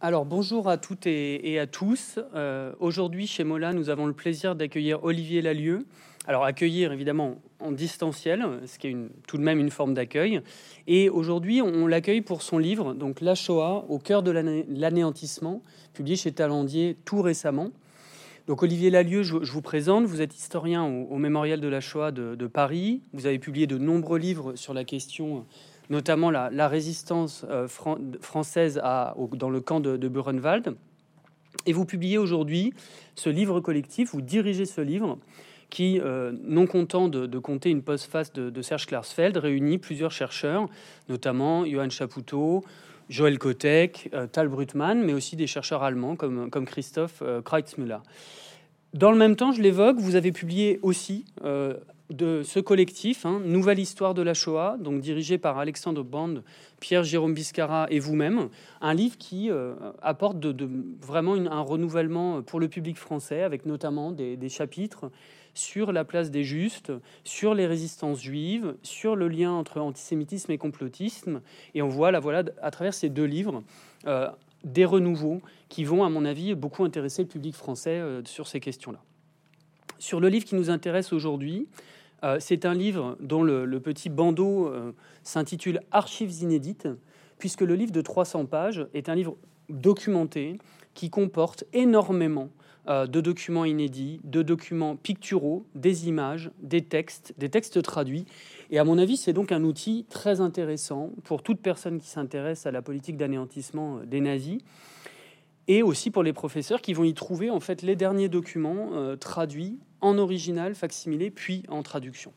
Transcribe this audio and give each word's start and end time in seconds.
Alors 0.00 0.24
bonjour 0.24 0.68
à 0.68 0.76
toutes 0.76 1.08
et, 1.08 1.58
à 1.58 1.66
tous. 1.66 2.20
Euh, 2.32 2.72
aujourd'hui 2.78 3.26
chez 3.26 3.42
Mola, 3.42 3.72
nous 3.72 3.90
avons 3.90 4.06
le 4.06 4.12
plaisir 4.12 4.54
d'accueillir 4.54 5.02
Olivier 5.02 5.42
Lalieu. 5.42 5.86
Alors 6.28 6.44
accueillir 6.44 6.92
évidemment 6.92 7.38
en 7.58 7.72
distanciel, 7.72 8.46
ce 8.66 8.78
qui 8.78 8.86
est 8.86 8.96
tout 9.26 9.38
de 9.38 9.42
même 9.42 9.58
une 9.58 9.70
forme 9.70 9.94
d'accueil. 9.94 10.40
Et 10.86 11.10
aujourd'hui, 11.10 11.62
on, 11.62 11.88
l'accueille 11.88 12.20
pour 12.20 12.42
son 12.42 12.58
livre, 12.58 12.94
donc 12.94 13.20
La 13.20 13.34
Shoah, 13.34 13.86
au 13.88 13.98
cœur 13.98 14.22
de 14.22 14.30
l'anéantissement, 14.30 15.64
publié 15.94 16.14
chez 16.14 16.30
Talandier 16.30 16.96
tout 17.04 17.20
récemment. 17.20 17.70
Donc 18.46 18.62
Olivier 18.62 18.90
Lalieu, 18.90 19.24
je, 19.24 19.34
vous 19.34 19.62
présente. 19.62 20.04
Vous 20.04 20.20
êtes 20.20 20.36
historien 20.36 20.84
au, 20.84 21.18
Mémorial 21.18 21.60
de 21.60 21.68
la 21.68 21.80
Shoah 21.80 22.12
de, 22.12 22.46
Paris. 22.46 23.02
Vous 23.12 23.26
avez 23.26 23.40
publié 23.40 23.66
de 23.66 23.78
nombreux 23.78 24.18
livres 24.18 24.54
sur 24.54 24.74
la 24.74 24.84
question 24.84 25.44
notamment 25.90 26.30
la, 26.30 26.68
résistance 26.68 27.44
euh, 27.48 27.66
française 27.68 28.80
dans 29.32 29.50
le 29.50 29.60
camp 29.60 29.80
de, 29.80 30.08
Buchenwald. 30.08 30.76
Et 31.66 31.72
vous 31.72 31.84
publiez 31.84 32.18
aujourd'hui 32.18 32.72
ce 33.14 33.30
livre 33.30 33.60
collectif, 33.60 34.12
vous 34.12 34.20
dirigez 34.20 34.64
ce 34.64 34.80
livre 34.80 35.18
qui, 35.70 36.00
euh, 36.00 36.32
non 36.44 36.66
content 36.66 37.08
de, 37.08 37.38
compter 37.38 37.70
une 37.70 37.82
postface 37.82 38.32
de, 38.32 38.50
de 38.50 38.62
Serge 38.62 38.86
Klarsfeld, 38.86 39.36
réunit 39.36 39.78
plusieurs 39.78 40.12
chercheurs, 40.12 40.66
notamment 41.08 41.66
Johann 41.66 41.90
Chapoutot, 41.90 42.64
Joël 43.10 43.38
Kotek, 43.38 44.10
euh, 44.14 44.26
Tal 44.26 44.48
Brutmann, 44.48 45.02
mais 45.02 45.12
aussi 45.12 45.36
des 45.36 45.46
chercheurs 45.46 45.82
allemands 45.82 46.16
comme, 46.16 46.50
comme 46.50 46.64
Christoph 46.64 47.22
Kreutzmüller. 47.44 47.98
Dans 48.94 49.12
le 49.12 49.18
même 49.18 49.36
temps, 49.36 49.52
je 49.52 49.60
l'évoque, 49.60 49.98
vous 49.98 50.16
avez 50.16 50.32
publié 50.32 50.78
aussi 50.82 51.26
de 52.10 52.42
ce 52.42 52.58
collectif, 52.58 53.26
hein, 53.26 53.40
Nouvelle 53.44 53.78
Histoire 53.78 54.14
de 54.14 54.22
la 54.22 54.32
Shoah, 54.32 54.76
donc 54.78 55.00
dirigé 55.00 55.36
par 55.36 55.58
Alexandre 55.58 56.02
Band, 56.02 56.36
Pierre-Jérôme 56.80 57.34
Biscara 57.34 57.86
et 57.90 57.98
vous-même, 57.98 58.48
un 58.80 58.94
livre 58.94 59.18
qui 59.18 59.50
euh, 59.50 59.74
apporte 60.00 60.38
vraiment 61.00 61.34
un 61.34 61.60
renouvellement 61.60 62.42
pour 62.42 62.60
le 62.60 62.68
public 62.68 62.96
français, 62.96 63.42
avec 63.42 63.66
notamment 63.66 64.10
des, 64.12 64.48
chapitres 64.48 65.10
sur 65.52 65.92
la 65.92 66.04
place 66.04 66.30
des 66.30 66.44
justes, 66.44 66.92
sur 67.24 67.54
les 67.54 67.66
résistances 67.66 68.22
juives, 68.22 68.74
sur 68.82 69.14
le 69.14 69.28
lien 69.28 69.52
entre 69.52 69.80
antisémitisme 69.80 70.50
et 70.52 70.58
complotisme. 70.58 71.42
Et 71.74 71.82
on 71.82 71.88
voit, 71.88 72.10
là, 72.10 72.20
voilà, 72.20 72.42
à 72.62 72.70
travers 72.70 72.94
ces 72.94 73.10
deux 73.10 73.24
livres, 73.24 73.62
euh, 74.06 74.28
des 74.64 74.84
renouveaux 74.84 75.42
qui 75.68 75.84
vont, 75.84 76.04
à 76.04 76.08
mon 76.08 76.24
avis, 76.24 76.54
beaucoup 76.54 76.84
intéresser 76.84 77.22
le 77.22 77.28
public 77.28 77.54
français 77.54 77.98
euh, 77.98 78.22
sur 78.24 78.46
ces 78.46 78.60
questions-là. 78.60 79.00
Sur 79.98 80.20
le 80.20 80.28
livre 80.28 80.44
qui 80.44 80.54
nous 80.54 80.70
intéresse 80.70 81.12
aujourd'hui, 81.12 81.66
euh, 82.24 82.38
c'est 82.40 82.64
un 82.64 82.74
livre 82.74 83.16
dont 83.20 83.42
le, 83.42 83.80
petit 83.80 84.08
bandeau 84.08 84.66
euh, 84.66 84.92
s'intitule 85.22 85.80
Archives 85.90 86.42
inédites, 86.42 86.88
puisque 87.38 87.60
le 87.60 87.74
livre 87.74 87.92
de 87.92 88.00
300 88.00 88.46
pages 88.46 88.86
est 88.94 89.08
un 89.08 89.14
livre 89.14 89.36
documenté 89.68 90.58
qui 90.94 91.10
comporte 91.10 91.64
énormément 91.72 92.48
euh, 92.88 93.06
de 93.06 93.20
documents 93.20 93.64
inédits, 93.64 94.20
de 94.24 94.42
documents 94.42 94.96
picturaux, 94.96 95.64
des 95.74 96.08
images, 96.08 96.50
des 96.60 96.82
textes, 96.82 97.34
des 97.38 97.48
textes 97.48 97.80
traduits. 97.82 98.24
Et 98.70 98.78
à 98.78 98.84
mon 98.84 98.98
avis, 98.98 99.16
c'est 99.16 99.32
donc 99.32 99.52
un 99.52 99.62
outil 99.62 100.04
très 100.08 100.40
intéressant 100.40 101.10
pour 101.22 101.42
toute 101.42 101.60
personne 101.60 102.00
qui 102.00 102.08
s'intéresse 102.08 102.66
à 102.66 102.72
la 102.72 102.82
politique 102.82 103.16
d'anéantissement 103.16 104.00
des 104.04 104.20
nazis 104.20 104.58
et 105.68 105.82
aussi 105.82 106.10
pour 106.10 106.22
les 106.22 106.32
professeurs 106.32 106.80
qui 106.80 106.94
vont 106.94 107.04
y 107.04 107.12
trouver 107.12 107.50
en 107.50 107.60
fait 107.60 107.82
les 107.82 107.94
derniers 107.94 108.30
documents 108.30 108.90
traduits 109.20 109.78
en 110.00 110.18
original, 110.18 110.74
facsimilé, 110.74 111.30
puis 111.30 111.64
en 111.68 111.82
traduction. 111.82 112.32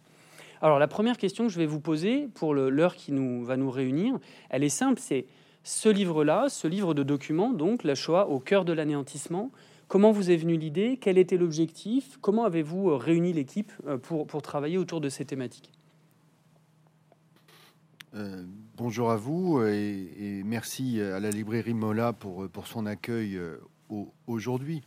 Alors 0.62 0.78
la 0.78 0.88
première 0.88 1.18
question 1.18 1.48
que 1.48 1.54
je 1.54 1.58
vais 1.58 1.66
vous 1.66 1.80
poser 1.80 2.28
pour 2.36 2.54
l'heure 2.54 2.96
qui 2.96 3.12
nous 3.12 3.44
va 3.44 3.58
nous 3.58 3.72
réunir, 3.72 4.20
elle 4.50 4.64
est 4.64 4.70
simple, 4.70 5.00
c'est 5.00 5.26
ce 5.64 5.90
livre-là, 5.90 6.50
ce 6.50 6.68
livre 6.68 6.94
de 6.94 7.04
documents, 7.04 7.52
donc 7.52 7.84
la 7.84 7.96
Shoah 7.96 8.28
au 8.28 8.40
cœur 8.40 8.66
de 8.66 8.74
l'anéantissement, 8.74 9.52
comment 9.88 10.12
vous 10.12 10.32
est 10.32 10.38
venue 10.38 10.58
l'idée, 10.58 10.98
quel 11.02 11.18
était 11.18 11.38
l'objectif, 11.38 12.18
comment 12.22 12.46
avez-vous 12.46 12.92
euh, 12.92 12.96
réuni 12.96 13.34
l'équipe 13.34 13.72
euh, 13.88 13.98
pour, 13.98 14.26
pour 14.26 14.42
travailler 14.42 14.78
autour 14.78 15.02
de 15.02 15.10
ces 15.10 15.26
thématiques? 15.26 15.72
Euh, 18.14 18.44
bonjour 18.78 19.12
à 19.12 19.16
vous 19.16 19.64
et, 19.64 20.42
merci 20.46 21.02
à 21.02 21.20
la 21.20 21.30
librairie 21.30 21.74
Mola 21.74 22.14
pour, 22.14 22.48
pour 22.50 22.68
son 22.68 22.86
accueil 22.86 23.40
aujourd'hui. 24.28 24.82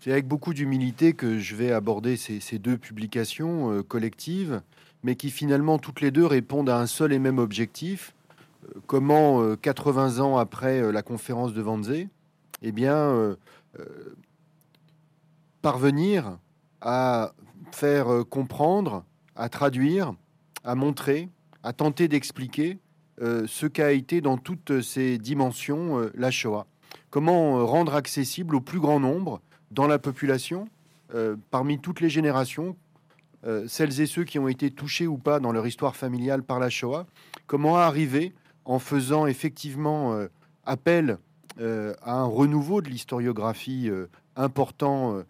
C'est 0.00 0.12
avec 0.12 0.26
beaucoup 0.26 0.54
d'humilité 0.54 1.12
que 1.12 1.38
je 1.38 1.54
vais 1.54 1.72
aborder 1.72 2.16
ces, 2.16 2.58
deux 2.58 2.78
publications 2.78 3.70
euh, 3.70 3.82
collectives, 3.82 4.62
mais 5.02 5.14
qui 5.14 5.30
finalement 5.30 5.78
toutes 5.78 6.00
les 6.00 6.10
deux 6.10 6.24
répondent 6.24 6.70
à 6.70 6.78
un 6.78 6.86
seul 6.86 7.12
et 7.12 7.18
même 7.18 7.38
objectif. 7.38 8.14
Euh, 8.64 8.80
comment, 8.86 9.54
80 9.56 10.18
euh, 10.18 10.22
ans 10.22 10.38
après 10.38 10.90
la 10.90 11.02
conférence 11.02 11.52
de 11.52 11.62
Wannsee, 11.62 12.08
eh 12.62 12.72
bien, 12.72 13.36
parvenir 15.60 16.38
à 16.80 17.32
faire 17.70 18.24
comprendre, 18.28 19.04
à 19.36 19.50
traduire, 19.50 20.14
à 20.64 20.74
montrer, 20.74 21.28
à 21.62 21.74
tenter 21.74 22.08
d'expliquer 22.08 22.78
ce 23.18 23.66
qu'a 23.66 23.92
été 23.92 24.20
dans 24.20 24.36
toutes 24.36 24.80
ses 24.82 25.16
dimensions 25.16 26.10
la 26.14 26.30
Shoah. 26.30 26.66
Comment 27.08 27.66
rendre 27.66 27.94
accessible 27.94 28.56
au 28.56 28.60
plus 28.60 28.80
grand 28.80 29.00
nombre 29.00 29.40
dans 29.70 29.86
la 29.86 29.98
population, 29.98 30.68
euh, 31.14 31.36
parmi 31.50 31.78
toutes 31.78 32.00
les 32.00 32.10
générations, 32.10 32.76
euh, 33.46 33.64
celles 33.66 34.00
et 34.00 34.06
ceux 34.06 34.24
qui 34.24 34.38
ont 34.38 34.48
été 34.48 34.70
touchés 34.70 35.06
ou 35.06 35.16
pas 35.16 35.40
dans 35.40 35.52
leur 35.52 35.66
histoire 35.66 35.96
familiale 35.96 36.42
par 36.42 36.58
la 36.58 36.70
Shoah, 36.70 37.06
comment 37.46 37.76
arriver 37.76 38.34
en 38.64 38.78
faisant 38.78 39.26
effectivement 39.26 40.14
euh, 40.14 40.28
appel 40.64 41.18
à 41.58 42.14
un 42.14 42.24
renouveau 42.24 42.80
de 42.80 42.88
l'historiographie 42.88 43.90
important 44.34 45.22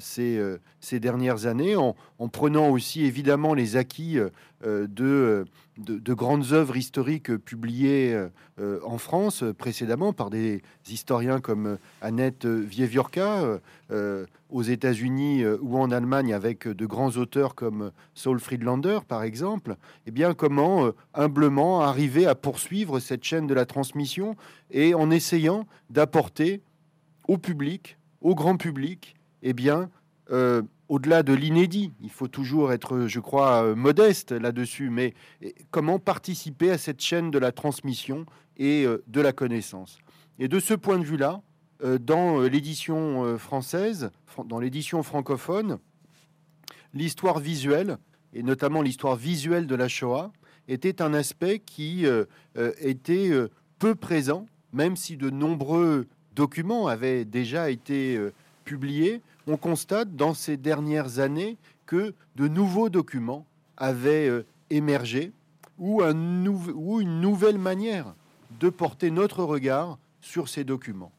ces, 0.00 0.40
ces, 0.80 0.98
dernières 0.98 1.46
années, 1.46 1.76
en, 1.76 1.94
prenant 2.32 2.70
aussi 2.70 3.04
évidemment 3.04 3.54
les 3.54 3.76
acquis 3.76 4.18
de, 4.64 5.44
de, 5.78 6.14
grandes 6.14 6.52
œuvres 6.52 6.76
historiques 6.76 7.36
publiées 7.36 8.18
en 8.58 8.98
France 8.98 9.44
précédemment 9.58 10.12
par 10.12 10.30
des 10.30 10.62
historiens 10.88 11.40
comme 11.40 11.78
Annette 12.00 12.46
Vieviorka, 12.46 13.60
aux 14.50 14.62
États-Unis 14.62 15.44
ou 15.60 15.78
en 15.78 15.90
Allemagne 15.90 16.32
avec 16.32 16.66
de 16.66 16.86
grands 16.86 17.10
auteurs 17.10 17.54
comme 17.54 17.92
Saul 18.14 18.40
Friedlander 18.40 19.00
par 19.06 19.22
exemple, 19.22 19.76
eh 20.06 20.10
bien 20.10 20.34
comment 20.34 20.90
humblement 21.14 21.82
arriver 21.82 22.26
à 22.26 22.34
poursuivre 22.34 22.98
cette 22.98 23.24
chaîne 23.24 23.46
de 23.46 23.54
la 23.54 23.66
transmission 23.66 24.36
et 24.70 24.94
en 24.94 25.10
essayant 25.10 25.66
d'apporter 25.90 26.62
au 27.28 27.38
public 27.38 27.98
au 28.26 28.34
grand 28.34 28.56
public, 28.56 29.14
eh 29.42 29.52
bien, 29.52 29.88
euh, 30.32 30.62
au-delà 30.88 31.22
de 31.22 31.32
l'inédit, 31.32 31.92
il 32.00 32.10
faut 32.10 32.28
toujours 32.28 32.72
être, 32.72 33.06
je 33.06 33.20
crois, 33.20 33.64
euh, 33.64 33.74
modeste 33.74 34.32
là-dessus, 34.32 34.90
mais 34.90 35.14
comment 35.70 35.98
participer 35.98 36.70
à 36.70 36.78
cette 36.78 37.00
chaîne 37.00 37.30
de 37.30 37.38
la 37.38 37.52
transmission 37.52 38.26
et 38.56 38.84
euh, 38.84 39.02
de 39.06 39.20
la 39.20 39.32
connaissance? 39.32 39.98
Et 40.38 40.48
de 40.48 40.60
ce 40.60 40.74
point 40.74 40.98
de 40.98 41.04
vue-là, 41.04 41.40
dans 42.00 42.40
l'édition 42.40 43.36
française, 43.36 44.10
dans 44.46 44.58
l'édition 44.58 45.02
francophone, 45.02 45.78
l'histoire 46.94 47.38
visuelle, 47.38 47.98
et 48.32 48.42
notamment 48.42 48.80
l'histoire 48.80 49.16
visuelle 49.16 49.66
de 49.66 49.74
la 49.74 49.88
Shoah, 49.88 50.32
était 50.68 51.02
un 51.02 51.12
aspect 51.12 51.58
qui 51.58 52.06
était 52.80 53.30
peu 53.78 53.94
présent, 53.94 54.46
même 54.72 54.96
si 54.96 55.16
de 55.16 55.30
nombreux 55.30 56.06
documents 56.36 56.86
avaient 56.86 57.24
déjà 57.24 57.70
été 57.70 58.16
euh, 58.16 58.32
publiés, 58.64 59.22
on 59.46 59.56
constate 59.56 60.16
dans 60.16 60.34
ces 60.34 60.56
dernières 60.56 61.18
années 61.18 61.56
que 61.86 62.14
de 62.34 62.48
nouveaux 62.48 62.88
documents 62.88 63.46
avaient 63.76 64.28
euh, 64.28 64.46
émergé 64.70 65.32
ou, 65.78 66.02
un 66.02 66.46
ou 66.46 67.00
une 67.00 67.20
nouvelle 67.20 67.58
manière 67.58 68.14
de 68.60 68.68
porter 68.70 69.10
notre 69.10 69.44
regard 69.44 69.98
sur 70.20 70.48
ces 70.48 70.64
documents. 70.64 71.12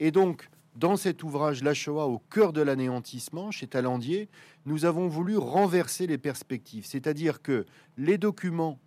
Et 0.00 0.10
donc, 0.10 0.48
dans 0.76 0.96
cet 0.96 1.22
ouvrage 1.22 1.62
La 1.62 1.74
Shoah 1.74 2.06
au 2.06 2.18
cœur 2.18 2.52
de 2.52 2.60
l'anéantissement, 2.60 3.50
chez 3.50 3.66
Talandier, 3.66 4.28
nous 4.66 4.84
avons 4.84 5.08
voulu 5.08 5.36
renverser 5.36 6.06
les 6.06 6.18
perspectives, 6.18 6.86
c'est-à-dire 6.86 7.42
que 7.42 7.64
les 7.96 8.18
documents 8.18 8.78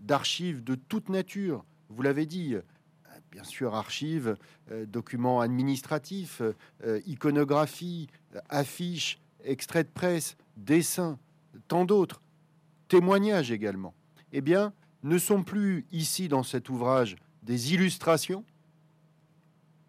d'archives 0.00 0.64
de 0.64 0.74
toute 0.74 1.08
nature, 1.08 1.64
vous 1.90 2.02
l'avez 2.02 2.26
dit, 2.26 2.56
bien 3.30 3.44
sûr 3.44 3.74
archives, 3.74 4.36
euh, 4.70 4.86
documents 4.86 5.40
administratifs, 5.40 6.42
euh, 6.84 7.00
iconographie, 7.06 8.08
affiches, 8.48 9.18
extraits 9.44 9.86
de 9.86 9.92
presse, 9.92 10.36
dessins, 10.56 11.18
tant 11.68 11.84
d'autres, 11.84 12.22
témoignages 12.88 13.50
également, 13.50 13.94
eh 14.32 14.40
bien, 14.40 14.72
ne 15.02 15.18
sont 15.18 15.42
plus 15.42 15.86
ici 15.92 16.28
dans 16.28 16.42
cet 16.42 16.68
ouvrage 16.68 17.16
des 17.42 17.74
illustrations 17.74 18.44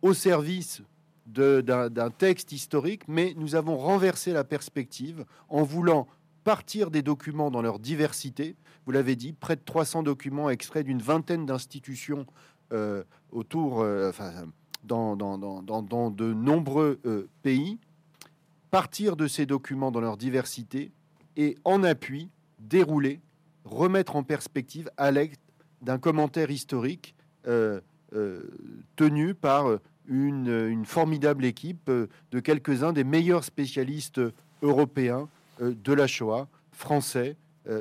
au 0.02 0.14
service 0.14 0.82
d'un 1.26 2.10
texte 2.10 2.52
historique, 2.52 3.08
mais 3.08 3.34
nous 3.38 3.56
avons 3.56 3.78
renversé 3.78 4.34
la 4.34 4.44
perspective 4.44 5.26
en 5.50 5.64
voulant 5.64 6.08
partir 6.44 6.90
des 6.90 7.02
documents 7.02 7.52
dans 7.52 7.62
leur 7.62 7.80
diversité. 7.80 8.56
Vous 8.86 8.92
l'avez 8.92 9.16
dit, 9.16 9.34
près 9.34 9.56
de 9.56 9.62
300 9.64 10.04
documents 10.04 10.50
extraits 10.50 10.86
d'une 10.86 11.02
vingtaine 11.02 11.46
d'institutions 11.46 12.26
euh, 12.72 13.04
autour, 13.32 13.82
euh, 13.82 14.10
enfin, 14.10 14.32
dans, 14.84 15.16
dans, 15.16 15.38
dans, 15.38 16.12
de 16.12 16.34
nombreux 16.34 17.00
pays, 17.42 17.78
partir 18.72 19.16
de 19.16 19.28
ces 19.28 19.46
documents 19.46 19.92
dans 19.92 20.00
leur 20.00 20.18
diversité 20.18 20.92
et 21.36 21.58
en 21.64 21.84
appui 21.84 22.30
dérouler, 22.60 23.20
remettre 23.66 24.16
en 24.16 24.24
perspective 24.24 24.90
à 24.98 25.12
l'aide 25.12 25.36
d'un 25.82 25.98
commentaire 25.98 26.50
historique 26.50 27.16
tenu 28.96 29.34
par 29.34 29.80
une, 30.08 30.86
formidable 30.86 31.46
équipe 31.46 31.90
de 31.90 32.40
quelques-uns 32.40 32.94
des 32.94 33.04
meilleurs 33.04 33.44
spécialistes 33.44 34.22
européens 34.62 35.28
de 35.60 35.94
la 35.94 36.08
Shoah, 36.08 36.48
français, 36.72 37.36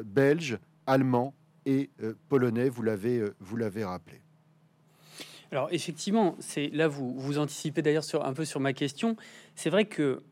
belges, 0.04 0.58
allemands 0.86 1.32
et 1.64 1.90
polonais, 2.28 2.68
vous 2.68 2.82
l'avez 2.82 3.84
rappelé. 3.84 4.20
Alors 5.50 5.68
effectivement, 5.70 6.36
c'est 6.40 6.68
là 6.68 6.88
vous 6.88 7.14
vous 7.18 7.38
anticipez 7.38 7.82
d'ailleurs 7.82 8.04
sur 8.04 8.24
un 8.24 8.34
peu 8.34 8.44
sur 8.44 8.60
ma 8.60 8.72
question. 8.72 9.16
C'est 9.54 9.70
vrai 9.70 9.86
que 9.86 10.22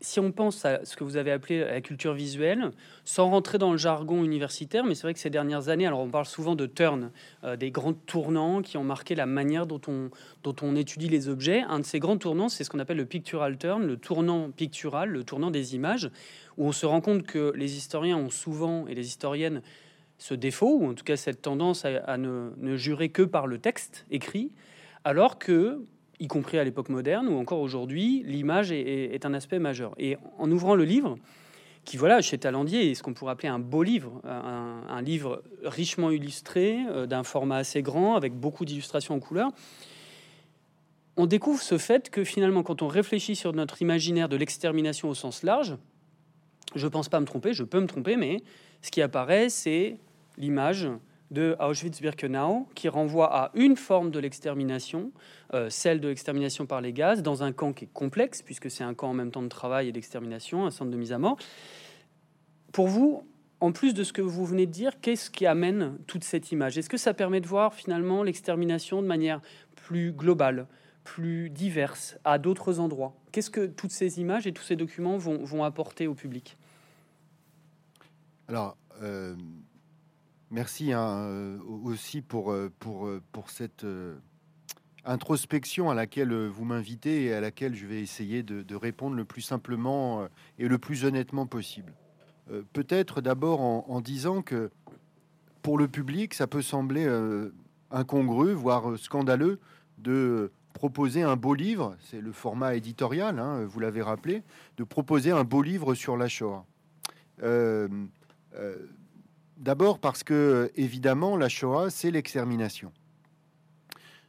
si 0.00 0.20
on 0.20 0.30
pense 0.30 0.64
à 0.64 0.84
ce 0.84 0.96
que 0.96 1.02
vous 1.02 1.16
avez 1.16 1.32
appelé 1.32 1.60
la 1.60 1.80
culture 1.80 2.14
visuelle, 2.14 2.70
sans 3.04 3.30
rentrer 3.30 3.58
dans 3.58 3.72
le 3.72 3.78
jargon 3.78 4.22
universitaire, 4.22 4.84
mais 4.84 4.94
c'est 4.94 5.02
vrai 5.02 5.14
que 5.14 5.20
ces 5.20 5.30
dernières 5.30 5.68
années, 5.68 5.86
alors 5.86 6.00
on 6.00 6.08
parle 6.08 6.26
souvent 6.26 6.54
de 6.54 6.66
turn, 6.66 7.10
euh, 7.44 7.56
des 7.56 7.70
grands 7.70 7.94
tournants 7.94 8.62
qui 8.62 8.76
ont 8.76 8.84
marqué 8.84 9.14
la 9.14 9.26
manière 9.26 9.66
dont 9.66 9.80
on, 9.88 10.10
dont 10.44 10.54
on 10.62 10.76
étudie 10.76 11.08
les 11.08 11.28
objets. 11.28 11.62
Un 11.68 11.80
de 11.80 11.84
ces 11.84 11.98
grands 11.98 12.16
tournants, 12.18 12.48
c'est 12.48 12.62
ce 12.62 12.70
qu'on 12.70 12.78
appelle 12.78 12.96
le 12.96 13.06
pictural 13.06 13.58
turn, 13.58 13.84
le 13.84 13.96
tournant 13.96 14.50
pictural, 14.50 15.10
le 15.10 15.24
tournant 15.24 15.50
des 15.50 15.74
images, 15.74 16.10
où 16.56 16.66
on 16.66 16.72
se 16.72 16.86
rend 16.86 17.00
compte 17.00 17.24
que 17.24 17.52
les 17.56 17.76
historiens 17.76 18.16
ont 18.16 18.30
souvent, 18.30 18.86
et 18.86 18.94
les 18.94 19.06
historiennes, 19.06 19.62
ce 20.18 20.34
défaut, 20.34 20.78
ou 20.80 20.88
en 20.88 20.94
tout 20.94 21.04
cas 21.04 21.16
cette 21.16 21.42
tendance 21.42 21.84
à, 21.84 22.18
ne, 22.18 22.50
ne 22.56 22.76
jurer 22.76 23.08
que 23.08 23.22
par 23.22 23.46
le 23.46 23.58
texte 23.58 24.04
écrit, 24.10 24.50
alors 25.04 25.38
que 25.38 25.80
y 26.20 26.26
compris 26.26 26.58
à 26.58 26.64
l'époque 26.64 26.88
moderne 26.88 27.28
ou 27.28 27.38
encore 27.38 27.60
aujourd'hui, 27.60 28.22
l'image 28.26 28.72
est, 28.72 29.24
un 29.24 29.34
aspect 29.34 29.58
majeur. 29.58 29.94
Et 29.98 30.16
en 30.38 30.50
ouvrant 30.50 30.74
le 30.74 30.84
livre, 30.84 31.16
qui 31.84 31.96
voilà 31.96 32.20
chez 32.20 32.38
Talandier 32.38 32.90
est 32.90 32.94
ce 32.94 33.02
qu'on 33.02 33.14
pourrait 33.14 33.32
appeler 33.32 33.48
un 33.48 33.58
beau 33.58 33.82
livre, 33.82 34.20
un, 34.24 35.00
livre 35.00 35.42
richement 35.62 36.10
illustré, 36.10 36.78
euh, 36.88 37.06
d'un 37.06 37.22
format 37.22 37.56
assez 37.56 37.82
grand, 37.82 38.16
avec 38.16 38.34
beaucoup 38.34 38.64
d'illustrations 38.64 39.14
en 39.14 39.20
couleur, 39.20 39.50
on 41.16 41.26
découvre 41.26 41.60
ce 41.60 41.78
fait 41.78 42.10
que 42.10 42.22
finalement, 42.24 42.62
quand 42.62 42.82
on 42.82 42.88
réfléchit 42.88 43.34
sur 43.34 43.52
notre 43.52 43.82
imaginaire 43.82 44.28
de 44.28 44.36
l'extermination 44.36 45.08
au 45.08 45.14
sens 45.14 45.42
large, 45.42 45.76
je 46.74 46.84
ne 46.84 46.90
pense 46.90 47.08
pas 47.08 47.18
me 47.18 47.26
tromper, 47.26 47.54
je 47.54 47.64
peux 47.64 47.80
me 47.80 47.86
tromper, 47.86 48.16
mais 48.16 48.42
ce 48.82 48.90
qui 48.90 49.02
apparaît, 49.02 49.48
c'est 49.48 49.98
l'image 50.38 50.88
de 51.30 51.56
Auschwitz-Birkenau, 51.60 52.66
qui 52.74 52.88
renvoie 52.88 53.34
à 53.34 53.50
une 53.54 53.76
forme 53.76 54.10
de 54.10 54.18
l'extermination, 54.18 55.12
euh, 55.52 55.68
celle 55.68 56.00
de 56.00 56.08
l'extermination 56.08 56.64
par 56.64 56.80
les 56.80 56.92
gaz, 56.92 57.22
dans 57.22 57.42
un 57.42 57.52
camp 57.52 57.72
qui 57.72 57.84
est 57.84 57.92
complexe, 57.92 58.40
puisque 58.40 58.70
c'est 58.70 58.84
un 58.84 58.94
camp 58.94 59.10
en 59.10 59.14
même 59.14 59.30
temps 59.30 59.42
de 59.42 59.48
travail 59.48 59.88
et 59.88 59.92
d'extermination, 59.92 60.64
un 60.64 60.70
centre 60.70 60.90
de 60.90 60.96
mise 60.96 61.12
à 61.12 61.18
mort. 61.18 61.36
Pour 62.72 62.88
vous, 62.88 63.24
en 63.60 63.72
plus 63.72 63.92
de 63.92 64.04
ce 64.04 64.12
que 64.12 64.22
vous 64.22 64.46
venez 64.46 64.66
de 64.66 64.72
dire, 64.72 65.00
qu'est-ce 65.00 65.30
qui 65.30 65.44
amène 65.44 65.98
toute 66.06 66.24
cette 66.24 66.52
image? 66.52 66.78
Est-ce 66.78 66.88
que 66.88 66.96
ça 66.96 67.12
permet 67.12 67.40
de 67.40 67.46
voir 67.46 67.74
finalement 67.74 68.22
l'extermination 68.22 69.02
de 69.02 69.06
manière 69.06 69.40
plus 69.74 70.12
globale, 70.12 70.66
plus 71.04 71.50
diverse, 71.50 72.18
à 72.24 72.38
d'autres 72.38 72.78
endroits? 72.78 73.14
Qu'est-ce 73.32 73.50
que 73.50 73.66
toutes 73.66 73.90
ces 73.90 74.20
images 74.20 74.46
et 74.46 74.52
tous 74.52 74.62
ces 74.62 74.76
documents 74.76 75.18
vont, 75.18 75.64
apporter 75.64 76.06
au 76.06 76.14
public? 76.14 76.56
Alors, 78.48 78.76
euh, 79.02 79.34
Merci 80.50 80.92
hein, 80.94 81.18
euh, 81.18 81.58
aussi 81.84 82.22
pour, 82.22 82.52
euh, 82.52 82.72
pour, 82.78 83.06
euh, 83.06 83.22
pour 83.32 83.50
cette 83.50 83.84
introspection 85.04 85.90
à 85.90 85.94
laquelle 85.94 86.34
vous 86.34 86.64
m'invitez 86.64 87.26
et 87.26 87.34
à 87.34 87.40
laquelle 87.40 87.74
je 87.74 87.86
vais 87.86 88.00
essayer 88.00 88.42
de, 88.42 88.74
répondre 88.74 89.14
le 89.16 89.24
plus 89.24 89.42
simplement 89.42 90.26
et 90.58 90.68
le 90.68 90.78
plus 90.78 91.04
honnêtement 91.04 91.46
possible. 91.46 91.94
Peut-être 92.72 93.20
d'abord 93.20 93.60
en, 93.60 94.00
disant 94.00 94.42
que 94.42 94.70
pour 95.62 95.78
le 95.78 95.88
public, 95.88 96.34
ça 96.34 96.46
peut 96.46 96.60
sembler 96.60 97.08
incongru, 97.90 98.52
voire 98.52 98.98
scandaleux, 98.98 99.60
de 99.96 100.52
proposer 100.74 101.22
un 101.22 101.36
beau 101.36 101.54
livre, 101.54 101.96
c'est 102.00 102.20
le 102.20 102.32
format 102.32 102.74
éditorial, 102.74 103.38
hein, 103.38 103.64
vous 103.64 103.80
l'avez 103.80 104.02
rappelé, 104.02 104.42
de 104.76 104.84
proposer 104.84 105.30
un 105.30 105.44
beau 105.44 105.62
livre 105.62 105.94
sur 105.94 106.18
la 106.18 106.28
Shoah. 106.28 106.66
D'abord 109.58 109.98
parce 109.98 110.22
que, 110.22 110.70
évidemment, 110.76 111.36
la 111.36 111.48
Shoah, 111.48 111.90
c'est 111.90 112.12
l'extermination. 112.12 112.92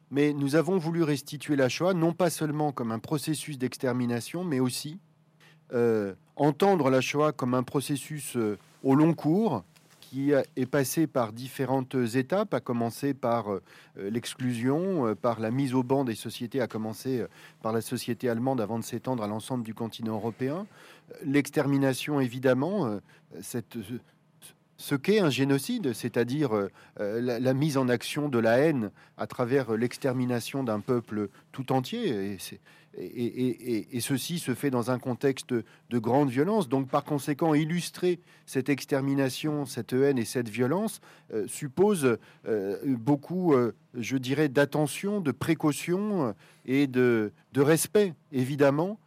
Mais 0.09 0.33
nous 0.33 0.55
avons 0.55 0.79
voulu 0.79 1.03
restituer 1.03 1.55
la 1.55 1.69
Shoah 1.69 1.93
non 1.93 2.13
pas 2.13 2.31
seulement 2.31 2.71
comme 2.71 2.91
un 2.91 2.97
processus 2.97 3.59
d'extermination, 3.59 4.43
mais 4.43 4.59
aussi 4.59 4.99
euh, 5.71 6.15
entendre 6.35 6.89
la 6.89 6.99
Shoah 6.99 7.31
comme 7.31 7.53
un 7.53 7.61
processus 7.61 8.35
euh, 8.37 8.57
au 8.83 8.95
long 8.95 9.13
cours 9.13 9.63
qui 9.99 10.31
est 10.31 10.65
passé 10.65 11.05
par 11.05 11.31
différentes 11.31 11.93
étapes, 12.15 12.55
à 12.55 12.59
commencer 12.59 13.13
par 13.13 13.53
euh, 13.53 13.61
l'exclusion, 13.95 15.15
par 15.15 15.39
la 15.39 15.51
mise 15.51 15.75
au 15.75 15.83
banc 15.83 16.03
des 16.03 16.15
sociétés, 16.15 16.61
à 16.61 16.67
commencer 16.67 17.23
par 17.61 17.73
la 17.73 17.81
société 17.81 18.27
allemande 18.27 18.59
avant 18.59 18.79
de 18.79 18.83
s'étendre 18.83 19.21
à 19.21 19.27
l'ensemble 19.27 19.63
du 19.63 19.75
continent 19.75 20.15
européen. 20.15 20.65
L'extermination, 21.23 22.19
évidemment, 22.19 22.99
cette, 23.39 23.77
ce 24.79 24.95
qu'est 24.95 25.19
un 25.19 25.29
génocide, 25.29 25.91
c'est-à-dire 25.91 26.55
euh, 26.55 26.69
la, 26.99 27.53
mise 27.53 27.75
en 27.75 27.89
action 27.89 28.29
de 28.29 28.39
la 28.39 28.59
haine 28.59 28.91
à 29.17 29.27
travers 29.27 29.73
l'extermination 29.73 30.63
d'un 30.63 30.79
peuple 30.79 31.27
tout 31.51 31.73
entier. 31.73 32.37
Et, 32.97 33.99
ceci 33.99 34.39
se 34.39 34.55
fait 34.55 34.71
dans 34.71 34.89
un 34.89 34.97
contexte 34.97 35.53
de 35.53 35.99
grande 35.99 36.29
violence. 36.29 36.69
Donc, 36.69 36.87
par 36.87 37.03
conséquent, 37.03 37.53
illustrer 37.53 38.21
cette 38.45 38.69
extermination, 38.69 39.65
cette 39.65 39.91
haine 39.91 40.17
et 40.17 40.25
cette 40.25 40.47
violence 40.47 41.01
euh, 41.33 41.45
suppose 41.47 42.17
euh, 42.47 42.77
beaucoup, 42.97 43.53
je 43.93 44.17
dirais, 44.17 44.47
d'attention, 44.47 45.19
de 45.19 45.31
précaution 45.31 46.33
et 46.65 46.87
de 46.87 47.31
respect, 47.57 48.13
évidemment, 48.31 48.97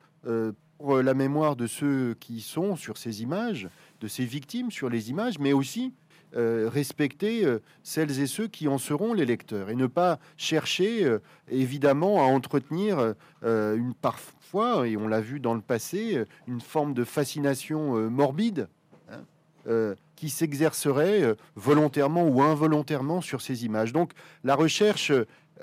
pour 0.77 1.01
la 1.01 1.15
mémoire 1.15 1.57
de 1.57 1.67
ceux 1.67 2.15
qui 2.21 2.41
sont 2.41 2.77
sur 2.77 2.99
ces 2.99 3.23
images 3.23 3.69
de 4.03 4.09
ces 4.09 4.25
victimes 4.25 4.71
sur 4.71 4.91
les 4.91 5.11
images, 5.11 5.39
mais 5.39 5.53
aussi 5.53 5.95
euh, 6.35 6.69
respecter 6.73 7.45
euh, 7.45 7.61
celles 7.83 8.21
et 8.21 8.27
ceux 8.27 8.49
qui 8.49 8.67
en 8.67 8.79
seront 8.79 9.13
les 9.13 9.27
lecteurs 9.27 9.71
et 9.71 9.75
ne 9.75 9.87
pas 9.87 10.19
chercher 10.37 11.05
euh, 11.05 11.19
évidemment 11.49 12.21
à 12.21 12.25
entretenir 12.25 13.15
une 13.43 13.95
parfois, 14.01 14.89
et 14.89 14.97
on 14.97 15.09
l'a 15.09 15.21
vu 15.21 15.41
dans 15.41 15.55
le 15.55 15.61
passé, 15.61 16.25
une 16.47 16.61
forme 16.61 16.95
de 16.95 17.05
fascination 17.05 18.11
morbide 18.11 18.69
hein, 19.11 19.95
qui 20.17 20.31
s'exercerait 20.31 21.37
volontairement 21.55 22.27
ou 22.27 22.43
involontairement 22.43 23.21
sur 23.21 23.41
ces 23.41 23.65
images. 23.65 23.93
Donc 23.93 24.13
la 24.45 24.55
recherche, 24.55 25.13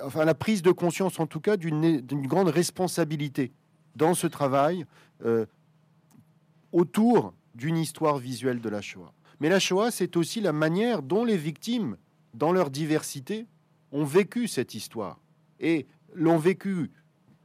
enfin 0.04 0.26
la 0.26 0.36
prise 0.36 0.62
de 0.62 0.72
conscience 0.72 1.20
en 1.20 1.28
tout 1.28 1.40
cas 1.40 1.58
d'une 1.58 2.28
grande 2.28 2.50
responsabilité 2.50 3.52
dans 3.96 4.14
ce 4.14 4.28
travail 4.28 4.86
autour 6.72 7.34
d'une 7.60 7.78
histoire 7.78 8.18
visuelle 8.18 8.62
de 8.62 8.70
la 8.70 8.82
Shoah. 8.82 9.14
Mais 9.42 9.50
la 9.50 9.60
Shoah, 9.60 9.92
c'est 9.92 10.16
aussi 10.16 10.40
la 10.40 10.54
manière 10.54 11.04
dont 11.04 11.26
les 11.26 11.38
victimes, 11.38 11.98
dans 12.34 12.52
leur 12.52 12.70
diversité, 12.70 13.46
ont 13.92 14.06
vécu 14.06 14.48
cette 14.48 14.74
histoire. 14.74 15.20
Et 15.60 15.86
l'ont 16.16 16.38
vécu 16.38 16.90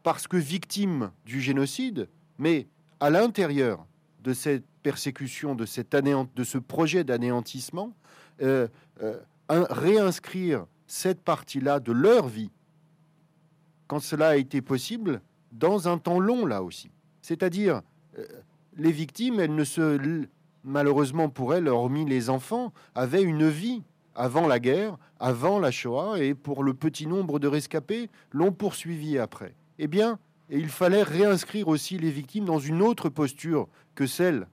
parce 0.04 0.28
que 0.28 0.36
victimes 0.36 1.10
du 1.26 1.40
génocide, 1.40 2.08
mais 2.38 2.68
à 3.00 3.10
l'intérieur 3.10 3.86
de 4.22 4.32
cette 4.32 4.64
persécution, 4.82 5.54
de, 5.54 5.66
cette 5.66 5.94
de 5.94 6.44
ce 6.44 6.58
projet 6.58 7.02
d'anéantissement, 7.02 7.92
euh, 8.40 8.68
euh, 9.02 9.18
réinscrire 9.48 10.66
cette 10.86 11.22
partie-là 11.22 11.80
de 11.80 11.92
leur 11.92 12.28
vie, 12.28 12.50
quand 13.88 14.00
cela 14.00 14.28
a 14.28 14.36
été 14.36 14.62
possible, 14.62 15.20
dans 15.52 15.88
un 15.88 15.98
temps 15.98 16.20
long 16.20 16.46
là 16.46 16.62
aussi. 16.62 16.90
C'est-à-dire, 17.22 17.82
euh, 18.18 18.26
les 18.76 18.92
victimes, 18.92 19.40
elles 19.40 19.54
ne 19.54 19.64
se, 19.64 20.26
malheureusement 20.64 21.28
pour 21.28 21.54
elles, 21.54 21.68
hormis 21.68 22.04
les 22.04 22.30
enfants, 22.30 22.72
avaient 22.94 23.22
une 23.22 23.48
vie 23.48 23.82
avant 24.14 24.46
la 24.46 24.60
guerre, 24.60 24.96
avant 25.18 25.58
la 25.58 25.70
Shoah, 25.70 26.20
et 26.20 26.34
pour 26.34 26.62
le 26.62 26.74
petit 26.74 27.06
nombre 27.06 27.38
de 27.38 27.48
rescapés, 27.48 28.10
l'ont 28.30 28.52
poursuivi 28.52 29.18
après. 29.18 29.54
Eh 29.78 29.86
bien, 29.86 30.18
il 30.50 30.68
fallait 30.68 31.02
réinscrire 31.02 31.68
aussi 31.68 31.98
les 31.98 32.10
victimes 32.10 32.44
dans 32.44 32.58
une 32.58 32.82
autre 32.82 33.08
posture 33.08 33.68
que 33.94 34.06
celle 34.06 34.46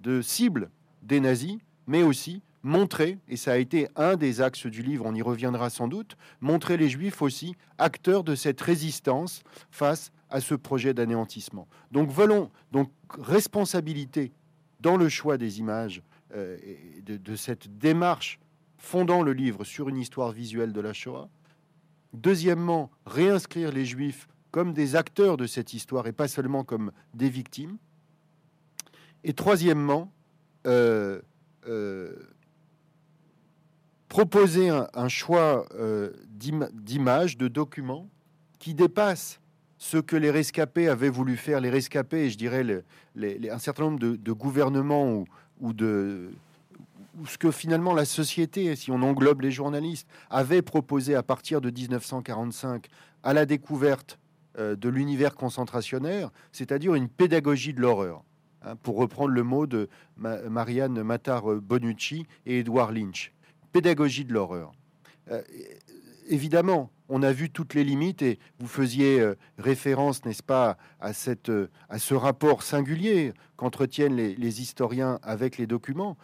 de 0.00 0.20
cible 0.20 0.70
des 1.02 1.20
nazis, 1.20 1.58
mais 1.86 2.02
aussi 2.02 2.42
montrer, 2.62 3.18
et 3.28 3.36
ça 3.36 3.52
a 3.52 3.56
été 3.56 3.88
un 3.96 4.16
des 4.16 4.40
axes 4.40 4.66
du 4.66 4.82
livre, 4.82 5.04
on 5.06 5.14
y 5.14 5.22
reviendra 5.22 5.70
sans 5.70 5.88
doute, 5.88 6.16
montrer 6.40 6.76
les 6.76 6.88
juifs 6.88 7.22
aussi 7.22 7.56
acteurs 7.78 8.24
de 8.24 8.34
cette 8.34 8.60
résistance 8.60 9.42
face 9.70 10.12
à 10.32 10.40
ce 10.40 10.54
projet 10.54 10.94
d'anéantissement. 10.94 11.68
Donc, 11.92 12.10
volons, 12.10 12.50
donc 12.72 12.90
responsabilité 13.18 14.32
dans 14.80 14.96
le 14.96 15.08
choix 15.08 15.38
des 15.38 15.60
images 15.60 16.02
euh, 16.34 16.58
de, 17.04 17.36
cette 17.36 17.78
démarche 17.78 18.40
fondant 18.78 19.22
le 19.22 19.32
livre 19.32 19.64
sur 19.64 19.88
une 19.88 19.98
histoire 19.98 20.32
visuelle 20.32 20.72
de 20.72 20.80
la 20.80 20.92
Shoah, 20.92 21.28
Deuxièmement, 22.12 22.90
réinscrire 23.06 23.72
les 23.72 23.86
Juifs 23.86 24.28
comme 24.50 24.74
des 24.74 24.96
acteurs 24.96 25.38
de 25.38 25.46
cette 25.46 25.72
histoire 25.72 26.06
et 26.06 26.12
pas 26.12 26.28
seulement 26.28 26.62
comme 26.62 26.92
des 27.14 27.30
victimes. 27.30 27.78
Et 29.24 29.32
troisièmement, 29.32 30.12
euh, 30.66 31.22
euh, 31.66 32.14
proposer 34.08 34.68
un, 34.68 35.08
choix 35.08 35.66
euh, 35.74 36.12
d'images, 36.28 37.38
de 37.38 37.48
documents 37.48 38.10
qui 38.58 38.74
dépassent 38.74 39.40
ce 39.82 39.96
que 39.96 40.14
les 40.14 40.30
rescapés 40.30 40.86
avaient 40.86 41.08
voulu 41.08 41.36
faire. 41.36 41.60
Les 41.60 41.68
rescapés, 41.68 42.26
et 42.26 42.30
je 42.30 42.38
dirais 42.38 42.64
un 43.16 43.58
certain 43.58 43.82
nombre 43.82 43.98
de, 43.98 44.32
gouvernements 44.32 45.24
ou, 45.60 45.72
de 45.72 46.30
ce 47.26 47.36
que 47.36 47.50
finalement 47.50 47.92
la 47.92 48.04
société, 48.04 48.76
si 48.76 48.92
on 48.92 49.02
englobe 49.02 49.40
les 49.40 49.50
journalistes, 49.50 50.06
avait 50.30 50.62
proposé 50.62 51.16
à 51.16 51.24
partir 51.24 51.60
de 51.60 51.68
1945 51.68 52.86
à 53.24 53.32
la 53.32 53.44
découverte 53.44 54.20
de 54.56 54.88
l'univers 54.88 55.34
concentrationnaire, 55.34 56.30
c'est-à-dire 56.52 56.94
une 56.94 57.08
pédagogie 57.08 57.74
de 57.74 57.80
l'horreur. 57.80 58.22
Hein, 58.64 58.76
pour 58.76 58.96
reprendre 58.98 59.30
le 59.30 59.42
mot 59.42 59.66
de 59.66 59.88
Marianne 60.16 61.02
Matar-Bonucci 61.02 62.26
et 62.46 62.60
Edouard 62.60 62.92
Lynch. 62.92 63.32
Pédagogie 63.72 64.24
de 64.24 64.32
l'horreur. 64.32 64.70
Euh, 65.32 65.42
évidemment, 66.28 66.90
on 67.08 67.22
a 67.22 67.32
vu 67.32 67.50
toutes 67.50 67.74
les 67.74 67.84
limites 67.84 68.22
et 68.22 68.38
vous 68.58 68.68
faisiez 68.68 69.20
euh, 69.20 69.34
référence, 69.58 70.24
n'est-ce 70.24 70.42
pas, 70.42 70.78
euh, 71.48 71.66
à 71.88 71.98
ce 71.98 72.14
rapport 72.14 72.62
singulier 72.62 73.32
qu'entretiennent 73.56 74.16
les, 74.16 74.60
historiens 74.60 75.18
avec 75.22 75.58
les 75.58 75.66
documents, 75.66 76.16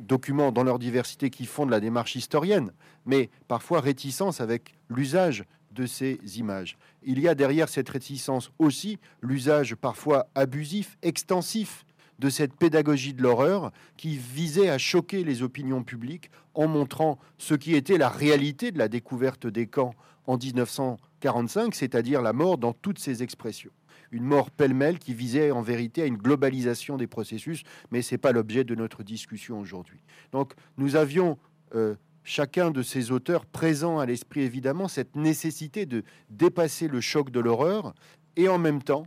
documents 0.00 0.52
dans 0.52 0.64
leur 0.64 0.78
diversité 0.78 1.30
qui 1.30 1.46
font 1.46 1.66
de 1.66 1.70
la 1.70 1.80
démarche 1.80 2.16
historienne, 2.16 2.72
mais 3.06 3.30
parfois 3.48 3.80
réticence 3.80 4.40
avec 4.40 4.74
l'usage 4.88 5.44
de 5.72 5.86
ces 5.86 6.18
images. 6.38 6.76
Il 7.02 7.20
y 7.20 7.28
a 7.28 7.34
derrière 7.34 7.68
cette 7.68 7.88
réticence 7.88 8.50
aussi 8.58 8.98
l'usage 9.20 9.74
parfois 9.74 10.26
abusif, 10.34 10.98
extensif 11.02 11.85
de 12.18 12.30
cette 12.30 12.54
pédagogie 12.54 13.14
de 13.14 13.22
l'horreur 13.22 13.72
qui 13.96 14.16
visait 14.16 14.68
à 14.68 14.78
choquer 14.78 15.24
les 15.24 15.42
opinions 15.42 15.82
publiques 15.82 16.30
en 16.54 16.66
montrant 16.66 17.18
ce 17.38 17.54
qui 17.54 17.74
était 17.74 17.98
la 17.98 18.08
réalité 18.08 18.70
de 18.72 18.78
la 18.78 18.88
découverte 18.88 19.46
des 19.46 19.66
camps 19.66 19.94
en 20.26 20.38
1945, 20.38 21.74
c'est-à-dire 21.74 22.22
la 22.22 22.32
mort 22.32 22.58
dans 22.58 22.72
toutes 22.72 22.98
ses 22.98 23.22
expressions. 23.22 23.70
Une 24.10 24.24
mort 24.24 24.50
pêle-mêle 24.50 24.98
qui 24.98 25.14
visait 25.14 25.50
en 25.50 25.62
vérité 25.62 26.02
à 26.02 26.06
une 26.06 26.16
globalisation 26.16 26.96
des 26.96 27.06
processus, 27.06 27.62
mais 27.90 28.02
ce 28.02 28.14
n'est 28.14 28.18
pas 28.18 28.32
l'objet 28.32 28.64
de 28.64 28.74
notre 28.74 29.02
discussion 29.02 29.60
aujourd'hui. 29.60 30.00
Donc 30.32 30.54
nous 30.78 30.96
avions 30.96 31.38
euh, 31.74 31.94
chacun 32.22 32.70
de 32.70 32.82
ces 32.82 33.10
auteurs 33.10 33.46
présent 33.46 33.98
à 33.98 34.06
l'esprit 34.06 34.42
évidemment 34.42 34.88
cette 34.88 35.16
nécessité 35.16 35.86
de 35.86 36.02
dépasser 36.30 36.88
le 36.88 37.00
choc 37.00 37.30
de 37.30 37.40
l'horreur 37.40 37.94
et 38.36 38.48
en 38.48 38.58
même 38.58 38.82
temps 38.82 39.06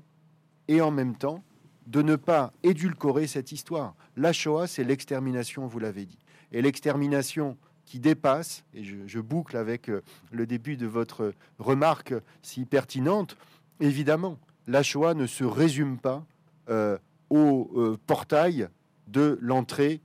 et 0.67 0.81
en 0.81 0.91
même 0.91 1.15
temps 1.15 1.43
de 1.89 2.03
ne 2.03 2.15
pas 2.15 2.53
édulcorer 2.61 3.25
cette 3.25 3.51
histoire. 3.51 3.95
La 4.15 4.31
Shoah, 4.31 4.67
c'est 4.67 4.83
l'extermination, 4.83 5.65
vous 5.65 5.79
l'avez 5.79 6.05
dit. 6.05 6.19
Et 6.51 6.61
l'extermination 6.61 7.57
qui 7.85 7.99
dépasse, 7.99 8.63
et 8.75 8.83
je, 8.83 9.19
boucle 9.19 9.57
avec 9.57 9.89
euh, 9.89 10.01
le 10.31 10.45
début 10.45 10.77
de 10.77 10.85
votre 10.85 11.33
remarque 11.57 12.13
si 12.43 12.65
pertinente, 12.65 13.35
évidemment, 13.79 14.37
la 14.67 14.83
Shoah 14.83 15.15
ne 15.15 15.25
se 15.25 15.43
résume 15.43 15.97
pas 15.97 16.23
euh, 16.69 16.99
au 17.31 17.71
euh, 17.75 17.97
portail 18.05 18.69
de 19.07 19.37
l'entrée 19.41 20.01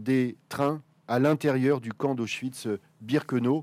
des 0.00 0.36
trains 0.48 0.82
à 1.06 1.20
l'intérieur 1.20 1.80
du 1.80 1.92
camp 1.92 2.16
d'Auschwitz-Birkenau, 2.16 3.62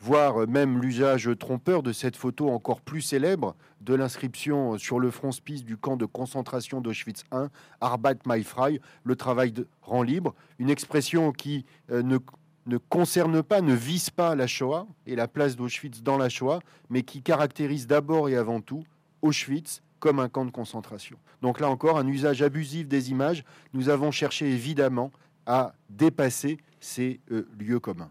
voire 0.00 0.46
même 0.46 0.80
l'usage 0.80 1.30
trompeur 1.38 1.82
de 1.82 1.92
cette 1.92 2.16
photo 2.16 2.50
encore 2.50 2.80
plus 2.80 3.02
célèbre 3.02 3.56
de 3.80 3.94
l'inscription 3.94 4.78
sur 4.78 5.00
le 5.00 5.10
frontispice 5.10 5.64
du 5.64 5.76
camp 5.76 5.96
de 5.96 6.06
concentration 6.06 6.80
d'Auschwitz 6.80 7.24
I, 7.32 7.46
Arbeit 7.80 8.18
my 8.26 8.42
frei, 8.42 8.80
le 9.04 9.16
travail 9.16 9.52
de, 9.52 9.66
rend 9.82 10.02
libre, 10.02 10.34
une 10.58 10.70
expression 10.70 11.32
qui 11.32 11.64
euh, 11.90 12.02
ne, 12.02 12.18
ne 12.66 12.78
concerne 12.78 13.42
pas, 13.42 13.60
ne 13.60 13.74
vise 13.74 14.10
pas 14.10 14.34
la 14.34 14.46
Shoah 14.46 14.86
et 15.06 15.16
la 15.16 15.26
place 15.26 15.56
d'Auschwitz 15.56 16.02
dans 16.02 16.18
la 16.18 16.28
Shoah, 16.28 16.60
mais 16.90 17.02
qui 17.02 17.22
caractérise 17.22 17.86
d'abord 17.86 18.28
et 18.28 18.36
avant 18.36 18.60
tout 18.60 18.84
Auschwitz 19.22 19.82
comme 19.98 20.20
un 20.20 20.28
camp 20.28 20.44
de 20.44 20.50
concentration. 20.50 21.18
Donc 21.42 21.60
là 21.60 21.68
encore, 21.68 21.98
un 21.98 22.06
usage 22.06 22.42
abusif 22.42 22.86
des 22.86 23.10
images. 23.10 23.44
Nous 23.72 23.88
avons 23.88 24.10
cherché 24.10 24.48
évidemment 24.48 25.10
à 25.46 25.74
dépasser 25.88 26.58
ces 26.78 27.20
euh, 27.32 27.48
lieux 27.58 27.80
communs. 27.80 28.10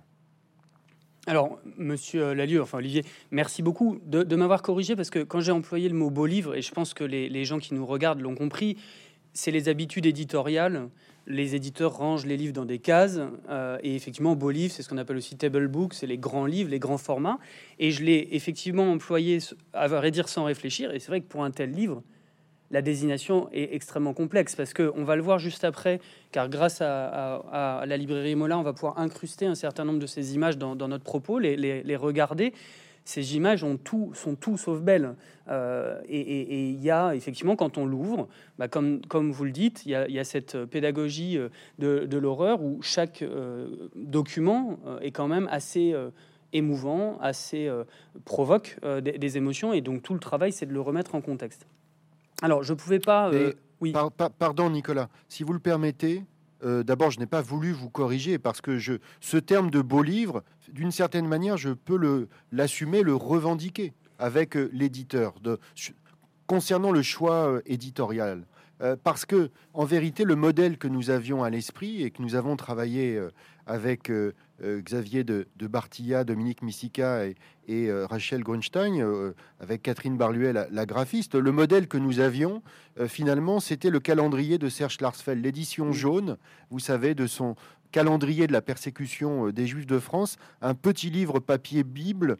Alors, 1.30 1.60
monsieur 1.78 2.32
Lalieu, 2.32 2.62
enfin 2.62 2.78
Olivier, 2.78 3.04
merci 3.32 3.62
beaucoup 3.62 4.00
de, 4.06 4.36
m'avoir 4.38 4.62
corrigé 4.62 4.96
parce 4.96 5.10
que 5.10 5.20
quand 5.20 5.42
j'ai 5.42 5.52
employé 5.52 5.90
le 5.90 5.94
mot 5.94 6.10
beau 6.10 6.26
livre, 6.26 6.56
et 6.56 6.62
je 6.62 6.72
pense 6.72 6.94
que 6.94 7.04
les, 7.04 7.44
gens 7.44 7.60
qui 7.60 7.74
nous 7.74 7.86
regardent 7.86 8.22
l'ont 8.22 8.34
compris, 8.34 8.78
c'est 9.34 9.52
les 9.52 9.68
habitudes 9.68 10.06
éditoriales. 10.06 10.88
Les 11.26 11.54
éditeurs 11.54 11.98
rangent 11.98 12.26
les 12.26 12.38
livres 12.38 12.54
dans 12.54 12.64
des 12.64 12.80
cases 12.80 13.20
euh, 13.50 13.78
et 13.84 13.94
effectivement, 13.94 14.38
beau 14.38 14.52
livre, 14.52 14.74
c'est 14.74 14.84
ce 14.84 14.88
qu'on 14.88 14.98
appelle 14.98 15.18
aussi 15.18 15.36
table 15.36 15.68
book, 15.68 15.94
c'est 15.94 16.08
les 16.08 16.18
grands 16.18 16.46
livres, 16.46 16.70
les 16.70 16.80
grands 16.80 16.98
formats. 16.98 17.40
Et 17.78 17.92
je 17.92 18.06
l'ai 18.06 18.30
effectivement 18.32 18.90
employé, 18.90 19.40
à 19.74 19.88
vrai 19.90 20.12
dire, 20.12 20.30
sans 20.30 20.46
réfléchir. 20.46 20.94
Et 20.94 21.00
c'est 21.00 21.10
vrai 21.10 21.20
que 21.20 21.28
pour 21.28 21.44
un 21.44 21.52
tel 21.52 21.72
livre, 21.72 22.04
la 22.72 22.82
désignation 22.82 23.50
est 23.52 23.74
extrêmement 23.74 24.14
complexe 24.14 24.56
parce 24.56 24.74
que 24.74 24.92
on 24.96 25.04
va 25.04 25.16
le 25.16 25.22
voir 25.22 25.40
juste 25.40 25.64
après, 25.64 26.00
car 26.32 26.50
grâce 26.50 26.82
à, 26.82 27.84
la 27.86 27.98
librairie 27.98 28.36
Mola, 28.36 28.58
on 28.58 28.64
va 28.64 28.74
pouvoir 28.74 29.00
incruster 29.00 29.46
un 29.46 29.56
certain 29.56 29.86
nombre 29.86 30.00
de 30.00 30.08
ces 30.08 30.36
images 30.36 30.58
dans, 30.58 30.76
notre 30.76 31.04
propos, 31.04 31.40
les, 31.40 31.96
regarder. 31.96 32.54
Ces 33.06 33.38
images 33.38 33.62
sont 33.62 34.36
tout 34.36 34.58
sauf 34.58 34.82
belles. 34.82 35.16
Euh, 35.50 36.02
et 36.10 36.70
il 36.70 36.82
y 36.82 36.92
a 36.92 37.16
effectivement, 37.16 37.56
quand 37.56 37.78
on 37.78 37.86
l'ouvre, 37.86 38.28
bah, 38.60 38.68
comme, 38.68 39.02
comme 39.08 39.32
vous 39.32 39.46
le 39.46 39.52
dites, 39.52 39.86
il 39.86 39.92
y, 39.92 40.20
a 40.20 40.24
cette 40.24 40.66
pédagogie 40.66 41.38
euh, 41.38 41.48
de, 41.80 42.18
l'horreur 42.18 42.62
où 42.62 42.82
chaque 42.82 43.22
euh, 43.22 43.90
document 43.96 44.78
est 45.02 45.12
quand 45.12 45.28
même 45.28 45.48
assez 45.52 45.96
émouvant, 46.54 47.18
assez 47.22 47.70
provoque 48.26 48.78
des 49.02 49.38
émotions. 49.38 49.74
Et 49.74 49.82
donc 49.82 50.04
tout 50.04 50.14
le 50.14 50.20
travail, 50.20 50.52
c'est 50.52 50.66
de 50.66 50.74
le 50.74 50.82
remettre 50.82 51.16
en 51.16 51.22
contexte. 51.22 51.66
Alors, 52.42 52.64
je 52.64 52.74
ne 52.74 52.78
pouvais 52.78 53.00
pas. 53.00 53.30
Euh, 53.32 53.54
oui. 53.82 53.94
pardon, 54.40 54.70
Nicolas. 54.70 55.10
Si 55.28 55.44
vous 55.44 55.54
le 55.54 55.60
permettez, 55.60 56.24
euh, 56.64 56.84
d'abord, 56.84 57.12
je 57.12 57.20
n'ai 57.20 57.26
pas 57.26 57.42
voulu 57.42 57.72
vous 57.72 57.90
corriger 57.90 58.38
parce 58.38 58.62
que 58.62 58.78
je, 58.78 58.94
ce 59.22 59.38
terme 59.38 59.70
de 59.70 59.82
beau 59.82 60.04
livre, 60.04 60.44
d'une 60.72 60.92
certaine 60.92 61.28
manière, 61.28 61.58
je 61.58 61.70
peux 61.70 62.28
l'assumer, 62.52 63.04
le, 63.04 63.16
revendiquer 63.16 63.94
avec 64.20 64.56
euh, 64.56 64.70
l'éditeur 64.74 65.36
concernant 66.48 66.92
le 66.92 67.02
choix 67.02 67.60
éditorial. 67.66 68.46
Parce 69.04 69.26
que, 69.26 69.50
en 69.74 69.86
vérité, 69.86 70.24
le 70.24 70.36
modèle 70.36 70.78
que 70.78 70.88
nous 70.88 71.10
avions 71.10 71.44
à 71.44 71.50
l'esprit 71.50 72.04
et 72.04 72.12
que 72.12 72.22
nous 72.22 72.36
avons 72.36 72.56
travaillé 72.56 73.20
avec 73.68 74.10
euh, 74.64 74.82
Xavier 74.82 75.24
de, 75.24 75.46
Bartilla, 75.60 76.24
Dominique 76.24 76.64
Missica 76.64 77.26
et, 77.26 77.36
euh, 77.70 78.08
Rachel 78.08 78.44
Grunstein, 78.44 79.00
euh, 79.02 79.34
avec 79.60 79.84
Catherine 79.84 80.18
Barluet, 80.18 80.54
la, 80.54 80.86
graphiste. 80.86 81.36
Le 81.36 81.52
modèle 81.52 81.88
que 81.88 81.98
nous 81.98 82.20
avions, 82.20 82.64
finalement, 83.08 83.60
c'était 83.60 83.90
le 83.90 84.00
calendrier 84.00 84.58
de 84.58 84.70
Serge 84.70 85.00
Larsfeld, 85.00 85.44
l'édition 85.44 85.92
jaune, 85.92 86.38
vous 86.72 86.80
savez, 86.80 87.14
de 87.14 87.28
son 87.28 87.56
calendrier 87.92 88.48
de 88.48 88.54
la 88.54 88.62
persécution 88.62 89.50
des 89.50 89.68
Juifs 89.68 89.86
de 89.86 90.00
France, 90.00 90.38
un 90.62 90.74
petit 90.74 91.10
livre 91.10 91.40
papier 91.40 91.84
Bible 91.84 92.38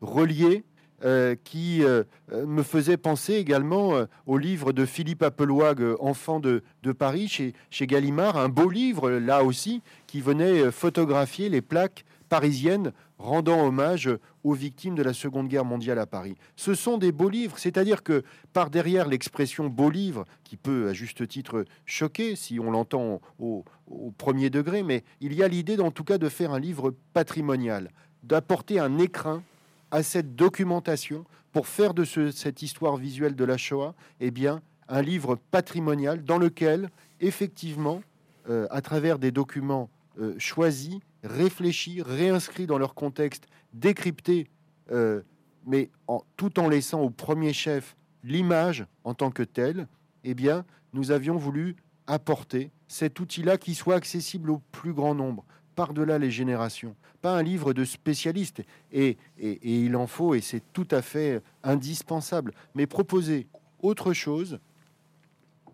relié 0.00 0.64
euh, 1.04 1.36
qui 1.44 1.84
euh, 1.84 2.02
euh, 2.32 2.44
me 2.44 2.64
faisait 2.64 2.96
penser 2.96 3.34
également 3.34 3.92
au 4.26 4.36
livre 4.36 4.72
de 4.72 4.84
Philippe 4.84 5.22
Appelwag, 5.22 5.80
Enfant 6.00 6.40
de, 6.40 6.62
Paris, 6.98 7.28
chez, 7.28 7.54
chez, 7.70 7.86
Gallimard, 7.86 8.36
un 8.36 8.48
beau 8.48 8.68
livre 8.68 9.10
là 9.10 9.44
aussi, 9.44 9.80
qui 10.08 10.20
venait 10.20 10.72
photographier 10.72 11.50
les 11.50 11.60
plaques 11.62 12.04
parisiennes 12.28 12.92
rendant 13.16 13.64
hommage 13.64 14.10
aux 14.42 14.54
victimes 14.54 14.96
de 14.96 15.02
la 15.04 15.12
Seconde 15.12 15.46
Guerre 15.46 15.64
mondiale 15.64 16.00
à 16.00 16.06
Paris. 16.06 16.36
Ce 16.56 16.74
sont 16.74 16.98
des 16.98 17.12
beaux 17.12 17.28
livres, 17.28 17.58
c'est-à-dire 17.58 18.02
que 18.02 18.24
par 18.52 18.68
derrière 18.68 19.06
l'expression 19.06 19.68
beau 19.68 19.90
livre, 19.90 20.24
qui 20.42 20.56
peut 20.56 20.88
à 20.88 20.92
juste 20.94 21.28
titre 21.28 21.64
choquer 21.86 22.34
si 22.34 22.58
on 22.58 22.72
l'entend 22.72 23.20
au, 23.38 23.64
au 23.86 24.10
premier 24.10 24.50
degré, 24.50 24.82
mais 24.82 25.04
il 25.20 25.32
y 25.32 25.44
a 25.44 25.48
l'idée 25.48 25.78
en 25.78 25.92
tout 25.92 26.04
cas 26.04 26.18
de 26.18 26.28
faire 26.28 26.52
un 26.52 26.60
livre 26.60 26.92
patrimonial, 27.12 27.90
d'apporter 28.24 28.80
un 28.80 28.98
écrin 28.98 29.42
à 29.90 30.02
cette 30.02 30.36
documentation 30.36 31.24
pour 31.52 31.66
faire 31.66 31.94
de 31.94 32.04
cette 32.04 32.62
histoire 32.62 32.96
visuelle 32.96 33.34
de 33.34 33.44
la 33.44 33.56
Shoah 33.56 33.94
eh 34.20 34.30
bien, 34.30 34.60
un 34.88 35.02
livre 35.02 35.36
patrimonial 35.50 36.24
dans 36.24 36.38
lequel, 36.38 36.90
effectivement, 37.20 38.02
euh, 38.48 38.66
à 38.70 38.80
travers 38.80 39.18
des 39.18 39.30
documents 39.30 39.90
euh, 40.20 40.34
choisis, 40.38 40.98
réfléchis, 41.22 42.02
réinscrits 42.02 42.66
dans 42.66 42.78
leur 42.78 42.94
contexte, 42.94 43.46
décryptés, 43.72 44.48
euh, 44.90 45.22
mais 45.66 45.90
en, 46.06 46.22
tout 46.36 46.58
en 46.58 46.68
laissant 46.68 47.00
au 47.00 47.10
premier 47.10 47.52
chef 47.52 47.96
l'image 48.24 48.86
en 49.04 49.14
tant 49.14 49.30
que 49.30 49.42
telle, 49.42 49.86
eh 50.24 50.34
bien, 50.34 50.64
nous 50.92 51.10
avions 51.10 51.36
voulu 51.36 51.76
apporter 52.06 52.70
cet 52.88 53.20
outil-là 53.20 53.58
qui 53.58 53.74
soit 53.74 53.94
accessible 53.94 54.50
au 54.50 54.62
plus 54.72 54.92
grand 54.92 55.14
nombre 55.14 55.44
par-delà 55.78 56.18
les 56.18 56.32
générations, 56.32 56.96
pas 57.22 57.38
un 57.38 57.42
livre 57.44 57.72
de 57.72 57.84
spécialistes, 57.84 58.64
et, 58.90 59.16
il 59.38 59.94
en 59.94 60.08
faut, 60.08 60.34
et 60.34 60.40
c'est 60.40 60.72
tout 60.72 60.88
à 60.90 61.02
fait 61.02 61.40
indispensable, 61.62 62.52
mais 62.74 62.88
proposer 62.88 63.46
autre 63.78 64.12
chose 64.12 64.58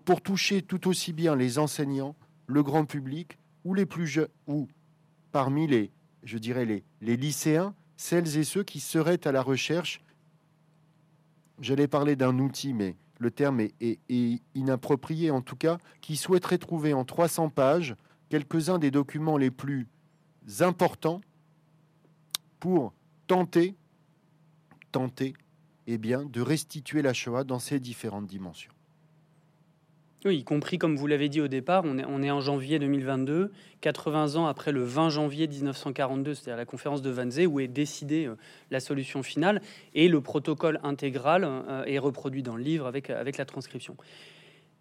pour 0.05 0.21
toucher 0.21 0.61
tout 0.61 0.89
aussi 0.89 1.15
bien 1.15 1.35
les 1.35 1.59
enseignants, 1.59 2.17
le 2.47 2.63
grand 2.63 2.85
public, 2.85 3.39
ou 3.65 3.73
les 3.73 3.87
plus 3.87 4.07
jeunes, 4.07 4.29
ou 4.47 4.69
parmi 5.33 5.67
les, 5.67 5.91
je 6.23 6.37
dirais, 6.37 6.67
les, 6.67 6.85
les 7.01 7.17
lycéens, 7.17 7.75
celles 7.97 8.37
et 8.37 8.45
ceux 8.45 8.63
qui 8.63 8.81
seraient 8.81 9.27
à 9.27 9.33
la 9.33 9.41
recherche. 9.41 10.03
J'allais 11.63 11.89
parler 11.89 12.15
d'un 12.15 12.39
outil, 12.41 12.75
mais 12.75 12.95
le 13.19 13.31
terme 13.31 13.61
est, 13.61 13.99
inapproprié 14.55 15.31
en 15.31 15.41
tout 15.41 15.57
cas, 15.57 15.79
qui 16.03 16.17
souhaiterait 16.17 16.59
trouver 16.59 16.93
en 16.93 17.07
300 17.07 17.49
pages 17.49 17.97
quelques-uns 18.29 18.79
des 18.79 18.91
documents 18.91 19.39
les 19.39 19.51
plus 19.51 19.89
importants 20.61 21.21
pour 22.61 22.93
tenter, 23.27 23.75
tenter, 24.93 25.35
eh 25.87 25.99
bien, 25.99 26.25
de 26.25 26.41
restituer 26.41 27.03
la 27.03 27.13
Shoah 27.13 27.45
dans 27.45 27.59
ses 27.59 27.81
différentes 27.81 28.27
dimensions. 28.27 28.73
Oui, 30.25 30.39
y 30.39 30.45
compris, 30.45 30.79
comme 30.79 30.97
vous 30.97 31.07
l'avez 31.07 31.29
dit 31.29 31.43
au 31.43 31.49
départ, 31.49 31.85
on 31.85 31.99
est, 32.23 32.31
en 32.31 32.41
janvier 32.41 32.79
2022, 32.79 33.53
80 33.83 34.37
ans 34.37 34.47
après 34.47 34.73
le 34.73 34.83
20 34.83 35.11
janvier 35.11 35.47
1942, 35.47 36.33
c'est-à-dire 36.33 36.57
la 36.57 36.65
conférence 36.65 37.03
de 37.03 37.13
Wannsee, 37.13 37.47
où 37.47 37.61
est 37.61 37.69
décidée 37.69 38.25
euh, 38.25 38.37
la 38.71 38.81
solution 38.81 39.23
finale, 39.23 39.61
et 39.95 40.09
le 40.09 40.23
protocole 40.23 40.81
intégral 40.83 41.45
euh, 41.45 41.85
est 41.85 41.99
reproduit 41.99 42.43
dans 42.43 42.57
le 42.57 42.63
livre 42.63 42.87
avec 42.87 43.37
la 43.37 43.45
transcription. 43.45 43.99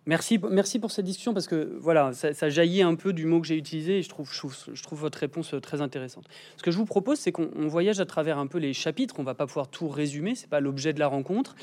Merci, 0.05 0.37
merci 0.51 0.79
pour 0.79 0.91
cette 0.91 1.05
discussion, 1.05 1.33
parce 1.33 1.47
que 1.47 1.77
voilà, 1.79 2.11
ça, 2.11 2.49
jaillit 2.49 2.81
un 2.81 2.95
peu 2.95 3.13
du 3.13 3.25
mot 3.25 3.39
que 3.39 3.47
j'ai 3.47 3.55
utilisé, 3.55 3.99
et 3.99 4.01
je 4.01 4.09
trouve, 4.09 4.29
je, 4.33 4.83
trouve, 4.83 4.99
votre 4.99 5.17
réponse 5.17 5.55
très 5.61 5.79
intéressante. 5.79 6.25
Ce 6.57 6.63
que 6.63 6.71
je 6.71 6.77
vous 6.77 6.85
propose, 6.85 7.19
c'est 7.19 7.31
qu'on 7.31 7.67
voyage 7.67 8.01
à 8.01 8.05
travers 8.05 8.37
un 8.37 8.47
peu 8.47 8.57
les 8.57 8.73
chapitres, 8.73 9.15
on 9.19 9.23
va 9.23 9.33
pas 9.33 9.47
pouvoir 9.47 9.69
tout 9.69 9.87
résumer, 9.87 10.35
c'est 10.35 10.49
pas 10.49 10.59
l'objet 10.59 10.91
de 10.91 10.99
la 10.99 11.07
rencontre, 11.07 11.55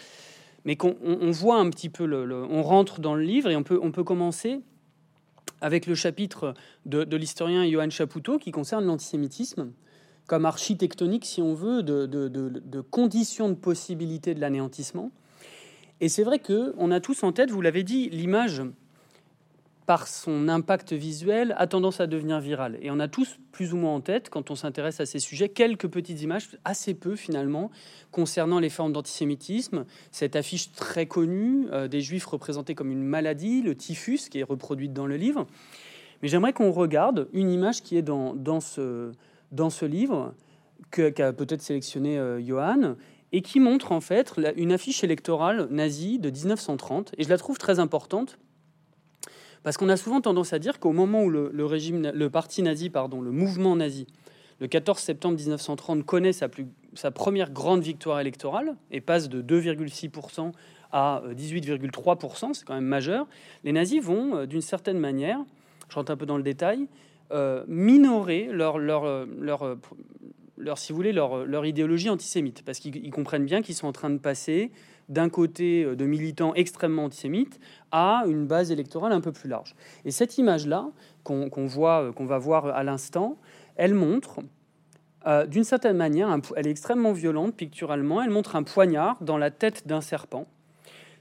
mais 0.65 0.77
qu'on 0.77 1.31
voit 1.31 1.59
un 1.59 1.69
petit 1.69 1.91
peu, 1.91 2.11
on 2.51 2.63
rentre 2.63 3.01
dans 3.01 3.15
le 3.15 3.23
livre 3.23 3.51
et 3.51 3.57
on 3.57 3.63
peut, 3.63 3.79
on 3.83 3.93
peut 3.93 4.05
commencer 4.05 4.61
avec 5.61 5.87
le 5.87 5.95
chapitre 5.95 6.55
de, 6.87 7.17
l'historien 7.17 7.69
Johann 7.69 7.91
Chapoutot 7.91 8.39
qui 8.39 8.53
concerne 8.53 8.87
l'antisémitisme 8.87 9.73
comme 10.27 10.47
architectonique, 10.47 11.27
si 11.27 11.43
on 11.43 11.53
veut, 11.53 11.83
de 11.83 12.81
conditions 12.81 13.51
de 13.51 13.55
possibilité 13.55 14.35
de 14.35 14.41
l'anéantissement. 14.41 15.11
Et 16.01 16.09
c'est 16.09 16.25
vrai 16.25 16.39
que 16.39 16.75
on 16.79 16.91
a 16.91 17.01
tous 17.01 17.23
en 17.23 17.33
tête, 17.33 17.51
vous 17.51 17.61
l'avez 17.61 17.83
dit, 17.83 18.09
l'image 18.11 18.63
par 19.91 20.07
son 20.07 20.47
impact 20.49 20.93
visuel, 20.93 21.53
a 21.59 21.67
tendance 21.67 22.01
à 22.01 22.07
devenir 22.07 22.39
virale. 22.39 22.79
Et 22.81 22.93
on 22.93 23.01
a 23.01 23.09
tous 23.09 23.41
plus 23.51 23.75
ou 23.75 23.77
moins 23.77 23.93
en 23.93 24.01
tête, 24.01 24.31
quand 24.31 24.53
on 24.53 24.55
s'intéresse 24.55 25.01
à 25.01 25.05
ces 25.05 25.19
sujets, 25.19 25.49
quelques 25.49 25.89
petites 25.89 26.23
images, 26.23 26.51
assez 26.65 26.95
peu 26.95 27.17
finalement, 27.17 27.73
concernant 28.13 28.61
les 28.61 28.69
formes 28.69 28.93
d'antisémitisme. 28.93 29.85
Cette 30.13 30.37
affiche 30.37 30.71
très 30.71 31.07
connue 31.07 31.67
euh, 31.73 31.89
des 31.89 32.03
juifs 32.03 32.27
représentés 32.27 32.77
comme 32.77 32.93
une 32.93 33.03
maladie, 33.03 33.63
le 33.63 33.75
typhus, 33.75 34.29
qui 34.31 34.39
est 34.39 34.45
reproduite 34.45 34.93
dans 34.93 35.07
le 35.07 35.17
livre. 35.17 35.49
Mais 36.23 36.29
j'aimerais 36.29 36.53
qu'on 36.53 36.71
regarde 36.71 37.27
une 37.33 37.51
image 37.51 37.83
qui 37.83 37.97
est 37.97 38.03
dans, 38.03 38.35
dans, 38.35 38.61
ce, 38.61 39.11
dans 39.51 39.71
ce 39.71 39.87
livre, 39.87 40.35
qu'a 40.93 41.33
peut-être 41.33 41.63
sélectionné 41.63 42.17
euh, 42.17 42.41
Johan, 42.41 42.95
et 43.33 43.43
qui 43.43 43.61
montre 43.61 43.93
en 43.93 44.01
fait 44.01 44.35
une 44.57 44.73
affiche 44.73 45.05
électorale 45.05 45.69
nazie 45.71 46.19
de 46.19 46.31
1930. 46.31 47.13
Et 47.19 47.25
je 47.25 47.29
la 47.29 47.39
trouve 47.39 47.59
très 47.59 47.79
importante 47.79 48.39
parce 49.63 49.77
qu'on 49.77 49.89
a 49.89 49.97
souvent 49.97 50.21
tendance 50.21 50.53
à 50.53 50.59
dire 50.59 50.81
qu'au 50.81 50.93
moment 50.93 51.23
où 51.23 51.31
le, 51.31 51.65
régime, 51.65 52.11
le 52.15 52.31
parti 52.31 52.63
nazi, 52.63 52.91
pardon, 52.91 53.21
le 53.21 53.31
mouvement 53.31 53.77
nazi, 53.77 54.07
le 54.59 54.69
14 54.69 54.99
septembre 54.99 55.37
1930 55.37 56.05
connaît 56.05 56.33
sa, 56.33 56.49
plus, 56.49 56.67
sa 56.95 57.11
première 57.11 57.51
grande 57.51 57.83
victoire 57.83 58.21
électorale 58.21 58.77
et 58.91 59.01
passe 59.01 59.29
de 59.29 59.43
2,6% 59.43 60.53
à 60.93 61.23
18,3%, 61.31 62.55
c'est 62.55 62.65
quand 62.65 62.75
même 62.75 62.85
majeur, 62.85 63.27
les 63.65 63.73
nazis 63.73 64.03
vont, 64.03 64.37
euh, 64.37 64.47
d'une 64.47 64.61
certaine 64.61 64.99
manière, 64.99 65.39
je 65.89 65.95
rentre 65.95 66.11
un 66.11 66.17
peu 66.17 66.27
dans 66.27 66.37
le 66.37 66.43
détail, 66.43 66.89
euh, 67.33 67.65
minorer 67.69 68.49
leur, 68.51 68.79
leur, 68.79 69.05
euh, 69.05 69.25
leur, 69.39 69.77
leur, 70.61 70.79
si 70.79 70.93
vous 70.93 70.97
voulez, 70.97 71.13
leur, 71.13 71.45
leur 71.47 71.67
idéologie 71.67 72.11
antisémite, 72.11 72.63
parce 72.65 72.79
qu'ils 72.79 73.11
comprennent 73.11 73.47
bien 73.47 73.63
qu'ils 73.63 73.75
sont 73.75 73.87
en 73.87 73.93
train 73.93 74.11
de 74.11 74.19
passer 74.19 74.71
d'un 75.11 75.29
côté 75.29 75.85
euh, 75.85 75.97
de 75.97 76.07
militants 76.07 76.55
extrêmement 76.55 77.05
antisémites 77.05 77.61
à 77.91 78.23
une 78.27 78.47
base 78.47 78.71
électorale 78.71 79.13
un 79.13 79.21
peu 79.21 79.33
plus 79.33 79.49
large. 79.49 79.75
Et 80.07 80.11
cette 80.11 80.39
image-là, 80.39 80.89
qu'on 81.25 81.67
voit, 81.67 82.05
euh, 82.05 82.13
qu'on 82.13 82.27
va 82.27 82.39
voir 82.39 82.67
à 82.67 82.83
l'instant, 82.83 83.37
elle 83.77 83.95
montre, 83.95 84.41
euh, 85.27 85.47
d'une 85.47 85.65
certaine 85.65 85.97
manière, 85.97 86.35
elle 86.57 86.67
est 86.67 86.71
extrêmement 86.71 87.13
violente 87.13 87.55
picturalement, 87.55 88.23
elle 88.23 88.31
montre 88.31 88.57
un 88.57 88.63
poignard 88.63 89.23
dans 89.23 89.37
la 89.37 89.51
tête 89.51 89.87
d'un 89.87 90.01
serpent. 90.01 90.47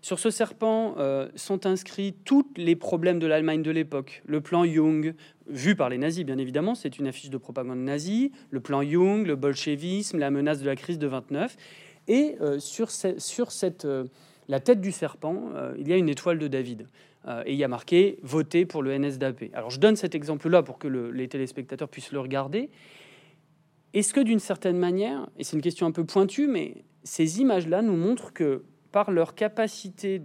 Sur 0.01 0.19
ce 0.19 0.29
serpent 0.29 0.95
sont 1.35 1.65
inscrits 1.65 2.13
tous 2.23 2.45
les 2.55 2.75
problèmes 2.75 3.19
de 3.19 3.27
l'Allemagne 3.27 3.61
de 3.61 3.71
l'époque. 3.71 4.21
Le 4.25 4.39
plan 4.39 4.65
Jung, 4.65 5.13
vu 5.47 5.75
par 5.75 5.89
les 5.89 5.97
nazis 5.97 6.23
bien 6.23 6.37
évidemment, 6.37 6.75
c'est 6.75 6.99
une 6.99 7.07
affiche 7.07 7.29
de 7.29 7.37
propagande 7.37 7.79
nazie, 7.79 8.31
le 8.49 8.59
plan 8.59 8.81
Jung, 8.81 9.25
le 9.25 9.35
bolchevisme, 9.35 10.17
la 10.17 10.31
menace 10.31 10.59
de 10.59 10.65
la 10.65 10.75
crise 10.75 10.99
de 10.99 11.07
29. 11.07 11.57
Et 12.09 12.35
euh, 12.41 12.59
sur, 12.59 12.89
euh, 13.85 14.05
la 14.47 14.59
tête 14.59 14.81
du 14.81 14.91
serpent, 14.91 15.51
euh, 15.55 15.75
il 15.77 15.87
y 15.87 15.93
a 15.93 15.95
une 15.95 16.09
étoile 16.09 16.39
de 16.39 16.47
David. 16.47 16.87
et 17.45 17.51
il 17.51 17.57
y 17.57 17.63
a 17.63 17.67
marqué 17.67 18.17
voter 18.23 18.65
pour 18.65 18.81
le 18.81 18.97
NSDAP. 18.97 19.51
Alors 19.53 19.69
je 19.69 19.79
donne 19.79 19.95
cet 19.95 20.15
exemple-là 20.15 20.63
pour 20.63 20.79
que 20.79 20.87
les 20.87 21.27
téléspectateurs 21.27 21.89
puissent 21.89 22.11
le 22.11 22.19
regarder. 22.19 22.69
Est-ce 23.93 24.13
que 24.13 24.21
d'une 24.21 24.39
certaine 24.39 24.77
manière, 24.77 25.29
et 25.37 25.43
c'est 25.43 25.55
une 25.55 25.61
question 25.61 25.85
un 25.85 25.91
peu 25.91 26.05
pointue, 26.05 26.47
mais 26.47 26.83
ces 27.03 27.41
images-là 27.41 27.81
nous 27.81 27.95
montrent 27.95 28.33
que 28.33 28.63
par 28.91 29.11
leur 29.11 29.35
capacité 29.35 30.21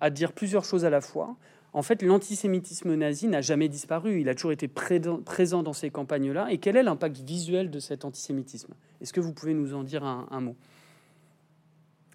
à 0.00 0.10
dire 0.10 0.32
plusieurs 0.32 0.64
choses 0.64 0.84
à 0.84 0.90
la 0.90 1.00
fois, 1.00 1.36
en 1.74 1.82
fait, 1.82 2.02
l'antisémitisme 2.02 2.94
nazi 2.94 3.28
n'a 3.28 3.42
jamais 3.42 3.68
disparu. 3.68 4.20
Il 4.20 4.28
a 4.28 4.34
toujours 4.34 4.52
été 4.52 4.68
présent 4.68 5.62
dans 5.62 5.74
ces 5.74 5.90
campagnes-là. 5.90 6.50
Et 6.50 6.58
quel 6.58 6.76
est 6.76 6.82
l'impact 6.82 7.18
visuel 7.18 7.70
de 7.70 7.78
cet 7.78 8.04
antisémitisme? 8.04 8.72
Est-ce 9.00 9.12
que 9.12 9.20
vous 9.20 9.34
pouvez 9.34 9.54
nous 9.54 9.74
en 9.74 9.84
dire 9.84 10.02
un 10.02 10.40
mot? 10.40 10.56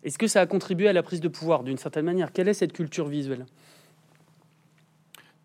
Est-ce 0.04 0.18
que 0.18 0.28
ça 0.28 0.42
a 0.42 0.46
contribué 0.46 0.90
à 0.90 0.94
la 0.94 1.02
prise 1.02 1.22
de 1.22 1.30
pouvoir 1.30 1.64
d'une 1.64 1.78
certaine 1.78 2.06
manière? 2.06 2.32
Quelle 2.34 2.50
est 2.50 2.54
cette 2.54 2.74
culture 2.74 3.08
visuelle? 3.08 3.46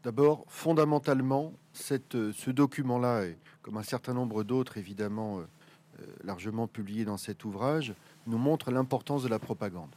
D'abord, 0.02 0.44
fondamentalement, 0.48 1.52
euh, 1.90 2.32
ce 2.32 2.50
document-là, 2.50 3.24
comme 3.62 3.76
un 3.76 3.82
certain 3.82 4.14
nombre 4.14 4.42
d'autres 4.42 4.76
évidemment 4.76 5.38
euh, 5.38 5.42
euh, 6.00 6.06
largement 6.24 6.66
publiés 6.66 7.04
dans 7.04 7.16
cet 7.16 7.44
ouvrage, 7.44 7.94
nous 8.26 8.38
montre 8.38 8.70
l'importance 8.70 9.22
de 9.22 9.28
la 9.28 9.38
propagande 9.38 9.90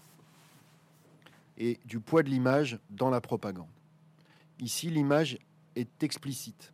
et 1.61 1.79
du 1.85 1.99
poids 1.99 2.23
de 2.23 2.29
l'image 2.29 2.79
dans 2.89 3.11
la 3.11 3.21
propagande. 3.21 3.69
Ici, 4.59 4.89
l'image 4.89 5.37
est 5.75 6.03
explicite, 6.03 6.73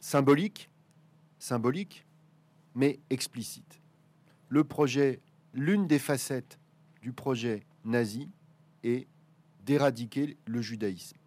symbolique, 0.00 0.70
symbolique, 1.38 2.06
mais 2.74 2.98
explicite. 3.10 3.80
Le 4.48 4.64
projet 4.64 5.20
l'une 5.52 5.86
des 5.86 5.98
facettes 5.98 6.58
du 7.02 7.12
projet 7.12 7.64
nazi 7.84 8.28
est 8.84 9.06
d'éradiquer 9.64 10.36
le 10.46 10.62
judaïsme. 10.62 11.18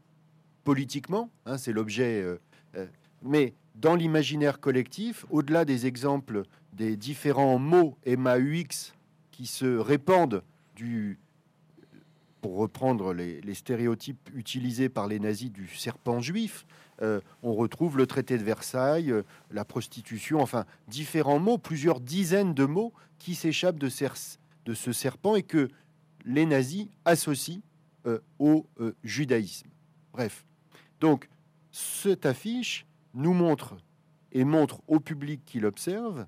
Politiquement, 0.63 1.29
hein, 1.45 1.57
c'est 1.57 1.73
l'objet, 1.73 2.21
euh, 2.21 2.39
euh, 2.75 2.87
mais 3.21 3.53
dans 3.75 3.95
l'imaginaire 3.95 4.59
collectif, 4.59 5.25
au-delà 5.29 5.65
des 5.65 5.85
exemples 5.85 6.43
des 6.73 6.97
différents 6.97 7.59
mots 7.59 7.97
MAUX 8.05 8.93
qui 9.31 9.45
se 9.45 9.77
répandent 9.77 10.43
du, 10.75 11.19
pour 12.43 12.57
reprendre 12.57 13.13
les, 13.13 13.53
stéréotypes 13.53 14.29
utilisés 14.35 14.89
par 14.89 15.07
les 15.07 15.17
nazis 15.17 15.49
du 15.49 15.65
serpent 15.65 16.19
juif, 16.19 16.65
euh, 17.01 17.21
on 17.41 17.53
retrouve 17.53 17.97
le 17.97 18.05
traité 18.05 18.37
de 18.37 18.43
Versailles, 18.43 19.11
euh, 19.11 19.23
la 19.49 19.63
prostitution, 19.63 20.41
enfin 20.41 20.65
différents 20.89 21.39
mots, 21.39 21.57
plusieurs 21.57 22.01
dizaines 22.01 22.53
de 22.53 22.65
mots 22.65 22.91
qui 23.17 23.33
s'échappent 23.33 23.79
de, 23.79 23.87
ce 23.87 24.91
serpent 24.91 25.35
et 25.37 25.43
que 25.43 25.69
les 26.25 26.45
nazis 26.45 26.87
associent 27.05 27.61
euh, 28.07 28.19
au 28.39 28.67
judaïsme. 29.05 29.69
Bref, 30.11 30.45
donc 30.99 31.29
cette 31.71 32.25
affiche 32.25 32.85
nous 33.13 33.33
montre 33.33 33.77
et 34.33 34.43
montre 34.43 34.81
au 34.89 34.99
public 34.99 35.45
qui 35.45 35.61
l'observe 35.61 36.25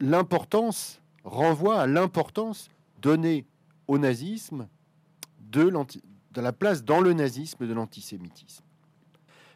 l'importance, 0.00 1.00
renvoie 1.24 1.80
à 1.80 1.88
l'importance 1.88 2.70
donnée 3.02 3.44
au 3.88 3.98
nazisme 3.98 4.68
de, 5.40 5.70
de 6.32 6.40
la 6.40 6.52
place 6.52 6.84
dans 6.84 7.00
le 7.00 7.12
nazisme 7.14 7.66
de 7.66 7.72
l'antisémitisme. 7.72 8.64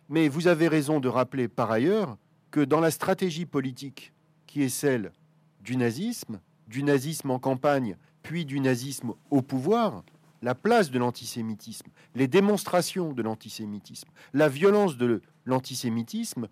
Mais 0.09 0.29
vous 0.29 0.49
avez 0.49 0.68
raison 0.68 1.01
de 1.01 1.09
rappeler 1.09 1.49
par 1.49 1.71
ailleurs 1.71 2.16
que 2.51 2.61
dans 2.61 2.81
la 2.81 2.90
stratégie 2.90 3.47
politique 3.47 4.12
qui 4.47 4.62
est 4.62 4.68
celle 4.68 5.12
du 5.61 5.77
nazisme, 5.77 6.40
du 6.66 6.83
nazisme 6.83 7.31
en 7.31 7.38
campagne, 7.38 7.97
puis 8.23 8.45
du 8.45 8.61
nazisme 8.61 9.14
au 9.31 9.42
pouvoir, 9.42 10.03
la 10.42 10.55
place 10.55 10.90
de 10.90 10.99
l'antisémitisme, 10.99 11.90
les 12.14 12.27
démonstrations 12.27 13.12
de 13.12 13.23
l'antisémitisme, 13.23 14.11
la 14.33 14.49
violence 14.49 14.97
de 14.97 15.23
l'antisémitisme 15.45 16.49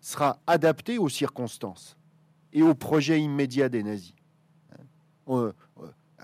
sera 0.00 0.38
adaptée 0.46 0.98
aux 0.98 1.08
circonstances 1.08 1.96
et 2.52 2.62
au 2.62 2.74
projet 2.74 3.20
immédiat 3.20 3.68
des 3.68 3.82
nazis. 3.82 4.14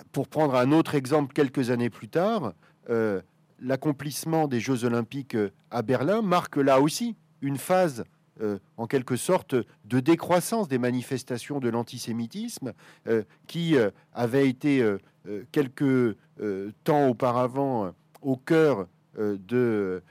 Euh, 0.00 0.04
euh, 0.04 0.04
pour 0.12 0.28
prendre 0.28 0.54
un 0.54 0.72
autre 0.72 0.94
exemple, 0.94 1.32
quelques 1.32 1.70
années 1.70 1.90
plus 1.90 2.08
tard, 2.08 2.52
euh, 2.88 3.20
l'accomplissement 3.60 4.48
des 4.48 4.60
Jeux 4.60 4.84
olympiques 4.84 5.36
à 5.70 5.82
Berlin 5.82 6.22
marque 6.22 6.56
là 6.56 6.80
aussi 6.80 7.16
une 7.42 7.58
phase 7.58 8.04
en 8.78 8.86
quelque 8.86 9.16
sorte 9.16 9.54
de 9.84 10.00
décroissance 10.00 10.66
des 10.66 10.78
manifestations 10.78 11.60
de 11.60 11.68
l'antisémitisme 11.68 12.72
qui 13.46 13.76
avait 14.14 14.48
été 14.48 14.82
quelques 15.52 16.16
temps 16.84 17.08
auparavant 17.08 17.92
au 18.22 18.38
cœur 18.38 18.86
de, 19.18 20.02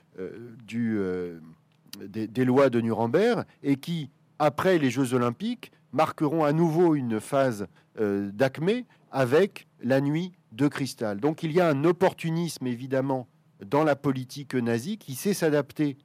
des, 2.08 2.28
des, 2.28 2.46
lois 2.46 2.70
de 2.70 2.82
Nuremberg 2.82 3.46
et 3.64 3.78
qui, 3.78 4.12
après 4.38 4.78
les 4.78 4.92
Jeux 4.92 5.16
olympiques, 5.16 5.72
marqueront 5.92 6.44
à 6.44 6.54
nouveau 6.54 6.94
une 6.94 7.20
phase 7.20 7.68
euh, 8.00 8.30
d'acmé 8.32 8.86
avec 9.12 9.68
la 9.82 10.02
nuit 10.02 10.34
de 10.52 10.68
cristal. 10.68 11.20
Donc 11.20 11.44
il 11.44 11.52
y 11.52 11.60
a 11.60 11.70
un 11.70 11.84
opportunisme 11.84 12.68
évidemment 12.68 13.28
dans 13.66 13.84
la 13.84 13.96
politique 13.96 14.56
nazie 14.56 14.98
qui 14.98 15.16
sait 15.16 15.34
s'adapter 15.34 15.98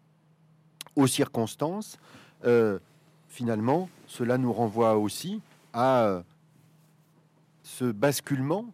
aux 0.96 1.06
circonstances. 1.06 1.98
Euh, 2.44 2.78
finalement, 3.28 3.88
cela 4.06 4.38
nous 4.38 4.52
renvoie 4.52 4.96
aussi 4.96 5.40
à 5.72 6.04
euh, 6.04 6.22
ce 7.62 7.84
basculement 7.84 8.72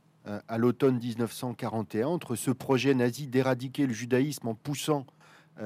à 0.49 0.59
l'automne 0.59 0.99
1941 0.99 2.07
entre 2.07 2.37
ce 2.37 2.51
projet 2.51 2.95
nazi 2.95 3.27
d'éradiquer 3.27 3.87
le 3.87 3.93
judaïsme 3.95 4.49
en 4.49 4.55
poussant 4.55 5.07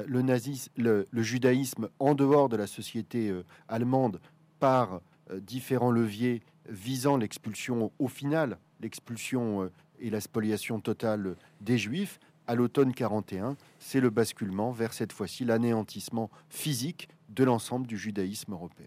le, 0.07 1.07
judaïsme 1.13 1.89
en 1.99 2.15
dehors 2.15 2.49
de 2.49 2.57
la 2.57 2.69
société 2.69 3.35
allemande 3.69 4.21
par 4.61 5.01
euh, 5.31 5.41
différents 5.41 5.91
leviers 5.91 6.43
visant 6.69 7.17
l'expulsion, 7.17 7.93
au 7.99 8.09
final, 8.09 8.59
l'expulsion 8.85 9.63
euh, 9.63 9.73
et 9.99 10.11
la 10.11 10.21
spoliation 10.21 10.81
totale 10.81 11.35
des 11.61 11.79
Juifs, 11.79 12.21
à 12.47 12.55
l'automne 12.55 12.95
41, 12.95 13.57
c'est 13.79 14.01
le 14.01 14.11
basculement 14.11 14.71
vers 14.71 14.93
cette 14.93 15.13
fois-ci 15.13 15.45
l'anéantissement 15.45 16.31
physique 16.49 17.09
de 17.31 17.43
l'ensemble 17.43 17.87
du 17.87 17.97
judaïsme 17.97 18.53
européen. 18.53 18.87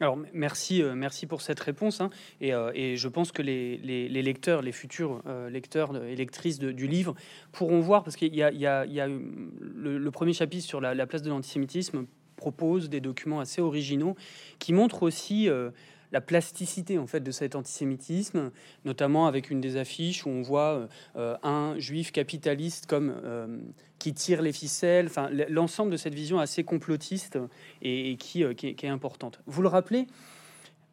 Alors 0.00 0.18
merci, 0.32 0.82
euh, 0.82 0.94
merci 0.94 1.26
pour 1.26 1.40
cette 1.40 1.60
réponse. 1.60 2.00
Hein. 2.00 2.10
et, 2.40 2.96
je 2.96 3.08
pense 3.08 3.32
que 3.32 3.42
les, 3.42 4.08
lecteurs, 4.08 4.62
les 4.62 4.72
futurs 4.72 5.22
lecteurs 5.50 5.96
et 6.04 6.16
lectrices 6.16 6.58
du 6.58 6.86
livre 6.86 7.14
pourront 7.52 7.80
voir, 7.80 8.04
parce 8.04 8.16
qu'il 8.16 8.34
y, 8.34 8.42
a, 8.42 8.84
le, 8.86 10.10
premier 10.10 10.32
chapitre 10.32 10.64
sur 10.64 10.80
la 10.80 11.06
place 11.06 11.22
de 11.22 11.30
l'antisémitisme 11.30 12.06
propose 12.36 12.88
des 12.90 13.00
documents 13.00 13.40
assez 13.40 13.60
originaux 13.60 14.16
qui 14.58 14.72
montrent 14.72 15.02
aussi 15.02 15.48
euh, 15.48 15.70
la 16.14 16.20
plasticité 16.20 16.96
en 16.96 17.08
fait 17.08 17.18
de 17.18 17.32
cet 17.32 17.56
antisémitisme, 17.56 18.52
notamment 18.84 19.26
avec 19.26 19.50
une 19.50 19.60
des 19.60 19.76
affiches 19.76 20.24
où 20.24 20.28
on 20.28 20.42
voit 20.42 20.88
euh, 21.16 21.36
un 21.42 21.74
juif 21.78 22.12
capitaliste 22.12 22.86
comme 22.86 23.12
euh, 23.24 23.58
qui 23.98 24.14
tire 24.14 24.40
les 24.40 24.52
ficelles, 24.52 25.06
enfin 25.06 25.28
l'ensemble 25.48 25.90
de 25.90 25.96
cette 25.96 26.14
vision 26.14 26.38
assez 26.38 26.62
complotiste 26.62 27.36
et, 27.82 28.16
qui, 28.16 28.44
qui, 28.54 28.68
est 28.68 28.88
importante. 28.88 29.40
Vous 29.46 29.60
le 29.60 29.66
rappelez, 29.66 30.06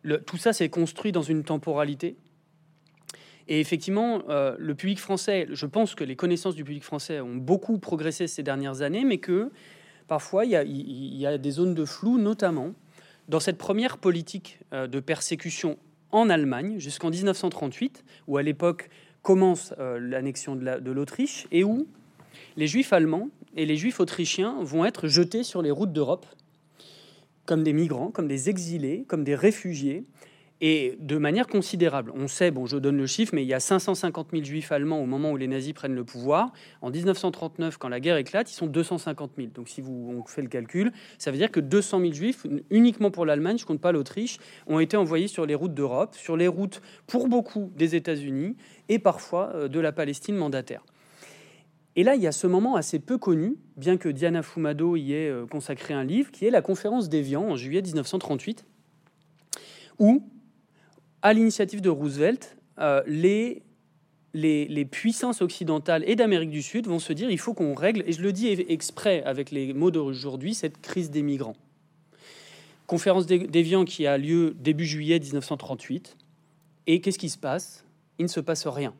le, 0.01 0.19
tout 0.23 0.37
ça 0.37 0.53
s'est 0.53 0.69
construit 0.69 1.11
dans 1.11 1.21
une 1.21 1.43
temporalité. 1.43 2.17
Et 3.47 3.59
effectivement, 3.59 4.23
le 4.27 4.73
public 4.75 4.97
français, 4.99 5.45
je 5.51 5.65
pense 5.65 5.93
que 5.93 6.03
les 6.03 6.15
connaissances 6.15 6.55
du 6.55 6.63
public 6.63 6.83
français 6.83 7.19
ont 7.19 7.35
beaucoup 7.35 7.77
progressé 7.79 8.27
ces 8.27 8.43
dernières 8.43 8.81
années, 8.81 9.03
mais 9.03 9.17
que 9.17 9.51
parfois 10.07 10.45
il 10.45 10.51
y, 10.51 11.25
a, 11.25 11.37
des 11.37 11.51
zones 11.51 11.75
de 11.75 11.85
flou, 11.85 12.17
notamment 12.17 12.73
dans 13.31 13.39
cette 13.39 13.57
première 13.57 13.97
politique 13.97 14.59
euh, 14.73 14.87
de 14.87 14.99
persécution 14.99 15.77
en 16.11 16.29
Allemagne 16.29 16.79
jusqu'en 16.79 17.09
1938, 17.09 18.03
où 18.27 18.35
à 18.37 18.43
l'époque 18.43 18.89
commence 19.21 19.73
euh, 19.79 19.97
l'annexion 19.99 20.57
de 20.57 20.91
l'Autriche, 20.91 21.47
et 21.49 21.63
où 21.63 21.87
les 22.57 22.67
juifs 22.67 22.91
allemands 22.91 23.29
et 23.55 23.65
les 23.65 23.77
juifs 23.77 24.01
autrichiens 24.01 24.57
vont 24.61 24.83
être 24.83 25.07
jetés 25.07 25.43
sur 25.43 25.61
les 25.61 25.71
routes 25.71 25.93
d'Europe 25.93 26.25
comme 27.45 27.63
des 27.63 27.73
migrants, 27.73 28.11
comme 28.11 28.27
des 28.27 28.49
exilés, 28.49 29.05
comme 29.07 29.23
des 29.23 29.35
réfugiés, 29.35 30.03
et 30.61 30.95
de 30.99 31.17
manière 31.17 31.47
considérable. 31.47 32.13
On 32.15 32.27
sait, 32.27 32.51
bon, 32.51 32.67
je 32.67 32.77
donne 32.77 32.97
le 32.97 33.07
chiffre, 33.07 33.33
mais 33.33 33.41
il 33.41 33.47
y 33.47 33.53
a 33.53 33.59
550 33.59 34.27
000 34.31 34.43
juifs 34.43 34.71
allemands 34.71 35.01
au 35.01 35.07
moment 35.07 35.31
où 35.31 35.37
les 35.37 35.47
nazis 35.47 35.73
prennent 35.73 35.95
le 35.95 36.03
pouvoir. 36.03 36.53
En 36.81 36.91
1939, 36.91 37.79
quand 37.79 37.89
la 37.89 37.99
guerre 37.99 38.17
éclate, 38.17 38.51
ils 38.51 38.55
sont 38.55 38.67
250 38.67 39.31
000. 39.37 39.49
Donc 39.55 39.67
si 39.67 39.81
vous 39.81 40.15
on 40.15 40.23
fait 40.27 40.43
le 40.43 40.49
calcul, 40.49 40.91
ça 41.17 41.31
veut 41.31 41.37
dire 41.37 41.49
que 41.49 41.59
200 41.59 41.99
000 42.01 42.13
juifs, 42.13 42.45
uniquement 42.69 43.09
pour 43.09 43.25
l'Allemagne, 43.25 43.57
je 43.57 43.65
compte 43.65 43.81
pas 43.81 43.91
l'Autriche, 43.91 44.37
ont 44.67 44.79
été 44.79 44.95
envoyés 44.97 45.27
sur 45.27 45.47
les 45.47 45.55
routes 45.55 45.73
d'Europe, 45.73 46.13
sur 46.15 46.37
les 46.37 46.47
routes 46.47 46.81
pour 47.07 47.27
beaucoup 47.27 47.71
des 47.75 47.95
États-Unis 47.95 48.55
et 48.87 48.99
parfois 48.99 49.51
euh, 49.55 49.67
de 49.67 49.79
la 49.79 49.91
Palestine 49.91 50.35
mandataire. 50.35 50.85
Et 51.95 52.03
là, 52.03 52.15
il 52.15 52.21
y 52.21 52.27
a 52.27 52.31
ce 52.31 52.47
moment 52.47 52.75
assez 52.75 52.99
peu 52.99 53.17
connu, 53.17 53.57
bien 53.77 53.97
que 53.97 54.07
Diana 54.09 54.43
Fumado 54.43 54.95
y 54.95 55.13
ait 55.13 55.29
euh, 55.29 55.47
consacré 55.47 55.95
un 55.95 56.03
livre, 56.03 56.31
qui 56.31 56.45
est 56.45 56.51
la 56.51 56.61
conférence 56.61 57.09
d'Evian 57.09 57.49
en 57.49 57.55
juillet 57.55 57.81
1938, 57.81 58.65
où 59.99 60.23
à 61.21 61.33
l'initiative 61.33 61.81
de 61.81 61.89
Roosevelt, 61.89 62.57
euh, 62.79 63.01
les, 63.05 64.85
puissances 64.85 65.41
occidentales 65.41 66.03
et 66.07 66.15
d'Amérique 66.15 66.49
du 66.49 66.61
Sud 66.61 66.87
vont 66.87 66.99
se 66.99 67.13
dire 67.13 67.29
il 67.29 67.37
faut 67.37 67.53
qu'on 67.53 67.73
règle, 67.73 68.03
et 68.07 68.13
je 68.13 68.21
le 68.21 68.31
dis 68.31 68.47
exprès 68.47 69.23
avec 69.23 69.51
les 69.51 69.73
mots 69.73 69.91
d'aujourd'hui, 69.91 70.53
cette 70.53 70.81
crise 70.81 71.11
des 71.11 71.21
migrants. 71.21 71.55
Conférence 72.87 73.25
d'Evian 73.25 73.85
qui 73.85 74.05
a 74.05 74.17
lieu 74.17 74.55
début 74.59 74.85
juillet 74.85 75.19
1938. 75.19 76.17
Et 76.87 76.99
qu'est-ce 76.99 77.19
qui 77.19 77.29
se 77.29 77.37
passe? 77.37 77.85
Il 78.19 78.23
ne 78.23 78.29
se 78.29 78.41
passe 78.41 78.67
rien. 78.67 78.93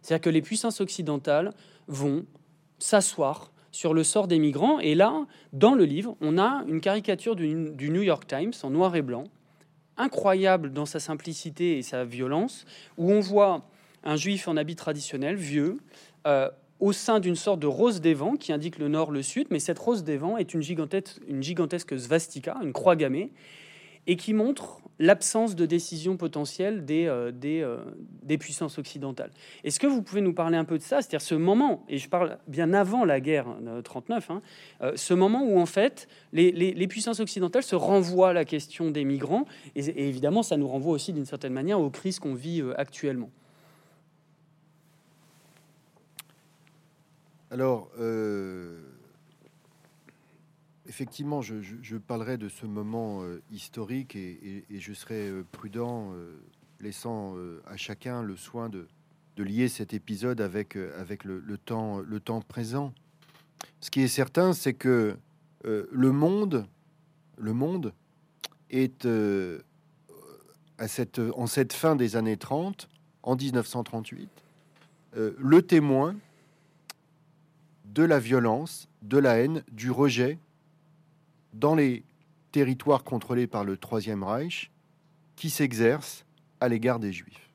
C'est-à-dire 0.00 0.22
que 0.22 0.30
les 0.30 0.42
puissances 0.42 0.80
occidentales 0.80 1.52
vont 1.88 2.24
s'asseoir 2.78 3.52
sur 3.72 3.94
le 3.94 4.04
sort 4.04 4.28
des 4.28 4.38
migrants. 4.38 4.78
Et 4.78 4.94
là, 4.94 5.26
dans 5.52 5.74
le 5.74 5.84
livre, 5.84 6.16
on 6.20 6.38
a 6.38 6.64
une 6.68 6.80
caricature 6.80 7.34
du 7.34 7.54
New 7.90 8.02
York 8.02 8.26
Times 8.28 8.52
en 8.62 8.70
noir 8.70 8.94
et 8.94 9.02
blanc 9.02 9.24
incroyable 9.96 10.72
dans 10.72 10.86
sa 10.86 11.00
simplicité 11.00 11.78
et 11.78 11.82
sa 11.82 12.04
violence, 12.04 12.64
où 12.96 13.12
on 13.12 13.20
voit 13.20 13.64
un 14.04 14.16
juif 14.16 14.48
en 14.48 14.56
habit 14.56 14.76
traditionnel, 14.76 15.36
vieux, 15.36 15.78
euh, 16.26 16.50
au 16.80 16.92
sein 16.92 17.20
d'une 17.20 17.36
sorte 17.36 17.60
de 17.60 17.68
rose 17.68 18.00
des 18.00 18.14
vents 18.14 18.34
qui 18.34 18.52
indique 18.52 18.78
le 18.78 18.88
nord, 18.88 19.12
le 19.12 19.22
sud, 19.22 19.46
mais 19.50 19.60
cette 19.60 19.78
rose 19.78 20.02
des 20.02 20.16
vents 20.16 20.36
est 20.36 20.52
une 20.52 20.62
gigantesque, 20.62 21.20
une 21.28 21.42
gigantesque 21.42 21.98
svastika, 21.98 22.56
une 22.62 22.72
croix 22.72 22.96
gammée, 22.96 23.32
et 24.08 24.16
qui 24.16 24.34
montre 24.34 24.81
l'absence 25.02 25.56
de 25.56 25.66
décision 25.66 26.16
potentielle 26.16 26.84
des, 26.84 27.06
euh, 27.06 27.32
euh, 27.44 27.84
des, 28.22 28.38
puissances 28.38 28.78
occidentales. 28.78 29.32
Est-ce 29.64 29.80
que 29.80 29.88
vous 29.88 30.00
pouvez 30.00 30.20
nous 30.20 30.32
parler 30.32 30.56
un 30.56 30.64
peu 30.64 30.78
de 30.78 30.82
ça? 30.82 31.02
C'est-à-dire 31.02 31.20
ce 31.20 31.34
moment, 31.34 31.84
et 31.88 31.98
je 31.98 32.08
parle 32.08 32.38
bien 32.46 32.72
avant 32.72 33.04
la 33.04 33.20
guerre 33.20 33.46
39, 33.82 34.30
hein, 34.30 34.42
euh, 34.80 34.92
ce 34.94 35.12
moment 35.12 35.42
où 35.42 35.58
en 35.58 35.66
fait 35.66 36.06
les, 36.32 36.86
puissances 36.86 37.18
occidentales 37.18 37.64
se 37.64 37.74
renvoient 37.74 38.30
à 38.30 38.32
la 38.32 38.44
question 38.44 38.92
des 38.92 39.04
migrants, 39.04 39.44
et, 39.74 40.08
évidemment 40.08 40.44
ça 40.44 40.56
nous 40.56 40.68
renvoie 40.68 40.92
aussi 40.92 41.12
d'une 41.12 41.26
certaine 41.26 41.52
manière 41.52 41.80
aux 41.80 41.90
crises 41.90 42.20
qu'on 42.20 42.34
vit 42.34 42.62
actuellement. 42.76 43.30
Alors, 47.50 47.90
effectivement, 50.92 51.40
je, 51.40 51.96
parlerai 51.96 52.36
de 52.36 52.50
ce 52.50 52.66
moment 52.66 53.22
euh, 53.22 53.40
historique 53.50 54.14
et, 54.14 54.66
je 54.68 54.92
serai 54.92 55.30
euh, 55.30 55.42
prudent, 55.50 56.12
euh, 56.12 56.38
laissant 56.80 57.34
à 57.66 57.78
chacun 57.78 58.22
le 58.22 58.36
soin 58.36 58.68
de, 58.68 58.86
lier 59.38 59.68
cet 59.68 59.94
épisode 59.94 60.42
avec, 60.42 60.76
avec 60.76 61.24
le, 61.24 61.56
temps, 61.56 62.00
le 62.00 62.20
temps 62.20 62.42
présent. 62.42 62.92
Ce 63.80 63.90
qui 63.90 64.02
est 64.02 64.08
certain, 64.08 64.52
c'est 64.52 64.74
que 64.74 65.16
le 65.64 66.12
monde, 66.12 66.66
le 67.38 67.54
monde 67.54 67.94
est 68.68 69.06
à 70.78 70.88
cette, 70.88 71.20
en 71.36 71.46
cette 71.46 71.72
fin 71.72 71.96
des 71.96 72.16
années 72.16 72.36
30, 72.36 72.88
en 73.22 73.36
1938, 73.36 74.28
le 75.14 75.62
témoin 75.62 76.16
de 77.86 78.02
la 78.02 78.18
violence, 78.18 78.88
de 79.02 79.18
la 79.18 79.38
haine, 79.38 79.62
du 79.70 79.90
rejet 79.90 80.38
dans 81.52 81.74
les 81.74 82.04
territoires 82.52 83.04
contrôlés 83.04 83.46
par 83.46 83.64
le 83.64 83.76
Troisième 83.76 84.22
Reich 84.22 84.70
qui 85.36 85.50
s'exercent 85.50 86.24
à 86.60 86.68
l'égard 86.68 86.98
des 86.98 87.12
Juifs. 87.12 87.50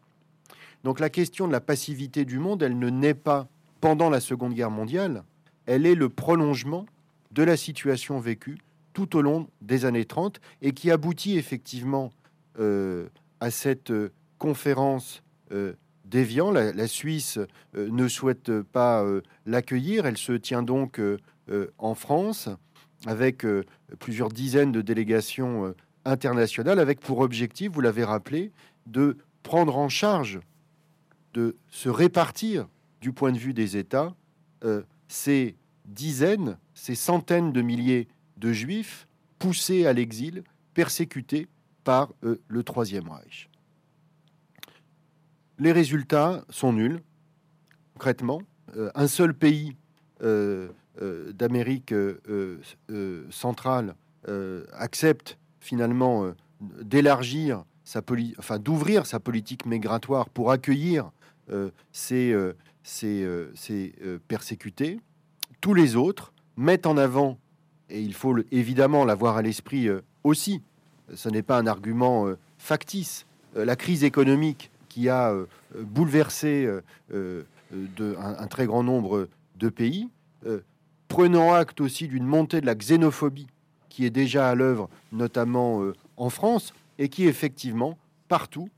Donc 0.83 0.99
la 0.99 1.09
question 1.09 1.47
de 1.47 1.51
la 1.51 1.61
passivité 1.61 2.25
du 2.25 2.39
monde, 2.39 2.63
elle 2.63 2.77
ne 2.77 2.89
naît 2.89 3.13
pas 3.13 3.47
pendant 3.81 4.09
la 4.09 4.19
Seconde 4.19 4.53
Guerre 4.53 4.71
mondiale, 4.71 5.23
elle 5.65 5.85
est 5.85 5.95
le 5.95 6.09
prolongement 6.09 6.85
de 7.31 7.43
la 7.43 7.57
situation 7.57 8.19
vécue 8.19 8.57
tout 8.93 9.15
au 9.15 9.21
long 9.21 9.47
des 9.61 9.85
années 9.85 10.05
30 10.05 10.39
et 10.61 10.71
qui 10.71 10.89
aboutit 10.89 11.37
effectivement 11.37 12.11
euh, 12.59 13.07
à 13.39 13.51
cette 13.51 13.91
euh, 13.91 14.11
conférence 14.39 15.21
euh, 15.51 15.73
déviant. 16.05 16.51
La, 16.51 16.87
Suisse 16.87 17.37
ne 17.75 18.07
souhaite 18.07 18.61
pas 18.61 19.05
l'accueillir. 19.45 20.05
Elle 20.05 20.17
se 20.17 20.31
tient 20.31 20.63
donc 20.63 21.01
en 21.77 21.95
France 21.95 22.49
avec 23.05 23.45
plusieurs 23.99 24.29
dizaines 24.29 24.71
de 24.71 24.81
délégations 24.81 25.73
internationales, 26.03 26.79
avec 26.79 26.99
pour 26.99 27.19
objectif, 27.19 27.71
vous 27.71 27.81
l'avez 27.81 28.03
rappelé, 28.03 28.51
de 28.85 29.17
prendre 29.43 29.77
en 29.77 29.89
charge, 29.89 30.39
de 31.33 31.55
se 31.69 31.89
répartir 31.89 32.67
du 33.01 33.13
point 33.13 33.31
de 33.31 33.37
vue 33.37 33.53
des 33.53 33.77
États 33.77 34.15
ces 35.07 35.55
dizaines, 35.85 36.57
ces 36.73 36.95
centaines 36.95 37.51
de 37.51 37.61
milliers 37.61 38.07
de 38.37 38.51
juifs 38.51 39.07
poussés 39.39 39.85
à 39.85 39.93
l'exil, 39.93 40.43
persécutés 40.73 41.47
par 41.83 42.11
euh, 42.23 42.41
le 42.47 42.63
Troisième 42.63 43.09
Reich. 43.09 43.49
Les 45.59 45.71
résultats 45.71 46.43
sont 46.49 46.73
nuls, 46.73 47.01
concrètement. 47.93 48.41
Euh, 48.75 48.91
un 48.93 49.07
seul 49.07 49.33
pays 49.33 49.75
euh, 50.21 50.69
d'Amérique 50.99 51.93
centrale 53.29 53.95
accepte 54.73 55.37
finalement 55.59 56.33
d'élargir 56.81 57.63
sa 57.83 58.01
enfin 58.39 58.59
d'ouvrir 58.59 59.05
sa 59.05 59.19
politique 59.19 59.65
migratoire 59.65 60.29
pour 60.29 60.51
accueillir 60.51 61.11
ces, 61.91 62.35
persécutés. 64.27 64.99
Tous 65.61 65.73
les 65.73 65.95
autres 65.95 66.33
mettent 66.57 66.87
en 66.87 66.97
avant, 66.97 67.37
et 67.89 68.01
il 68.01 68.13
faut 68.13 68.35
évidemment 68.51 69.05
l'avoir 69.05 69.37
à 69.37 69.41
l'esprit 69.41 69.87
euh, 69.87 70.01
aussi, 70.23 70.61
ce 71.13 71.29
n'est 71.29 71.43
pas 71.43 71.57
un 71.57 71.67
argument 71.67 72.27
euh, 72.27 72.37
factice, 72.57 73.25
euh, 73.55 73.63
la 73.63 73.75
crise 73.75 74.03
économique 74.03 74.71
qui 74.89 75.09
a 75.09 75.31
bouleversé 75.79 76.67
un, 77.13 78.47
très 78.47 78.65
grand 78.65 78.81
nombre 78.81 79.29
de 79.55 79.69
pays, 79.69 80.09
prenant 81.07 81.53
acte 81.53 81.81
aussi 81.81 82.07
d'une 82.07 82.25
montée 82.25 82.61
de 82.61 82.65
la 82.65 82.75
xénophobie 82.75 83.47
qui 83.89 84.05
est 84.05 84.11
déjà 84.11 84.49
à 84.49 84.55
l'œuvre, 84.55 84.89
notamment 85.11 85.81
en 86.17 86.29
France, 86.29 86.73
et 86.99 87.09
qui 87.09 87.25
effectivement, 87.25 87.97
partout, 88.27 88.69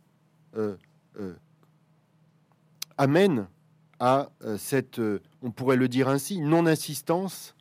amène 2.97 3.47
à 3.99 4.29
cette 4.57 5.01
on 5.41 5.51
pourrait 5.51 5.75
le 5.75 5.87
dire 5.87 6.09
ainsi, 6.09 6.41
non-assistance 6.41 7.55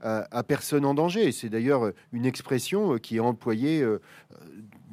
à, 0.00 0.42
personne 0.44 0.84
en 0.84 0.94
danger. 0.94 1.32
C'est 1.32 1.48
d'ailleurs 1.48 1.92
une 2.12 2.24
expression 2.24 2.94
euh, 2.94 2.98
qui 2.98 3.16
est 3.16 3.20
employée 3.20 3.82
euh, 3.82 4.00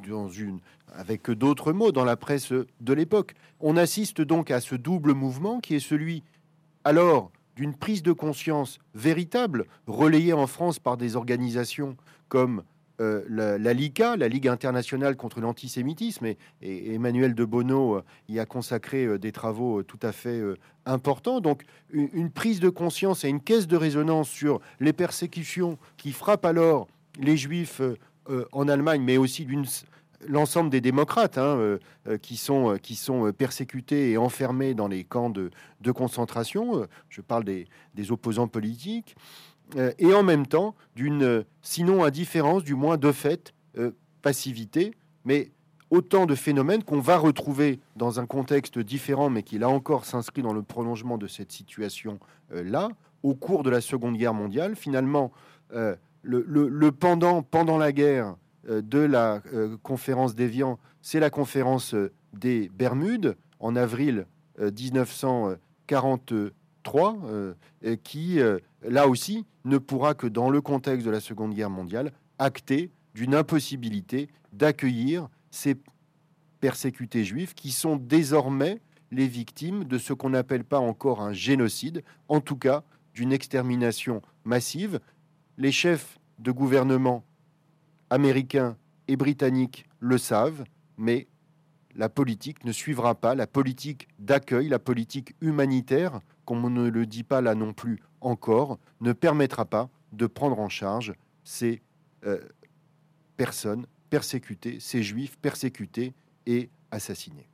dans 0.07 0.27
une, 0.27 0.59
avec 0.93 1.29
d'autres 1.29 1.73
mots 1.73 1.91
dans 1.91 2.05
la 2.05 2.17
presse 2.17 2.51
de 2.51 2.93
l'époque. 2.93 3.35
On 3.59 3.77
assiste 3.77 4.21
donc 4.21 4.49
à 4.49 4.61
ce 4.61 4.73
double 4.73 5.13
mouvement 5.13 5.59
qui 5.59 5.75
est 5.75 5.79
celui 5.79 6.23
alors 6.83 7.31
d'une 7.55 7.75
prise 7.75 8.03
de 8.03 8.11
conscience 8.11 8.79
véritable, 8.93 9.65
relayée 9.87 10.33
en 10.33 10.47
France 10.47 10.79
par 10.79 10.97
des 10.97 11.15
organisations 11.15 11.97
comme 12.27 12.63
euh, 13.01 13.23
la, 13.27 13.73
LICA, 13.73 14.15
la 14.15 14.29
Ligue 14.29 14.47
internationale 14.47 15.17
contre 15.17 15.41
l'antisémitisme, 15.41 16.27
et, 16.61 16.93
Emmanuel 16.93 17.35
de 17.35 17.43
Bono 17.43 17.97
euh, 17.97 18.03
y 18.29 18.39
a 18.39 18.45
consacré 18.45 19.05
euh, 19.05 19.19
des 19.19 19.33
travaux 19.33 19.83
tout 19.83 19.99
à 20.01 20.13
fait 20.13 20.41
importants. 20.85 21.41
Donc, 21.41 21.63
une, 21.91 22.31
prise 22.31 22.61
de 22.61 22.69
conscience 22.69 23.25
et 23.25 23.29
une 23.29 23.41
caisse 23.41 23.67
de 23.67 23.75
résonance 23.75 24.29
sur 24.29 24.61
les 24.79 24.93
persécutions 24.93 25.77
qui 25.97 26.13
frappent 26.13 26.45
alors 26.45 26.87
les 27.19 27.37
Juifs 27.37 27.81
en 28.51 28.67
Allemagne, 28.67 29.01
mais 29.03 29.17
aussi 29.17 29.45
l'ensemble 30.27 30.69
des 30.69 30.81
démocrates 30.81 31.37
hein, 31.37 31.77
qui, 32.21 32.37
sont, 32.37 32.77
qui 32.81 32.95
sont 32.95 33.31
persécutés 33.31 34.11
et 34.11 34.17
enfermés 34.17 34.73
dans 34.73 34.87
les 34.87 35.03
camps 35.03 35.29
de, 35.29 35.51
concentration. 35.91 36.87
Je 37.09 37.21
parle 37.21 37.43
des, 37.43 37.67
des 37.93 38.11
opposants 38.11 38.47
politiques. 38.47 39.15
Euh, 39.75 39.91
et 39.97 40.13
en 40.13 40.23
même 40.23 40.45
temps 40.45 40.75
d'une, 40.95 41.43
sinon 41.61 42.03
indifférence, 42.03 42.63
du 42.63 42.75
moins 42.75 42.97
de 42.97 43.11
fait, 43.11 43.53
euh, 43.77 43.91
passivité, 44.21 44.93
mais 45.23 45.51
autant 45.89 46.25
de 46.25 46.35
phénomènes 46.35 46.83
qu'on 46.83 46.99
va 46.99 47.17
retrouver 47.17 47.79
dans 47.95 48.19
un 48.19 48.25
contexte 48.25 48.79
différent, 48.79 49.29
mais 49.29 49.43
qui 49.43 49.57
là 49.57 49.69
encore 49.69 50.05
s'inscrit 50.05 50.41
dans 50.41 50.53
le 50.53 50.61
prolongement 50.61 51.17
de 51.17 51.27
cette 51.27 51.51
situation-là, 51.51 52.89
au 53.23 53.35
cours 53.35 53.63
de 53.63 53.69
la 53.69 53.81
Seconde 53.81 54.17
Guerre 54.17 54.33
mondiale. 54.33 54.75
Finalement, 54.75 55.31
euh, 55.73 55.95
le, 56.21 56.91
pendant, 56.91 57.43
pendant 57.43 57.77
la 57.77 57.91
guerre 57.91 58.35
de 58.67 58.99
la 58.99 59.41
conférence 59.83 60.35
d'Évian, 60.35 60.79
c'est 61.01 61.19
la 61.19 61.29
conférence 61.29 61.95
des 62.33 62.69
Bermudes 62.69 63.37
en 63.59 63.75
avril 63.75 64.25
1943, 64.59 67.17
qui 68.03 68.39
là 68.81 69.07
aussi, 69.07 69.45
ne 69.63 69.77
pourra 69.77 70.13
que 70.13 70.27
dans 70.27 70.49
le 70.49 70.61
contexte 70.61 71.05
de 71.05 71.11
la 71.11 71.19
Seconde 71.19 71.53
Guerre 71.53 71.69
mondiale 71.69 72.11
acter 72.37 72.91
d'une 73.13 73.35
impossibilité 73.35 74.29
d'accueillir 74.53 75.29
ces 75.51 75.75
persécutés 76.59 77.23
juifs 77.23 77.53
qui 77.53 77.71
sont 77.71 77.95
désormais 77.95 78.81
les 79.11 79.27
victimes 79.27 79.83
de 79.83 79.97
ce 79.97 80.13
qu'on 80.13 80.31
n'appelle 80.31 80.63
pas 80.63 80.79
encore 80.79 81.21
un 81.21 81.33
génocide, 81.33 82.03
en 82.27 82.41
tout 82.41 82.57
cas 82.57 82.83
d'une 83.13 83.31
extermination 83.31 84.21
massive. 84.43 84.99
Les 85.57 85.71
chefs 85.71 86.19
de 86.39 86.51
gouvernement 86.51 87.23
américains 88.09 88.77
et 89.07 89.15
britanniques 89.15 89.87
le 89.99 90.17
savent, 90.17 90.63
mais 90.97 91.27
la 91.95 92.09
politique 92.09 92.63
ne 92.65 92.71
suivra 92.71 93.15
pas, 93.15 93.35
la 93.35 93.47
politique 93.47 94.07
d'accueil, 94.19 94.67
la 94.67 94.79
politique 94.79 95.35
humanitaire, 95.41 96.19
comme 96.45 96.65
on 96.65 96.69
ne 96.69 96.89
le 96.89 97.05
dit 97.05 97.23
pas 97.23 97.41
là 97.41 97.55
non 97.55 97.73
plus 97.73 97.99
encore, 98.21 98.79
ne 99.01 99.13
permettra 99.13 99.65
pas 99.65 99.89
de 100.11 100.27
prendre 100.27 100.59
en 100.59 100.69
charge 100.69 101.13
ces 101.43 101.81
euh, 102.25 102.39
personnes 103.37 103.87
persécutées, 104.09 104.79
ces 104.79 105.03
juifs 105.03 105.37
persécutés 105.37 106.13
et 106.45 106.69
assassinés. 106.91 107.47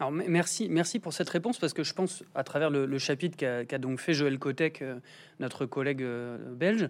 Alors, 0.00 0.10
merci, 0.10 0.68
merci 0.68 0.98
pour 0.98 1.12
cette 1.12 1.28
réponse 1.28 1.58
parce 1.58 1.72
que 1.72 1.84
je 1.84 1.94
pense, 1.94 2.24
à 2.34 2.42
travers 2.42 2.70
le, 2.70 2.98
chapitre 2.98 3.36
qu'a 3.36 3.78
donc 3.78 4.00
fait 4.00 4.12
Joël 4.12 4.38
Kotek, 4.38 4.82
euh, 4.82 4.98
notre 5.38 5.66
collègue 5.66 6.02
euh, 6.02 6.36
belge, 6.52 6.88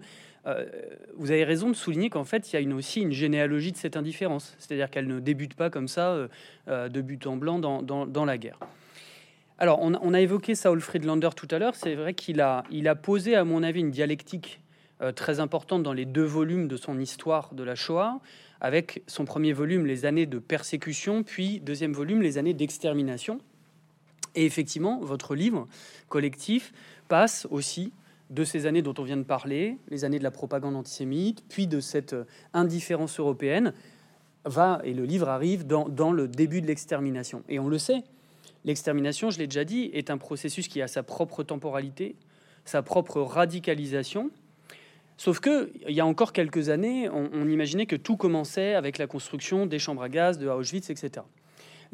vous 1.15 1.31
avez 1.31 1.43
raison 1.43 1.69
de 1.69 1.73
souligner 1.73 2.11
qu'en 2.11 2.23
fait, 2.23 2.53
il 2.53 2.61
y 2.61 2.71
a 2.71 2.75
aussi 2.75 3.01
une 3.01 3.11
généalogie 3.11 3.71
de 3.71 3.77
cette 3.77 3.97
indifférence, 3.97 4.55
c'est-à-dire 4.59 4.91
qu'elle 4.91 5.07
ne 5.07 5.19
débute 5.19 5.55
pas 5.55 5.71
comme 5.71 5.87
ça, 5.87 6.27
de 6.67 7.01
but 7.01 7.25
en 7.25 7.35
blanc, 7.35 7.57
dans, 7.57 8.25
la 8.25 8.37
guerre. 8.37 8.59
Alors, 9.57 9.79
on, 9.81 10.13
a 10.13 10.21
évoqué 10.21 10.53
Saul 10.53 10.81
Friedlander 10.81 11.29
tout 11.35 11.47
à 11.49 11.57
l'heure. 11.57 11.73
C'est 11.73 11.95
vrai 11.95 12.13
qu'il 12.13 12.41
a, 12.41 12.63
il 12.69 12.87
a 12.87 12.93
posé, 12.93 13.35
à 13.35 13.43
mon 13.43 13.63
avis, 13.63 13.79
une 13.79 13.89
dialectique 13.89 14.61
euh, 15.01 15.11
très 15.11 15.41
importante 15.41 15.83
dans 15.83 15.91
les 15.91 16.05
deux 16.05 16.23
volumes 16.23 16.69
de 16.69 16.77
son 16.77 16.97
histoire 16.97 17.53
de 17.53 17.63
la 17.63 17.75
Shoah, 17.75 18.21
avec 18.61 19.03
son 19.07 19.25
premier 19.25 19.53
volume, 19.53 19.85
Les 19.85 20.05
années 20.05 20.25
de 20.25 20.39
persécution, 20.39 21.23
puis 21.23 21.59
deuxième 21.59 21.93
volume, 21.93 22.21
Les 22.21 22.37
années 22.37 22.53
d'extermination. 22.53 23.39
Et 24.35 24.45
effectivement, 24.45 24.99
votre 24.99 25.35
livre 25.35 25.67
collectif 26.09 26.73
passe 27.07 27.47
aussi 27.51 27.93
de 28.29 28.43
ces 28.43 28.65
années 28.65 28.81
dont 28.81 28.95
on 28.97 29.03
vient 29.03 29.17
de 29.17 29.23
parler, 29.23 29.77
les 29.89 30.03
années 30.03 30.19
de 30.19 30.23
la 30.23 30.31
propagande 30.31 30.75
antisémite, 30.75 31.43
puis 31.47 31.67
de 31.67 31.79
cette 31.79 32.13
euh, 32.13 32.25
indifférence 32.53 33.19
européenne, 33.19 33.73
va, 34.45 34.81
et 34.83 34.93
le 34.93 35.05
livre 35.05 35.29
arrive 35.29 35.65
dans, 35.65 35.87
dans 35.87 36.11
le 36.11 36.27
début 36.27 36.61
de 36.61 36.67
l'extermination. 36.67 37.43
Et 37.49 37.59
on 37.59 37.67
le 37.67 37.77
sait, 37.77 38.03
L'extermination, 38.65 39.29
je 39.29 39.37
l'ai 39.37 39.45
déjà 39.45 39.63
dit, 39.63 39.91
est 39.93 40.09
un 40.09 40.17
processus 40.17 40.67
qui 40.67 40.81
a 40.81 40.87
sa 40.87 41.03
propre 41.03 41.43
temporalité, 41.43 42.15
sa 42.65 42.81
propre 42.81 43.21
radicalisation. 43.21 44.31
Sauf 45.17 45.39
que, 45.39 45.71
il 45.87 45.95
y 45.95 46.01
a 46.01 46.05
encore 46.05 46.33
quelques 46.33 46.69
années, 46.69 47.09
on, 47.09 47.47
imaginait 47.47 47.85
que 47.85 47.95
tout 47.95 48.17
commençait 48.17 48.75
avec 48.75 48.97
la 48.97 49.07
construction 49.07 49.65
des 49.65 49.79
chambres 49.79 50.01
à 50.01 50.09
gaz 50.09 50.37
de 50.37 50.47
Auschwitz, 50.47 50.89
etc. 50.89 51.25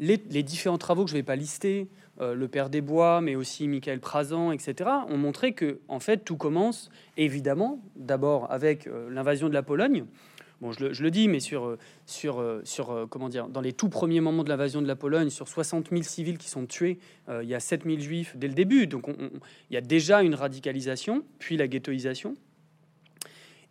Les, 0.00 0.16
différents 0.16 0.78
travaux 0.78 1.04
que 1.04 1.10
je 1.10 1.14
ne 1.14 1.20
vais 1.20 1.24
pas 1.24 1.36
lister, 1.36 1.88
euh, 2.20 2.34
le 2.34 2.48
Père 2.48 2.68
des 2.68 2.80
Bois, 2.80 3.20
mais 3.20 3.36
aussi 3.36 3.68
Michael 3.68 4.00
Prazan, 4.00 4.50
etc., 4.50 4.90
ont 5.08 5.18
montré 5.18 5.52
que, 5.52 5.78
en 5.86 6.00
fait, 6.00 6.24
tout 6.24 6.36
commence 6.36 6.90
évidemment 7.16 7.80
d'abord 7.94 8.50
avec 8.50 8.88
euh, 8.88 9.08
l'invasion 9.10 9.48
de 9.48 9.54
la 9.54 9.62
Pologne, 9.62 10.04
Bon, 10.60 10.70
je 10.70 11.02
le, 11.02 11.10
dis, 11.10 11.26
mais 11.26 11.40
sur, 11.40 11.76
sur, 12.06 12.40
sur, 12.62 13.08
comment 13.10 13.28
dire, 13.28 13.48
dans 13.48 13.60
les 13.60 13.72
tout 13.72 13.88
premiers 13.88 14.20
moments 14.20 14.44
de 14.44 14.48
l'invasion 14.48 14.80
de 14.80 14.86
la 14.86 14.94
Pologne, 14.94 15.28
sur 15.28 15.48
60 15.48 15.88
000 15.90 16.02
civils 16.04 16.38
qui 16.38 16.48
sont 16.48 16.66
tués, 16.66 17.00
euh, 17.28 17.42
il 17.42 17.48
y 17.48 17.54
a 17.56 17.58
7 17.58 17.82
000 17.82 17.98
juifs 17.98 18.36
dès 18.36 18.46
le 18.46 18.54
début. 18.54 18.86
Donc 18.86 19.08
il 19.08 19.74
y 19.74 19.76
a 19.76 19.80
déjà 19.80 20.22
une 20.22 20.36
radicalisation, 20.36 21.24
puis 21.40 21.56
la 21.56 21.66
ghettoisation. 21.66 22.36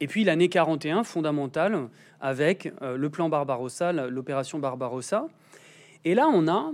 Et 0.01 0.07
puis 0.07 0.23
l'année 0.23 0.49
41, 0.49 1.03
fondamentale, 1.03 1.87
avec 2.19 2.73
euh, 2.81 2.97
le 2.97 3.09
plan 3.11 3.29
Barbarossa, 3.29 3.93
l'opération 3.93 4.57
Barbarossa. 4.57 5.27
Et 6.05 6.15
là, 6.15 6.27
on 6.27 6.47
a, 6.47 6.71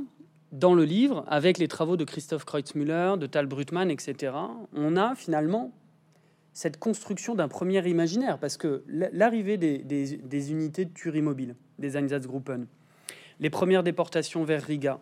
dans 0.54 0.74
le 0.74 0.86
livre, 0.86 1.26
avec 1.28 1.58
les 1.58 1.68
travaux 1.68 1.98
de 1.98 2.06
Christophe 2.06 2.46
Kreutzmüller, 2.46 3.16
de 3.20 3.28
Tal 3.28 3.46
Brutmann, 3.46 3.92
etc., 3.92 4.34
on 4.74 4.96
a 4.96 5.14
finalement 5.14 5.74
cette 6.54 6.80
construction 6.80 7.36
d'un 7.36 7.50
premier 7.50 7.86
imaginaire, 7.88 8.40
parce 8.40 8.56
que 8.56 8.84
l'arrivée 8.88 9.58
des, 9.58 10.52
unités 10.52 10.86
de 10.86 10.94
tuerie 10.94 11.22
mobile, 11.22 11.56
des 11.80 11.98
Einsatzgruppen, 11.98 12.66
les 13.42 13.50
premières 13.50 13.84
déportations 13.84 14.46
vers 14.46 14.64
Riga, 14.64 15.02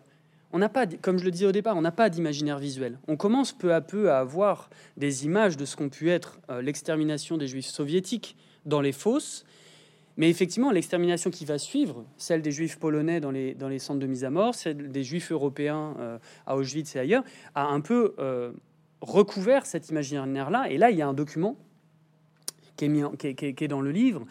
on 0.52 0.58
n'a 0.58 0.68
pas, 0.68 0.86
comme 0.86 1.18
je 1.18 1.24
le 1.24 1.30
disais 1.30 1.46
au 1.46 1.52
départ, 1.52 1.76
on 1.76 1.82
n'a 1.82 1.92
pas 1.92 2.08
d'imaginaire 2.08 2.58
visuel. 2.58 2.98
On 3.08 3.16
commence 3.16 3.52
peu 3.52 3.74
à 3.74 3.80
peu 3.80 4.10
à 4.10 4.18
avoir 4.18 4.70
des 4.96 5.24
images 5.24 5.56
de 5.56 5.64
ce 5.64 5.76
qu'ont 5.76 5.88
pu 5.88 6.10
être 6.10 6.40
euh, 6.50 6.62
l'extermination 6.62 7.36
des 7.36 7.48
juifs 7.48 7.66
soviétiques 7.66 8.36
dans 8.64 8.80
les 8.80 8.92
fosses. 8.92 9.44
Mais 10.16 10.30
effectivement, 10.30 10.70
l'extermination 10.70 11.30
qui 11.30 11.44
va 11.44 11.58
suivre, 11.58 12.06
celle 12.16 12.40
des 12.42 12.52
juifs 12.52 12.78
polonais 12.78 13.20
dans 13.20 13.30
les, 13.30 13.78
centres 13.78 14.00
de 14.00 14.06
mise 14.06 14.24
à 14.24 14.30
mort, 14.30 14.54
celle 14.54 14.90
des 14.90 15.02
juifs 15.02 15.30
européens 15.30 15.94
euh, 15.98 16.18
à 16.46 16.56
Auschwitz 16.56 16.96
et 16.96 17.00
ailleurs, 17.00 17.24
a 17.54 17.66
un 17.66 17.80
peu 17.80 18.14
euh, 18.18 18.52
recouvert 19.02 19.66
cet 19.66 19.90
imaginaire-là. 19.90 20.70
Et 20.70 20.78
là, 20.78 20.90
il 20.90 20.96
y 20.96 21.02
a 21.02 21.08
un 21.08 21.12
document 21.12 21.58
qui 22.76 22.86
est, 22.86 22.88
mis 22.88 23.02
qui, 23.18 23.26
est, 23.26 23.68
dans 23.68 23.80
le 23.80 23.90
livre 23.90 24.26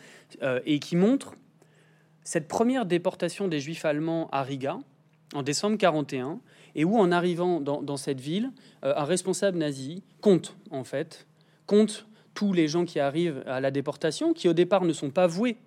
et 0.66 0.78
qui 0.78 0.96
montre 0.96 1.36
cette 2.24 2.48
première 2.48 2.86
déportation 2.86 3.48
des 3.48 3.60
juifs 3.60 3.86
allemands 3.86 4.30
à 4.32 4.44
Riga, 4.44 4.80
en 5.34 5.44
décembre 5.44 5.78
41, 5.78 6.40
et 6.76 6.84
où 6.84 6.98
en 6.98 7.12
arrivant 7.12 7.62
dans, 7.62 7.98
cette 7.98 8.20
ville, 8.20 8.52
euh, 8.84 8.94
un 8.96 9.06
responsable 9.06 9.58
nazi 9.58 10.04
compte 10.22 10.56
en 10.72 10.84
fait, 10.84 11.26
compte 11.66 12.08
tous 12.34 12.52
les 12.52 12.68
gens 12.68 12.86
qui 12.86 13.00
arrivent 13.00 13.44
à 13.48 13.62
la 13.62 13.72
déportation, 13.72 14.34
qui 14.34 14.50
au 14.50 14.54
départ 14.54 14.84
ne 14.84 14.94
sont 14.94 15.10
pas 15.10 15.26
voués 15.26 15.58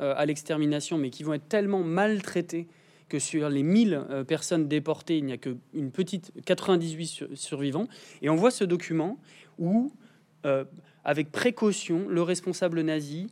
euh, 0.00 0.14
à 0.16 0.26
l'extermination, 0.26 0.98
mais 0.98 1.10
qui 1.10 1.22
vont 1.22 1.32
être 1.34 1.48
tellement 1.48 1.82
maltraités 1.82 2.68
que 3.08 3.18
sur 3.18 3.48
les 3.48 3.62
1000 3.62 3.94
euh, 3.94 4.24
personnes 4.24 4.68
déportées, 4.68 5.16
il 5.16 5.24
n'y 5.24 5.32
a 5.32 5.38
qu'une 5.38 5.90
petite 5.90 6.32
98 6.44 7.34
survivants. 7.34 7.88
Et 8.20 8.28
on 8.28 8.36
voit 8.36 8.50
ce 8.50 8.64
document 8.64 9.18
où, 9.58 9.90
avec 11.04 11.32
précaution, 11.32 12.06
le 12.08 12.22
responsable 12.22 12.80
nazi 12.80 13.26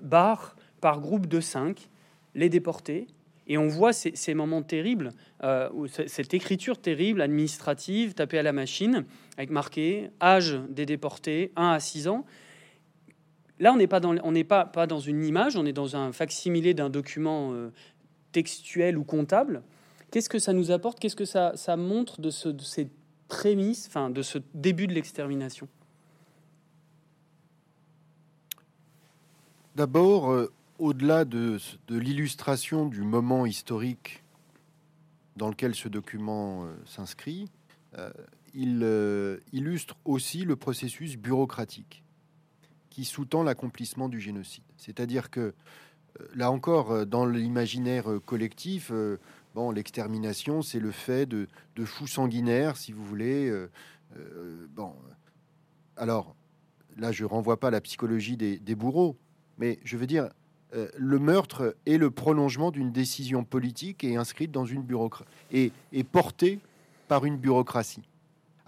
barre 0.00 0.54
par 0.80 1.00
groupe 1.00 1.26
de 1.26 1.40
5 1.40 1.88
les 2.36 2.48
déportés 2.48 3.08
et 3.46 3.58
on 3.58 3.68
voit 3.68 3.92
ces, 3.92 4.34
moments 4.34 4.62
terribles, 4.62 5.12
euh, 5.44 5.68
cette 6.06 6.34
écriture 6.34 6.78
terrible, 6.78 7.20
administrative, 7.20 8.14
tapée 8.14 8.38
à 8.38 8.42
la 8.42 8.52
machine, 8.52 9.04
avec 9.36 9.50
marqué 9.50 10.10
âge 10.20 10.58
des 10.68 10.84
déportés, 10.84 11.52
1 11.54 11.70
à 11.70 11.80
6 11.80 12.08
ans. 12.08 12.24
Là, 13.60 13.72
on 13.72 13.76
n'est 13.76 13.86
pas, 13.86 14.00
dans, 14.00 15.00
une 15.00 15.24
image, 15.24 15.56
on 15.56 15.64
est 15.64 15.72
dans 15.72 15.96
un 15.96 16.12
facsimilé 16.12 16.74
d'un 16.74 16.90
document 16.90 17.52
euh, 17.52 17.70
textuel 18.32 18.98
ou 18.98 19.04
comptable. 19.04 19.62
Qu'est-ce 20.10 20.28
que 20.28 20.38
ça 20.38 20.52
nous 20.52 20.72
apporte? 20.72 20.98
Qu'est-ce 20.98 21.16
que 21.16 21.24
ça, 21.24 21.52
ça 21.54 21.76
montre 21.76 22.20
de, 22.20 22.30
ce, 22.30 22.48
de 22.48 22.62
ces 22.62 22.88
prémices, 23.28 23.86
enfin, 23.88 24.10
de 24.10 24.22
ce 24.22 24.38
début 24.54 24.86
de 24.86 24.92
l'extermination? 24.92 25.68
D'abord, 29.76 30.32
euh, 30.32 30.50
au-delà 30.78 31.24
de, 31.24 31.58
l'illustration 31.88 32.86
du 32.86 33.02
moment 33.02 33.46
historique 33.46 34.22
dans 35.36 35.48
lequel 35.48 35.74
ce 35.74 35.88
document 35.88 36.64
euh, 36.64 36.74
s'inscrit, 36.86 37.50
euh, 37.98 38.10
il 38.54 38.80
euh, 38.82 39.38
illustre 39.52 39.96
aussi 40.04 40.44
le 40.44 40.56
processus 40.56 41.16
bureaucratique 41.16 42.02
qui 42.88 43.04
sous-tend 43.04 43.42
l'accomplissement 43.42 44.08
du 44.08 44.20
génocide. 44.20 44.64
C'est-à-dire 44.78 45.30
que, 45.30 45.52
là 46.34 46.50
encore, 46.50 47.04
dans 47.04 47.26
l'imaginaire 47.26 48.06
collectif, 48.24 48.90
bon, 49.54 49.70
l'extermination, 49.70 50.62
c'est 50.62 50.80
le 50.80 50.90
fait 50.90 51.26
de, 51.26 51.46
fous 51.84 52.06
sanguinaires, 52.06 52.78
si 52.78 52.92
vous 52.92 53.04
voulez. 53.04 53.54
alors, 55.98 56.34
là, 56.96 57.12
je 57.12 57.26
renvoie 57.26 57.60
pas 57.60 57.68
à 57.68 57.70
la 57.70 57.82
psychologie 57.82 58.38
des 58.38 58.74
bourreaux, 58.74 59.18
mais 59.58 59.78
je 59.84 59.98
veux 59.98 60.06
dire, 60.06 60.30
euh, 60.74 60.88
le 60.96 61.18
meurtre 61.18 61.76
est 61.86 61.96
le 61.96 62.10
prolongement 62.10 62.70
d'une 62.70 62.90
décision 62.90 63.44
politique 63.44 64.02
et 64.02 64.16
inscrite 64.16 64.50
dans 64.50 64.64
une 64.64 64.82
bureaucratie 64.82 65.28
et, 65.52 66.04
portée 66.04 66.58
par 67.08 67.24
une 67.24 67.36
bureaucratie 67.36 68.02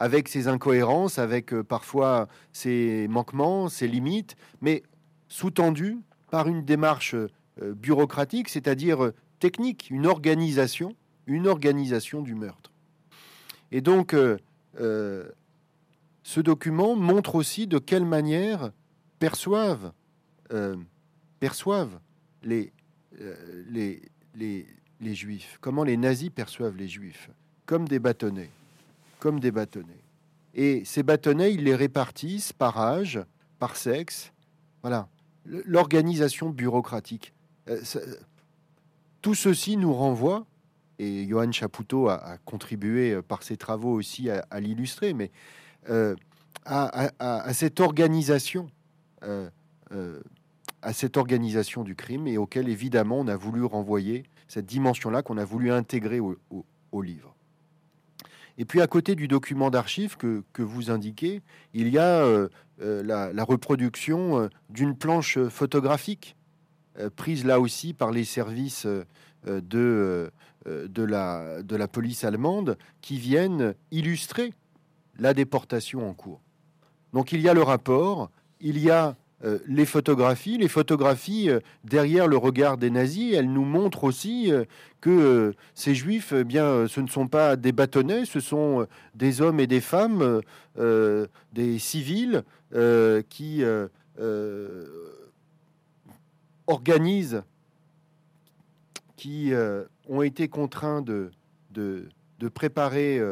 avec 0.00 0.28
ses 0.28 0.46
incohérences, 0.46 1.18
avec 1.18 1.52
euh, 1.52 1.64
parfois 1.64 2.28
ses 2.52 3.08
manquements, 3.08 3.68
ses 3.68 3.88
limites, 3.88 4.36
mais 4.60 4.84
sous-tendu 5.26 5.98
par 6.30 6.46
une 6.46 6.64
démarche 6.64 7.14
euh, 7.14 7.28
bureaucratique, 7.74 8.48
c'est-à-dire 8.48 9.10
technique, 9.40 9.88
une 9.90 10.06
organisation, 10.06 10.94
une 11.26 11.48
organisation 11.48 12.22
du 12.22 12.36
meurtre. 12.36 12.70
Et 13.72 13.80
donc, 13.80 14.16
ce 14.74 16.40
document 16.40 16.96
montre 16.96 17.34
aussi 17.34 17.66
de 17.66 17.78
quelle 17.78 18.06
manière 18.06 18.70
perçoivent 19.18 19.92
perçoivent 21.38 21.98
les, 22.42 22.72
euh, 23.20 23.64
les, 23.68 24.02
les, 24.34 24.66
les, 25.00 25.14
juifs, 25.14 25.58
comment 25.60 25.84
les 25.84 25.96
nazis 25.96 26.30
perçoivent 26.30 26.76
les 26.76 26.88
juifs, 26.88 27.30
comme 27.66 27.88
des 27.88 27.98
bâtonnets, 27.98 28.50
comme 29.18 29.40
des 29.40 29.50
bâtonnets. 29.50 30.02
Et 30.54 30.84
ces 30.84 31.02
bâtonnets, 31.02 31.52
ils 31.54 31.64
les 31.64 31.74
répartissent 31.74 32.52
par 32.52 32.78
âge, 32.78 33.20
par 33.58 33.76
sexe, 33.76 34.32
voilà, 34.82 35.08
l'organisation 35.44 36.50
bureaucratique. 36.50 37.32
Euh, 37.68 37.80
tout 39.22 39.34
ceci 39.34 39.76
nous 39.76 39.94
renvoie, 39.94 40.46
et 40.98 41.26
Johan 41.28 41.52
Chapoutot 41.52 42.08
a, 42.08 42.38
contribué 42.44 43.12
euh, 43.12 43.22
par 43.22 43.42
ses 43.42 43.56
travaux 43.56 43.92
aussi 43.92 44.30
à, 44.30 44.60
l'illustrer, 44.60 45.12
mais 45.12 45.30
à, 46.64 47.10
à, 47.18 47.54
cette 47.54 47.80
organisation 47.80 48.68
à 50.82 50.92
cette 50.92 51.16
organisation 51.16 51.82
du 51.82 51.94
crime 51.94 52.26
et 52.26 52.38
auquel 52.38 52.68
évidemment 52.68 53.20
on 53.20 53.28
a 53.28 53.36
voulu 53.36 53.64
renvoyer 53.64 54.24
cette 54.46 54.66
dimension-là 54.66 55.22
qu'on 55.22 55.36
a 55.36 55.44
voulu 55.44 55.70
intégrer 55.70 56.20
au, 56.20 57.02
livre. 57.02 57.34
Et 58.56 58.64
puis 58.64 58.80
à 58.80 58.86
côté 58.86 59.14
du 59.14 59.28
document 59.28 59.70
d'archives 59.70 60.16
que, 60.16 60.42
vous 60.58 60.90
indiquez, 60.90 61.42
il 61.74 61.88
y 61.88 61.98
a 61.98 62.22
euh, 62.22 62.48
euh, 62.80 63.02
la, 63.04 63.44
reproduction 63.44 64.40
euh, 64.40 64.48
d'une 64.70 64.96
planche 64.96 65.38
photographique 65.48 66.36
prise 67.14 67.44
là 67.44 67.60
aussi 67.60 67.94
par 67.94 68.10
les 68.10 68.24
services 68.24 68.84
de, 69.46 70.32
de, 70.66 71.02
la, 71.02 71.62
de 71.62 71.76
la 71.76 71.86
police 71.86 72.24
allemande 72.24 72.76
qui 73.00 73.18
viennent 73.18 73.74
illustrer 73.92 74.52
la 75.16 75.32
déportation 75.32 76.08
en 76.08 76.14
cours. 76.14 76.40
Donc 77.12 77.30
il 77.30 77.40
y 77.40 77.48
a 77.48 77.54
le 77.54 77.62
rapport, 77.62 78.30
il 78.60 78.78
y 78.78 78.90
a 78.90 79.16
euh, 79.44 79.58
les 79.68 79.86
photographies. 79.86 80.58
Les 80.58 80.66
photographies, 80.66 81.48
euh, 81.48 81.60
derrière 81.84 82.26
le 82.26 82.36
regard 82.36 82.76
des 82.76 82.90
nazis, 82.90 83.34
elles 83.34 83.52
nous 83.52 83.64
montrent 83.64 84.02
aussi 84.02 84.52
euh, 84.52 84.64
que 85.00 85.54
ces 85.74 85.94
juifs, 85.94 86.32
eh 86.36 86.42
bien, 86.42 86.88
ce 86.88 87.00
ne 87.00 87.06
sont 87.06 87.28
pas 87.28 87.54
des 87.54 87.70
bâtonnets, 87.70 88.24
ce 88.24 88.40
sont 88.40 88.88
des 89.14 89.40
hommes 89.40 89.60
et 89.60 89.68
des 89.68 89.80
femmes, 89.80 90.40
des 91.52 91.78
civils 91.78 92.42
qui 93.28 93.62
organisent, 96.66 97.42
qui 99.14 99.52
ont 100.08 100.22
été 100.22 100.48
contraints 100.48 101.00
de, 101.00 101.30
de, 101.70 102.08
de 102.40 102.48
préparer 102.48 103.22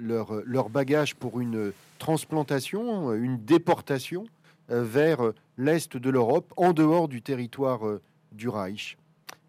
leur, 0.00 0.40
leur 0.46 0.70
bagage 0.70 1.14
pour 1.14 1.38
une 1.38 1.74
transplantation, 1.98 3.12
une 3.12 3.44
déportation. 3.44 4.24
Euh, 4.72 4.82
vers 4.82 5.22
euh, 5.22 5.34
l'est 5.58 5.96
de 5.96 6.10
l'Europe, 6.10 6.52
en 6.56 6.72
dehors 6.72 7.06
du 7.06 7.20
territoire 7.20 7.86
euh, 7.86 8.00
du 8.32 8.48
Reich. 8.48 8.96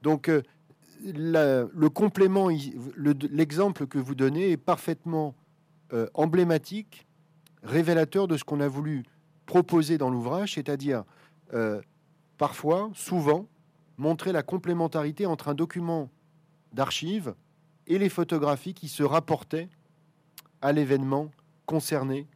Donc, 0.02 0.30
le 1.06 1.88
complément, 1.88 2.50
l'exemple 2.98 3.88
que 3.88 3.98
vous 3.98 4.16
donnez 4.16 4.52
est 4.52 4.58
parfaitement 4.58 5.34
emblématique, 6.14 7.08
révélateur 7.64 8.28
de 8.28 8.36
ce 8.36 8.44
qu'on 8.44 8.60
a 8.60 8.68
voulu 8.68 9.04
proposer 9.46 9.98
dans 9.98 10.10
l'ouvrage, 10.10 10.56
c'est-à-dire 10.56 11.06
parfois, 12.38 12.90
souvent, 12.94 13.48
montrer 13.98 14.34
la 14.34 14.44
complémentarité 14.44 15.26
entre 15.26 15.48
un 15.48 15.54
document 15.54 16.10
d'archives 16.74 17.34
et 17.88 17.98
les 17.98 18.10
photographies 18.10 18.74
qui 18.74 18.90
se 18.90 19.04
rapportaient 19.04 19.70
à 20.62 20.74
l'événement 20.74 21.32
concerné 21.66 22.28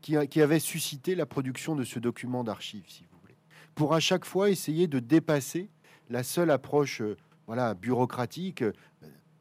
qui, 0.00 0.40
avait 0.40 0.58
suscité 0.58 1.14
la 1.14 1.26
production 1.26 1.74
de 1.74 1.84
ce 1.84 1.98
document 1.98 2.44
d'archives, 2.44 2.84
si 2.88 3.04
vous 3.10 3.18
voulez, 3.20 3.36
pour 3.74 3.94
à 3.94 4.00
chaque 4.00 4.24
fois 4.24 4.50
essayer 4.50 4.86
de 4.86 4.98
dépasser 4.98 5.70
la 6.10 6.22
seule 6.22 6.50
approche 6.50 7.00
euh, 7.00 7.16
voilà, 7.46 7.74
bureaucratique, 7.74 8.62
euh, 8.62 8.72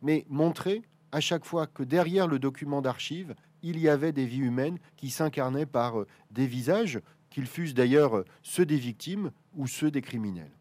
mais 0.01 0.25
montrer 0.29 0.83
à 1.11 1.19
chaque 1.19 1.45
fois 1.45 1.67
que 1.67 1.83
derrière 1.83 2.27
le 2.27 2.39
document 2.39 2.81
d'archives, 2.81 3.33
il 3.63 3.79
y 3.79 3.87
avait 3.87 4.11
des 4.11 4.25
vies 4.25 4.39
humaines 4.39 4.77
qui 4.97 5.09
s'incarnaient 5.09 5.65
par 5.65 5.99
euh, 5.99 6.07
des 6.31 6.47
visages, 6.47 6.99
qu'ils 7.29 7.47
fussent 7.47 7.73
d'ailleurs 7.73 8.23
ceux 8.41 8.65
des 8.65 8.77
victimes 8.77 9.31
ou 9.55 9.67
ceux 9.67 9.91
des 9.91 10.01
criminels. 10.01 10.51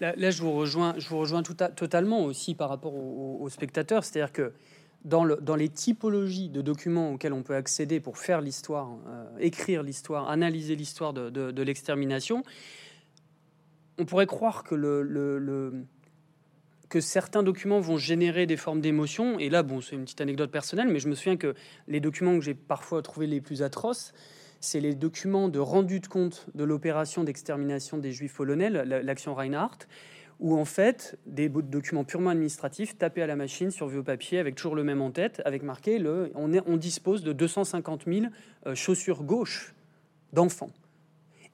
Là, 0.00 0.30
je 0.30 0.42
vous 0.42 0.52
rejoins, 0.52 0.94
je 0.98 1.08
vous 1.08 1.18
rejoins 1.18 1.42
totalement 1.42 2.24
aussi 2.24 2.54
par 2.54 2.68
rapport 2.68 2.94
aux 2.94 3.48
spectateurs, 3.48 4.04
c'est-à-dire 4.04 4.32
que 4.32 4.52
dans, 5.04 5.56
les 5.56 5.68
typologies 5.68 6.48
de 6.48 6.62
documents 6.62 7.12
auxquels 7.12 7.34
on 7.34 7.42
peut 7.42 7.54
accéder 7.54 8.00
pour 8.00 8.18
faire 8.18 8.40
l'histoire, 8.40 8.90
euh, 9.06 9.26
écrire 9.38 9.82
l'histoire, 9.82 10.30
analyser 10.30 10.76
l'histoire 10.76 11.12
de, 11.12 11.62
l'extermination, 11.62 12.42
on 13.98 14.04
pourrait 14.04 14.26
croire 14.26 14.64
que 14.64 14.74
que 16.88 17.00
certains 17.00 17.42
documents 17.42 17.80
vont 17.80 17.96
générer 17.96 18.46
des 18.46 18.56
formes 18.56 18.80
d'émotion. 18.80 19.38
Et 19.38 19.48
là, 19.48 19.62
bon, 19.64 19.80
c'est 19.80 19.96
une 19.96 20.04
petite 20.04 20.20
anecdote 20.20 20.52
personnelle, 20.52 20.86
mais 20.88 21.00
je 21.00 21.08
me 21.08 21.14
souviens 21.14 21.36
que 21.36 21.54
les 21.88 21.98
documents 21.98 22.38
que 22.38 22.44
j'ai 22.44 22.54
parfois 22.54 23.02
trouvés 23.02 23.26
les 23.26 23.40
plus 23.40 23.62
atroces, 23.62 24.12
c'est 24.60 24.80
les 24.80 24.94
documents 24.94 25.48
de 25.48 25.58
rendu 25.58 25.98
de 25.98 26.06
compte 26.06 26.46
de 26.54 26.62
l'opération 26.62 27.24
d'extermination 27.24 27.98
des 27.98 28.12
Juifs 28.12 28.34
polonais, 28.34 28.70
l'action 28.70 29.34
Reinhardt, 29.34 29.88
où 30.40 30.56
en 30.56 30.64
fait 30.64 31.18
des 31.26 31.48
documents 31.48 32.04
purement 32.04 32.30
administratifs 32.30 32.98
tapés 32.98 33.22
à 33.22 33.26
la 33.26 33.36
machine 33.36 33.70
sur 33.70 33.88
vieux 33.88 34.02
papier 34.02 34.38
avec 34.38 34.54
toujours 34.54 34.74
le 34.74 34.84
même 34.84 35.00
en 35.00 35.10
tête, 35.10 35.42
avec 35.44 35.62
marqué 35.62 35.98
le, 35.98 36.30
on, 36.34 36.52
est, 36.52 36.62
on 36.66 36.76
dispose 36.76 37.22
de 37.22 37.32
250 37.32 38.04
000 38.06 38.26
euh, 38.66 38.74
chaussures 38.74 39.22
gauches 39.22 39.74
d'enfants. 40.32 40.70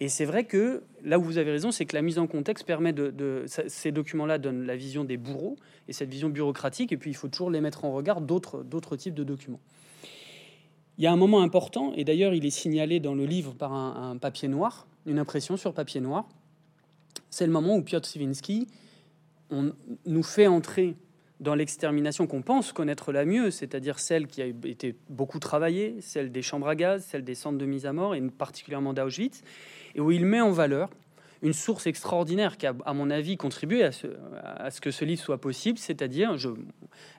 Et 0.03 0.09
c'est 0.09 0.25
vrai 0.25 0.45
que 0.45 0.83
là 1.05 1.19
où 1.19 1.23
vous 1.23 1.37
avez 1.37 1.51
raison, 1.51 1.71
c'est 1.71 1.85
que 1.85 1.95
la 1.95 2.01
mise 2.01 2.19
en 2.19 2.27
contexte 2.27 2.67
permet 2.67 2.95
de, 2.95 3.45
ces 3.47 3.93
documents-là 3.93 4.39
donnent 4.39 4.65
la 4.65 4.75
vision 4.75 5.05
des 5.05 5.19
bourreaux 5.19 5.57
et 5.89 5.93
cette 5.93 6.09
vision 6.09 6.31
bureaucratique, 6.31 6.91
et 6.91 6.97
puis 6.97 7.11
il 7.11 7.15
faut 7.15 7.29
toujours 7.29 7.51
les 7.51 7.61
mettre 7.61 7.85
en 7.85 7.93
regard 7.93 8.23
d'autres 8.23 8.97
types 8.97 9.15
de 9.15 9.25
documents. 9.25 9.61
Il 10.97 11.05
y 11.05 11.07
a 11.07 11.13
un 11.13 11.17
moment 11.17 11.43
important, 11.43 11.93
et 11.95 12.05
d'ailleurs 12.05 12.33
il 12.33 12.47
est 12.47 12.51
signalé 12.51 12.99
dans 12.99 13.15
le 13.15 13.27
livre 13.27 13.53
par 13.55 13.75
un 13.75 14.17
papier 14.17 14.49
noir, 14.49 14.87
une 15.05 15.19
impression 15.19 15.59
sur 15.59 15.75
papier 15.75 16.01
noir. 16.01 16.27
C'est 17.31 17.47
le 17.47 17.53
moment 17.53 17.77
où 17.77 17.83
Piotr 17.83 18.09
Sivinsky 18.09 18.67
nous 19.51 20.23
fait 20.23 20.47
entrer 20.47 20.97
dans 21.41 21.55
l'extermination 21.55 22.27
qu'on 22.27 22.43
pense 22.43 22.73
connaître 22.73 23.13
la 23.13 23.25
mieux, 23.25 23.51
c'est-à-dire 23.51 23.99
celle 23.99 24.27
qui 24.27 24.43
a 24.43 24.47
été 24.47 24.95
beaucoup 25.09 25.39
travaillée, 25.39 25.97
celle 26.01 26.31
des 26.31 26.43
chambres 26.43 26.69
à 26.69 26.77
gaz, 26.77 27.05
celle 27.05 27.25
des 27.25 27.35
centres 27.35 27.57
de 27.57 27.65
mise 27.65 27.87
à 27.87 27.93
mort, 27.93 28.15
et 28.15 28.21
particulièrement 28.21 28.93
d'Auschwitz, 28.93 29.43
et 29.95 30.01
où 30.01 30.11
il 30.11 30.27
met 30.27 30.41
en 30.41 30.51
valeur 30.51 30.91
une 31.43 31.55
source 31.55 31.87
extraordinaire 31.87 32.59
qui 32.59 32.67
a, 32.67 32.75
à 32.85 32.93
mon 32.93 33.09
avis, 33.09 33.39
contribué 33.39 33.83
à 33.83 33.93
ce, 33.93 34.81
que 34.83 34.91
ce 34.91 35.07
livre 35.07 35.23
soit 35.23 35.41
possible, 35.41 35.79
c'est-à-dire, 35.79 36.37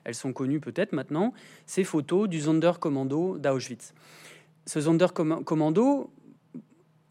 elles 0.04 0.14
sont 0.14 0.32
connues 0.32 0.60
peut-être 0.60 0.92
maintenant, 0.92 1.34
ces 1.66 1.82
photos 1.82 2.28
du 2.28 2.40
Sonderkommando 2.40 3.38
d'Auschwitz. 3.38 3.92
Ce 4.66 4.80
Sonderkommando, 4.80 6.10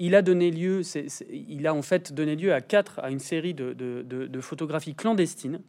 il 0.01 0.15
a 0.15 0.23
donné 0.23 0.49
lieu, 0.49 0.81
il 1.29 1.67
a 1.67 1.75
en 1.75 1.83
fait 1.83 2.11
donné 2.11 2.35
lieu 2.35 2.53
à 2.53 2.59
quatre, 2.59 2.97
à 3.03 3.11
une 3.11 3.19
série 3.19 3.53
de, 3.53 4.41
photographies 4.41 4.95
clandestines 4.95 5.61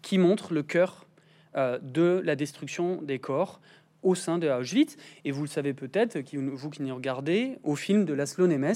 qui 0.00 0.16
montrent 0.16 0.54
le 0.54 0.62
cœur 0.62 1.06
euh, 1.54 1.78
de 1.82 2.22
la 2.24 2.34
destruction 2.34 3.02
des 3.02 3.18
corps 3.18 3.60
au 4.02 4.14
sein 4.14 4.38
de 4.38 4.48
Auschwitz. 4.48 4.96
Et 5.26 5.32
vous 5.32 5.42
le 5.42 5.48
savez 5.48 5.74
peut-être, 5.74 6.18
vous 6.34 6.70
qui 6.70 6.82
n'y 6.82 6.92
regardez, 6.92 7.58
au 7.62 7.76
film 7.76 8.06
de 8.06 8.14
Laszlo 8.14 8.46
Nemes, 8.46 8.72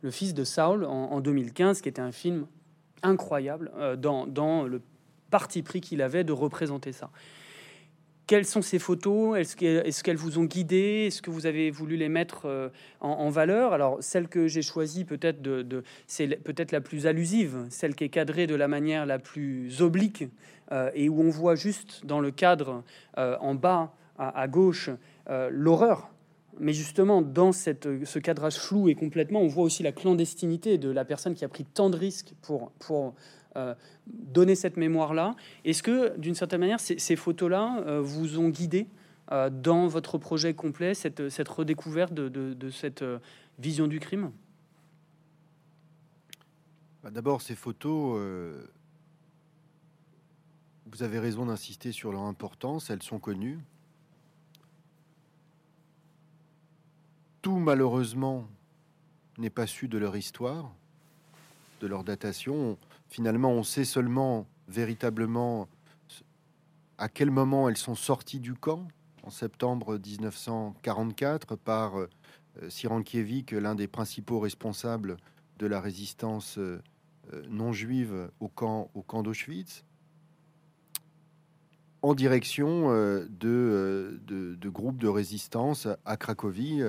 le 0.00 0.10
fils 0.10 0.32
de 0.32 0.44
Saul, 0.44 0.86
en, 0.86 1.20
2015, 1.20 1.82
qui 1.82 1.90
était 1.90 2.00
un 2.00 2.12
film 2.12 2.46
incroyable 3.02 3.70
euh, 3.76 3.96
dans, 3.96 4.26
dans 4.26 4.62
le 4.62 4.80
parti 5.30 5.62
pris 5.62 5.82
qu'il 5.82 6.00
avait 6.00 6.24
de 6.24 6.32
représenter 6.32 6.92
ça. 6.92 7.10
Quelles 8.28 8.44
sont 8.44 8.60
ces 8.60 8.78
photos? 8.78 9.38
Est-ce 9.38 10.02
qu'elles 10.04 10.16
vous 10.18 10.38
ont 10.38 10.44
guidé 10.44 11.06
Est-ce 11.06 11.22
que 11.22 11.30
vous 11.30 11.46
avez 11.46 11.70
voulu 11.70 11.96
les 11.96 12.10
mettre 12.10 12.42
euh, 12.44 12.68
en, 13.00 13.30
valeur? 13.30 13.72
Alors, 13.72 13.96
celle 14.00 14.28
que 14.28 14.46
j'ai 14.48 14.60
choisie, 14.60 15.06
peut-être, 15.06 15.40
de, 15.40 15.82
c'est 16.06 16.26
peut-être 16.44 16.70
la 16.70 16.82
plus 16.82 17.06
allusive, 17.06 17.64
celle 17.70 17.94
qui 17.94 18.04
est 18.04 18.10
cadrée 18.10 18.46
de 18.46 18.54
la 18.54 18.68
manière 18.68 19.06
la 19.06 19.18
plus 19.18 19.80
oblique 19.80 20.24
euh, 20.72 20.90
et 20.94 21.08
où 21.08 21.22
on 21.22 21.30
voit 21.30 21.54
juste 21.54 22.04
dans 22.04 22.20
le 22.20 22.30
cadre, 22.30 22.84
en 23.16 23.54
bas 23.54 23.94
à, 24.18 24.46
gauche, 24.46 24.90
l'horreur. 25.50 26.10
Mais 26.60 26.74
justement, 26.74 27.22
dans 27.22 27.52
cette, 27.52 27.88
ce 28.04 28.18
cadrage 28.18 28.56
flou 28.56 28.90
et 28.90 28.94
complètement, 28.94 29.40
on 29.40 29.48
voit 29.48 29.64
aussi 29.64 29.82
la 29.82 29.92
clandestinité 29.92 30.76
de 30.76 30.90
la 30.90 31.06
personne 31.06 31.34
qui 31.34 31.46
a 31.46 31.48
pris 31.48 31.64
tant 31.64 31.88
de 31.88 31.96
risques 31.96 32.34
pour, 32.42 32.72
pour 32.78 33.14
euh, 33.58 33.74
donner 34.06 34.54
cette 34.54 34.76
mémoire-là. 34.76 35.34
Est-ce 35.64 35.82
que, 35.82 36.16
d'une 36.16 36.34
certaine 36.34 36.60
manière, 36.60 36.80
ces, 36.80 37.16
photos-là 37.16 37.82
euh, 37.86 38.00
vous 38.00 38.38
ont 38.38 38.48
guidé 38.48 38.86
euh, 39.32 39.50
dans 39.50 39.86
votre 39.86 40.18
projet 40.18 40.54
complet, 40.54 40.94
cette, 40.94 41.48
redécouverte 41.48 42.14
de, 42.14 42.28
de, 42.28 42.70
cette 42.70 43.04
vision 43.58 43.86
du 43.86 44.00
crime? 44.00 44.32
Bah, 47.02 47.10
D'abord, 47.10 47.42
ces 47.42 47.54
photos, 47.54 48.18
vous 50.86 51.02
avez 51.02 51.18
raison 51.18 51.46
d'insister 51.46 51.92
sur 51.92 52.12
leur 52.12 52.22
importance, 52.22 52.88
elles 52.90 53.02
sont 53.02 53.18
connues. 53.18 53.58
tout 57.48 57.56
malheureusement 57.56 58.46
n'est 59.38 59.48
pas 59.48 59.66
su 59.66 59.88
de 59.88 59.96
leur 59.96 60.16
histoire, 60.16 60.70
de 61.80 61.86
leur 61.86 62.04
datation. 62.04 62.76
Finalement, 63.08 63.50
on 63.50 63.62
sait 63.62 63.84
seulement 63.84 64.46
véritablement 64.68 65.68
à 66.98 67.08
quel 67.08 67.30
moment 67.30 67.68
elles 67.68 67.76
sont 67.76 67.94
sorties 67.94 68.40
du 68.40 68.54
camp 68.54 68.88
en 69.22 69.30
septembre 69.30 69.98
1944 69.98 71.56
par 71.56 71.98
euh, 71.98 72.08
Sirankiewicz, 72.68 73.52
l'un 73.52 73.74
des 73.74 73.88
principaux 73.88 74.40
responsables 74.40 75.16
de 75.58 75.66
la 75.66 75.80
résistance 75.80 76.58
euh, 76.58 76.80
non 77.48 77.72
juive 77.72 78.30
au 78.40 78.48
camp, 78.48 78.90
au 78.94 79.02
camp 79.02 79.22
d'Auschwitz, 79.22 79.84
en 82.02 82.14
direction 82.14 82.90
euh, 82.90 83.26
de, 83.28 84.68
groupes 84.68 84.98
de 84.98 85.08
résistance 85.08 85.88
à 86.04 86.16
Cracovie. 86.16 86.82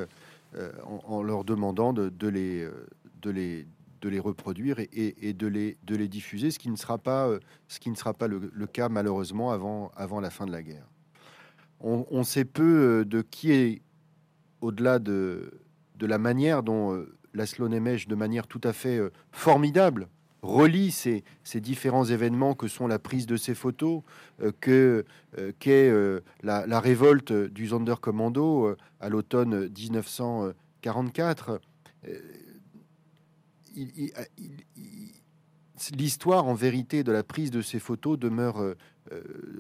Euh, 0.55 0.71
en, 1.05 1.21
leur 1.21 1.43
demandant 1.43 1.93
euh, 1.95 2.09
de, 2.09 2.27
les, 2.27 3.67
de 4.01 4.09
les 4.09 4.19
reproduire 4.19 4.79
et, 4.79 5.33
de, 5.33 5.47
les, 5.47 5.77
de 5.83 5.95
les 5.95 6.07
diffuser, 6.07 6.51
ce 6.51 6.59
qui 6.59 6.69
ne 6.69 6.75
sera 6.75 6.97
pas, 6.97 7.27
euh, 7.27 7.39
ce 7.67 7.79
qui 7.79 7.89
ne 7.89 7.95
sera 7.95 8.13
pas 8.13 8.27
le, 8.27 8.39
cas 8.67 8.89
malheureusement 8.89 9.51
avant, 9.51 9.91
avant 9.95 10.19
la 10.19 10.29
fin 10.29 10.45
de 10.45 10.51
la 10.51 10.61
guerre. 10.61 10.87
On, 11.81 12.23
sait 12.23 12.43
peu 12.43 13.05
de 13.05 13.21
qui 13.21 13.53
est, 13.53 13.81
au-delà 14.59 14.99
de, 14.99 15.61
de 15.95 16.05
la 16.05 16.17
manière 16.17 16.61
dont 16.61 17.05
Laszlo 17.33 17.69
Nemes, 17.69 17.99
de 18.05 18.15
manière 18.15 18.47
tout 18.47 18.59
à 18.65 18.73
fait 18.73 18.99
formidable, 19.31 20.09
relie 20.41 20.91
ces, 20.91 21.23
différents 21.55 22.05
événements 22.05 22.53
que 22.53 22.67
sont 22.67 22.87
la 22.87 22.99
prise 22.99 23.25
de 23.25 23.37
ces 23.37 23.55
photos, 23.55 24.03
euh, 24.41 24.51
que 24.59 25.05
euh, 25.37 25.51
qu'est 25.59 25.89
euh, 25.89 26.21
la, 26.43 26.79
révolte 26.79 27.31
du 27.33 27.67
Sonderkommando 27.67 28.75
à 28.99 29.09
l'automne 29.09 29.69
1944. 29.69 31.59
L'histoire, 35.97 36.45
en 36.45 36.53
vérité, 36.53 37.03
de 37.03 37.11
la 37.11 37.23
prise 37.23 37.51
de 37.51 37.61
ces 37.61 37.79
photos 37.79 38.19
demeure 38.19 38.75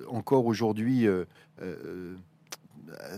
encore 0.07 0.45
aujourd'hui 0.45 1.07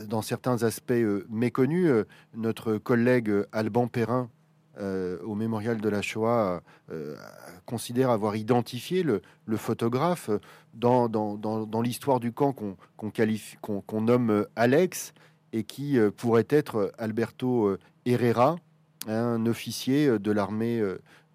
dans 0.08 0.22
certains 0.22 0.64
aspects 0.64 0.94
méconnus. 1.30 2.06
Notre 2.36 2.78
collègue 2.78 3.32
Alban 3.52 3.88
Perrin 3.88 4.30
euh, 4.80 5.20
au 5.24 5.36
mémorial 5.36 5.82
de 5.82 5.90
la 5.90 6.02
Shoah 6.02 6.64
euh, 6.92 7.18
considère 7.66 8.10
avoir 8.10 8.38
identifié 8.38 9.04
le, 9.04 9.22
photographe 9.58 10.30
dans, 10.74 11.10
l'histoire 11.84 12.22
du 12.22 12.32
camp 12.32 12.54
qu'on 12.54 13.10
qualifie 13.10 13.58
qu'on 13.60 14.02
nomme 14.02 14.48
Alex 14.56 15.14
et 15.52 15.66
qui 15.66 16.00
euh, 16.00 16.10
pourrait 16.10 16.48
être 16.48 16.94
Alberto 16.98 17.76
Herrera, 18.06 18.56
un 19.08 19.46
officier 19.46 20.20
de 20.20 20.32
l'armée 20.32 20.84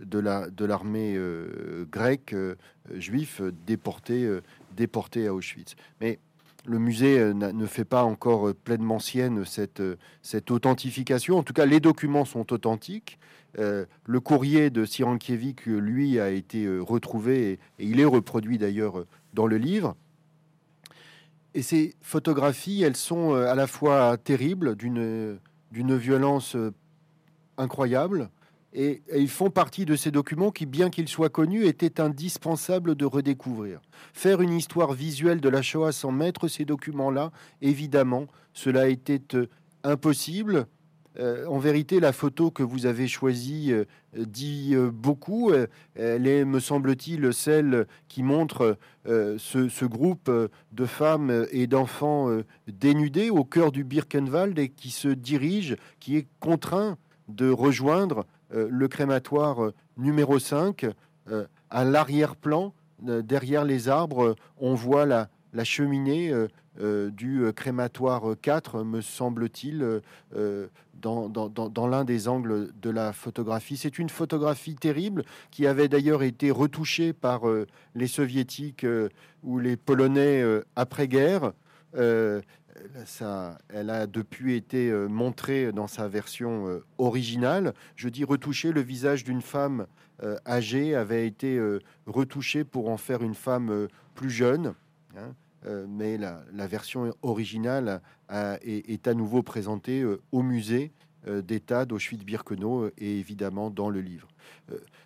de 0.00 0.18
la 0.18 0.48
de 0.50 0.64
l'armée 0.64 1.18
grecque 1.90 2.34
juif 2.94 3.40
déporté 3.66 4.30
déporté 4.76 5.26
à 5.26 5.34
Auschwitz. 5.34 5.74
Mais 6.00 6.18
le 6.64 6.78
musée 6.78 7.32
ne 7.34 7.66
fait 7.66 7.84
pas 7.84 8.02
encore 8.02 8.54
pleinement 8.54 8.98
sienne 8.98 9.44
cette, 9.44 9.82
cette 10.22 10.50
authentification. 10.50 11.38
En 11.38 11.42
tout 11.42 11.52
cas, 11.52 11.66
les 11.66 11.80
documents 11.80 12.24
sont 12.24 12.52
authentiques. 12.52 13.18
Euh, 13.58 13.86
le 14.04 14.20
courrier 14.20 14.70
de 14.70 14.84
Sirankiewicz, 14.84 15.66
lui, 15.66 16.20
a 16.20 16.30
été 16.30 16.64
euh, 16.64 16.80
retrouvé 16.80 17.52
et, 17.52 17.58
il 17.78 18.00
est 18.00 18.04
reproduit 18.04 18.58
d'ailleurs 18.58 19.00
euh, 19.00 19.06
dans 19.32 19.46
le 19.46 19.56
livre. 19.56 19.96
Et 21.54 21.62
ces 21.62 21.94
photographies, 22.02 22.82
elles 22.82 22.96
sont 22.96 23.32
à 23.32 23.54
la 23.54 23.66
fois 23.66 24.18
terribles, 24.18 24.76
d'une 24.76 25.38
violence 25.72 26.54
incroyable, 27.58 28.30
et, 28.72 29.02
ils 29.14 29.28
font 29.28 29.50
partie 29.50 29.86
de 29.86 29.96
ces 29.96 30.10
documents 30.10 30.50
qui, 30.50 30.66
bien 30.66 30.90
qu'ils 30.90 31.08
soient 31.08 31.30
connus, 31.30 31.66
étaient 31.66 32.00
indispensables 32.00 32.94
de 32.94 33.06
redécouvrir. 33.06 33.80
Faire 34.12 34.42
une 34.42 34.52
histoire 34.52 34.92
visuelle 34.92 35.40
de 35.40 35.48
la 35.48 35.62
Shoah 35.62 35.92
sans 35.92 36.12
mettre 36.12 36.48
ces 36.48 36.64
documents-là, 36.64 37.32
évidemment, 37.62 38.26
cela 38.52 38.88
était 38.88 39.22
impossible. 39.82 40.66
Euh, 41.18 41.46
en 41.46 41.58
vérité, 41.58 42.00
la 42.00 42.12
photo 42.12 42.50
que 42.50 42.62
vous 42.62 42.84
avez 42.84 43.08
choisie 43.08 43.72
euh, 43.72 43.84
dit 44.14 44.72
euh, 44.74 44.90
beaucoup. 44.90 45.52
elle 45.94 46.26
est, 46.26 46.44
me 46.44 46.60
semble-t-il, 46.60 47.32
celle 47.32 47.86
qui 48.08 48.22
montre 48.22 48.78
ce, 49.06 49.84
groupe 49.84 50.30
de 50.72 50.84
femmes 50.84 51.46
et 51.50 51.66
d'enfants 51.66 52.28
dénudés 52.66 53.30
au 53.30 53.44
cœur 53.44 53.72
du 53.72 53.84
Birkenwald 53.84 54.58
et 54.58 54.68
qui 54.68 54.90
se 54.90 55.08
dirige, 55.08 55.76
qui 56.00 56.16
est 56.16 56.26
contraint 56.40 56.98
de 57.28 57.50
rejoindre 57.50 58.26
le 58.50 58.88
crématoire 58.88 59.72
numéro 59.96 60.38
5 60.38 60.86
à 61.70 61.84
l'arrière-plan 61.84 62.72
derrière 63.00 63.64
les 63.64 63.88
arbres, 63.88 64.36
on 64.58 64.74
voit 64.74 65.06
la, 65.06 65.28
cheminée 65.64 66.32
du 66.80 67.44
crématoire 67.54 68.36
4, 68.40 68.84
me 68.84 69.00
semble-t-il, 69.00 70.00
dans, 70.94 71.28
dans, 71.28 71.86
l'un 71.86 72.04
des 72.04 72.28
angles 72.28 72.70
de 72.80 72.90
la 72.90 73.12
photographie. 73.12 73.76
C'est 73.76 73.98
une 73.98 74.08
photographie 74.08 74.76
terrible 74.76 75.24
qui 75.50 75.66
avait 75.66 75.88
d'ailleurs 75.88 76.22
été 76.22 76.50
retouchée 76.50 77.12
par 77.12 77.42
les 77.94 78.06
soviétiques 78.06 78.86
ou 79.42 79.58
les 79.58 79.76
polonais 79.76 80.42
après-guerre. 80.74 81.52
Elle 83.68 83.90
a 83.90 84.06
depuis 84.06 84.54
été 84.54 84.90
montrée 85.08 85.72
dans 85.72 85.86
sa 85.86 86.08
version 86.08 86.80
originale. 86.98 87.74
Je 87.94 88.08
dis 88.08 88.24
retouchée, 88.24 88.72
le 88.72 88.80
visage 88.80 89.24
d'une 89.24 89.42
femme 89.42 89.86
euh, 90.22 90.38
âgée 90.46 90.94
avait 90.94 91.26
été 91.26 91.58
euh, 91.58 91.80
retouchée 92.06 92.64
pour 92.64 92.88
en 92.88 92.96
faire 92.96 93.22
une 93.22 93.34
femme 93.34 93.70
euh, 93.70 93.88
plus 94.14 94.30
jeune. 94.30 94.74
Hein. 95.16 95.32
mais 95.88 96.18
la, 96.18 96.66
version 96.66 97.12
originale 97.22 98.02
est, 98.30 99.08
à 99.08 99.14
nouveau 99.14 99.42
présentée 99.42 100.04
au 100.30 100.42
musée 100.42 100.92
d'État 101.26 101.86
d'Auschwitz-Birkenau 101.86 102.90
et 102.98 103.18
évidemment 103.18 103.70
dans 103.70 103.88
le 103.88 104.00
livre. 104.02 104.28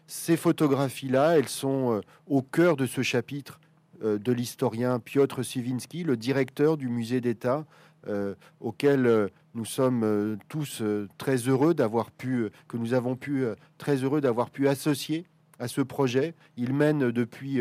ces 0.09 0.37
photographies-là, 0.37 1.39
elles 1.39 1.49
sont 1.49 2.01
au 2.27 2.43
cœur 2.43 2.77
de 2.77 2.87
ce 2.87 3.03
chapitre 3.03 3.61
de 4.03 4.33
l'historien 4.33 4.99
Piotr 4.99 5.45
Sivinsky, 5.45 6.05
le 6.05 6.17
directeur 6.17 6.77
du 6.77 6.89
musée 6.89 7.21
d'État 7.21 7.67
euh, 8.09 8.35
auquel 8.61 9.07
euh, 9.07 9.29
nous 9.55 9.67
sommes 9.67 10.05
euh, 10.05 10.37
tous 10.49 10.83
très 11.19 11.37
heureux 11.37 11.75
d'avoir 11.75 12.11
pu, 12.11 12.49
que 12.67 12.79
nous 12.79 12.95
avons 12.95 13.15
pu, 13.15 13.45
très 13.77 13.97
heureux 13.97 14.23
d'avoir 14.23 14.51
pu 14.51 14.69
associer 14.69 15.27
à 15.59 15.69
ce 15.69 15.83
projet. 15.83 16.35
Il 16.57 16.73
mène 16.73 17.11
depuis 17.11 17.61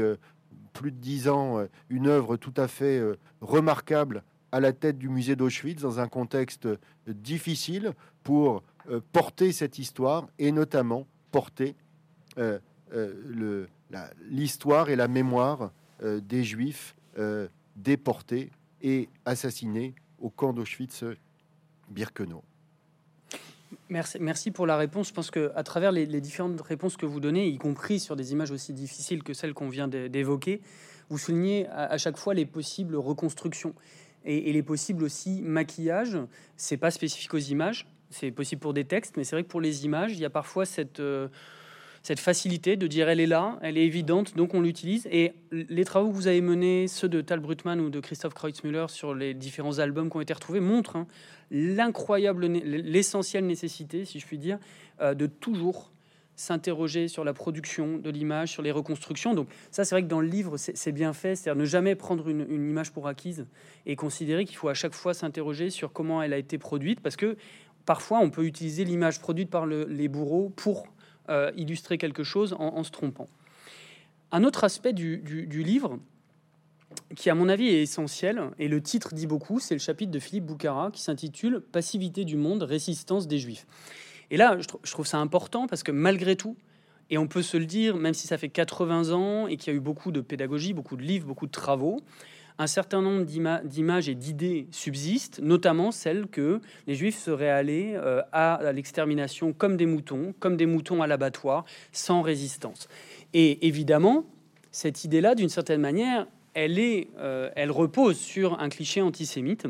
plus 0.71 0.91
de 0.91 0.97
dix 0.97 1.27
ans 1.27 1.65
une 1.89 2.07
œuvre 2.07 2.37
tout 2.37 2.53
à 2.55 2.69
fait 2.69 3.01
remarquable 3.41 4.23
à 4.53 4.61
la 4.61 4.71
tête 4.71 4.97
du 4.97 5.09
musée 5.09 5.35
d'Auschwitz 5.35 5.81
dans 5.81 5.99
un 5.99 6.07
contexte 6.07 6.69
difficile 7.07 7.91
pour 8.23 8.63
porter 9.11 9.51
cette 9.51 9.79
histoire 9.79 10.27
et 10.37 10.53
notamment 10.53 11.07
porter 11.31 11.75
l'histoire 14.29 14.89
et 14.89 14.95
la 14.95 15.09
mémoire 15.09 15.71
des 16.03 16.43
Juifs 16.43 16.95
déportés 17.75 18.51
et 18.81 19.09
assassinés 19.25 19.93
au 20.19 20.29
camp 20.29 20.53
d'Auschwitz-Birkenau. 20.53 22.43
Merci, 23.89 24.17
merci 24.19 24.51
pour 24.51 24.65
la 24.65 24.77
réponse. 24.77 25.09
Je 25.09 25.13
pense 25.13 25.31
que 25.31 25.51
à 25.55 25.63
travers 25.63 25.91
les, 25.91 26.05
différentes 26.21 26.59
réponses 26.61 26.97
que 26.97 27.05
vous 27.05 27.19
donnez, 27.19 27.47
y 27.47 27.57
compris 27.57 27.99
sur 27.99 28.15
des 28.15 28.31
images 28.31 28.51
aussi 28.51 28.73
difficiles 28.73 29.23
que 29.23 29.33
celles 29.33 29.53
qu'on 29.53 29.69
vient 29.69 29.87
d'évoquer, 29.87 30.61
vous 31.09 31.17
soulignez 31.17 31.67
à, 31.69 31.97
chaque 31.97 32.17
fois 32.17 32.33
les 32.33 32.45
possibles 32.45 32.95
reconstructions 32.95 33.73
et, 34.25 34.51
les 34.51 34.63
possibles 34.63 35.03
aussi 35.03 35.41
maquillages. 35.41 36.17
C'est 36.55 36.77
pas 36.77 36.91
spécifique 36.91 37.33
aux 37.33 37.37
images, 37.37 37.87
c'est 38.09 38.31
possible 38.31 38.59
pour 38.59 38.73
des 38.73 38.85
textes, 38.85 39.17
mais 39.17 39.23
c'est 39.23 39.35
vrai 39.35 39.43
que 39.43 39.49
pour 39.49 39.61
les 39.61 39.85
images, 39.85 40.13
il 40.13 40.19
y 40.19 40.25
a 40.25 40.29
parfois 40.29 40.65
cette 40.65 40.99
euh, 40.99 41.27
cette 42.03 42.19
facilité 42.19 42.75
de 42.75 42.87
dire 42.87 43.09
elle 43.09 43.19
est 43.19 43.27
là, 43.27 43.59
elle 43.61 43.77
est 43.77 43.85
évidente, 43.85 44.35
donc 44.35 44.53
on 44.53 44.61
l'utilise. 44.61 45.07
Et 45.11 45.33
les 45.51 45.85
travaux 45.85 46.09
que 46.09 46.15
vous 46.15 46.27
avez 46.27 46.41
menés, 46.41 46.87
ceux 46.87 47.09
de 47.09 47.21
Tal 47.21 47.39
Brutman 47.39 47.79
ou 47.79 47.89
de 47.89 47.99
Christophe 47.99 48.33
Kreutzmüller 48.33 48.85
sur 48.87 49.13
les 49.13 49.33
différents 49.33 49.79
albums 49.79 50.09
qui 50.09 50.17
ont 50.17 50.21
été 50.21 50.33
retrouvés, 50.33 50.59
montrent 50.59 50.95
hein, 50.95 51.07
l'incroyable, 51.51 52.45
l'essentielle 52.47 53.45
nécessité, 53.45 54.05
si 54.05 54.19
je 54.19 54.25
puis 54.25 54.37
dire, 54.37 54.59
euh, 55.01 55.13
de 55.13 55.25
toujours 55.25 55.91
s'interroger 56.35 57.09
sur 57.09 57.25
la 57.25 57.33
production 57.33 57.97
de 57.97 58.09
l'image, 58.09 58.51
sur 58.53 58.61
les 58.61 58.71
reconstructions. 58.71 59.33
Donc 59.33 59.49
ça, 59.71 59.83
c'est 59.83 59.93
vrai 59.93 60.03
que 60.03 60.07
dans 60.07 60.21
le 60.21 60.27
livre, 60.27 60.55
c'est 60.55 60.93
bien 60.93 61.11
fait, 61.11 61.35
c'est-à-dire 61.35 61.59
ne 61.59 61.65
jamais 61.65 61.95
prendre 61.95 62.29
une, 62.29 62.49
image 62.49 62.93
pour 62.93 63.09
acquise 63.09 63.45
et 63.85 63.97
considérer 63.97 64.45
qu'il 64.45 64.55
faut 64.55 64.69
à 64.69 64.73
chaque 64.73 64.93
fois 64.93 65.13
s'interroger 65.13 65.69
sur 65.69 65.91
comment 65.91 66.23
elle 66.23 66.31
a 66.31 66.37
été 66.37 66.57
produite, 66.57 67.01
parce 67.01 67.17
que 67.17 67.35
parfois 67.85 68.19
on 68.19 68.29
peut 68.29 68.45
utiliser 68.45 68.85
l'image 68.85 69.19
produite 69.19 69.49
par 69.49 69.65
les 69.65 70.07
bourreaux 70.07 70.49
pour 70.55 70.87
euh, 71.29 71.51
illustrer 71.55 71.97
quelque 71.97 72.23
chose 72.23 72.55
en, 72.57 72.83
se 72.83 72.91
trompant. 72.91 73.27
Un 74.31 74.43
autre 74.43 74.63
aspect 74.63 74.93
du, 74.93 75.47
livre, 75.63 75.99
qui 77.15 77.29
à 77.29 77.35
mon 77.35 77.49
avis 77.49 77.67
est 77.67 77.81
essentiel, 77.81 78.41
et 78.59 78.67
le 78.67 78.81
titre 78.81 79.13
dit 79.13 79.27
beaucoup, 79.27 79.59
c'est 79.59 79.75
le 79.75 79.79
chapitre 79.79 80.11
de 80.11 80.19
Philippe 80.19 80.45
Boucara 80.45 80.91
qui 80.91 81.01
s'intitule 81.01 81.61
Passivité 81.61 82.25
du 82.25 82.35
monde, 82.35 82.63
résistance 82.63 83.27
des 83.27 83.39
Juifs. 83.39 83.65
Et 84.31 84.37
là, 84.37 84.57
je, 84.59 84.91
trouve 84.91 85.07
ça 85.07 85.17
important 85.17 85.67
parce 85.67 85.83
que 85.83 85.91
malgré 85.91 86.35
tout, 86.35 86.55
et 87.09 87.17
on 87.17 87.27
peut 87.27 87.41
se 87.41 87.57
le 87.57 87.65
dire, 87.65 87.97
même 87.97 88.13
si 88.13 88.27
ça 88.27 88.37
fait 88.37 88.49
80 88.49 89.11
ans 89.11 89.47
et 89.47 89.57
qu'il 89.57 89.73
y 89.73 89.75
a 89.75 89.77
eu 89.77 89.81
beaucoup 89.81 90.11
de 90.11 90.21
pédagogie, 90.21 90.73
beaucoup 90.73 90.95
de 90.95 91.01
livres, 91.01 91.25
beaucoup 91.25 91.47
de 91.47 91.51
travaux, 91.51 92.01
un 92.59 92.67
certain 92.67 93.01
nombre 93.01 93.23
d'images 93.23 94.09
et 94.09 94.15
d'idées 94.15 94.67
subsistent, 94.71 95.39
notamment 95.39 95.91
celles 95.91 96.27
que 96.27 96.59
les 96.87 96.93
Juifs 96.93 97.17
seraient 97.17 97.49
allés 97.49 97.93
euh, 97.95 98.21
à 98.33 98.59
l'extermination 98.73 99.53
comme 99.53 99.77
des 99.77 99.85
moutons, 99.85 100.35
comme 100.39 100.57
des 100.57 100.65
moutons 100.65 101.01
à 101.01 101.07
l'abattoir, 101.07 101.63
sans 101.93 102.21
résistance. 102.21 102.89
Et 103.33 103.65
évidemment, 103.65 104.25
cette 104.71 105.05
idée-là, 105.05 105.35
d'une 105.35 105.47
certaine 105.47 105.79
manière, 105.79 106.27
elle, 106.53 106.79
est, 106.79 107.07
euh, 107.17 107.49
elle 107.55 107.71
repose 107.71 108.17
sur 108.17 108.59
un 108.59 108.67
cliché 108.67 109.01
antisémite. 109.01 109.65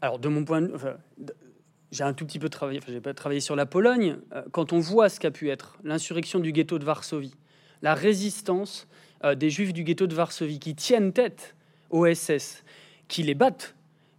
Alors, 0.00 0.18
de 0.18 0.28
mon 0.28 0.44
point 0.44 0.62
de 0.62 0.74
vue, 0.74 0.88
j'ai 1.92 2.04
un 2.04 2.14
tout 2.14 2.24
petit 2.24 2.38
peu 2.38 2.48
travaillé, 2.48 2.80
j'ai 2.88 3.00
pas 3.02 3.12
travaillé 3.12 3.40
sur 3.40 3.56
la 3.56 3.66
Pologne. 3.66 4.16
Euh, 4.32 4.42
quand 4.52 4.72
on 4.72 4.80
voit 4.80 5.10
ce 5.10 5.20
qu'a 5.20 5.30
pu 5.30 5.50
être 5.50 5.76
l'insurrection 5.84 6.40
du 6.40 6.52
ghetto 6.52 6.78
de 6.78 6.84
Varsovie, 6.84 7.34
la 7.82 7.94
résistance 7.94 8.88
euh, 9.24 9.34
des 9.34 9.50
juifs 9.50 9.72
du 9.72 9.84
ghetto 9.84 10.06
de 10.06 10.14
Varsovie 10.14 10.58
qui 10.58 10.74
tiennent 10.74 11.12
tête 11.12 11.54
aux 11.90 12.06
SS, 12.12 12.64
qui 13.08 13.22
les 13.22 13.34
battent, 13.34 13.74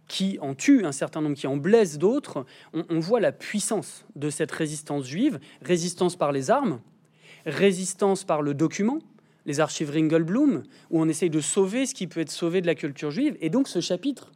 qui 0.08 0.38
en 0.40 0.54
tuent 0.54 0.84
un 0.84 0.92
certain 0.92 1.20
nombre, 1.20 1.36
qui 1.36 1.46
en 1.46 1.56
blessent 1.56 1.98
d'autres, 1.98 2.46
on, 2.72 2.98
voit 2.98 3.20
la 3.20 3.30
puissance 3.30 4.06
de 4.16 4.30
cette 4.30 4.50
résistance 4.50 5.06
juive, 5.06 5.38
résistance 5.62 6.16
par 6.16 6.32
les 6.32 6.50
armes, 6.50 6.80
résistance 7.44 8.24
par 8.24 8.40
le 8.40 8.54
document, 8.54 8.98
les 9.44 9.60
archives 9.60 9.90
Ringelblum, 9.90 10.62
où 10.90 11.00
on 11.00 11.08
essaye 11.08 11.30
de 11.30 11.40
sauver 11.40 11.84
ce 11.84 11.94
qui 11.94 12.06
peut 12.06 12.20
être 12.20 12.30
sauvé 12.30 12.62
de 12.62 12.66
la 12.66 12.74
culture 12.74 13.10
juive. 13.10 13.36
Et 13.40 13.50
donc 13.50 13.68
ce 13.68 13.80
chapitre, 13.80 14.32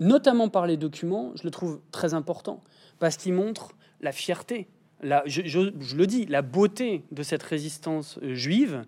notamment 0.00 0.50
par 0.50 0.66
les 0.66 0.76
documents, 0.76 1.32
je 1.34 1.44
le 1.44 1.50
trouve 1.50 1.80
très 1.90 2.12
important, 2.12 2.62
parce 2.98 3.16
qu'il 3.16 3.32
montre 3.32 3.74
la 4.02 4.12
fierté, 4.12 4.68
je, 5.26 5.96
le 5.96 6.06
dis, 6.06 6.26
la 6.26 6.42
beauté 6.42 7.04
de 7.10 7.22
cette 7.22 7.42
résistance 7.42 8.18
juive, 8.22 8.82
euh, 8.82 8.84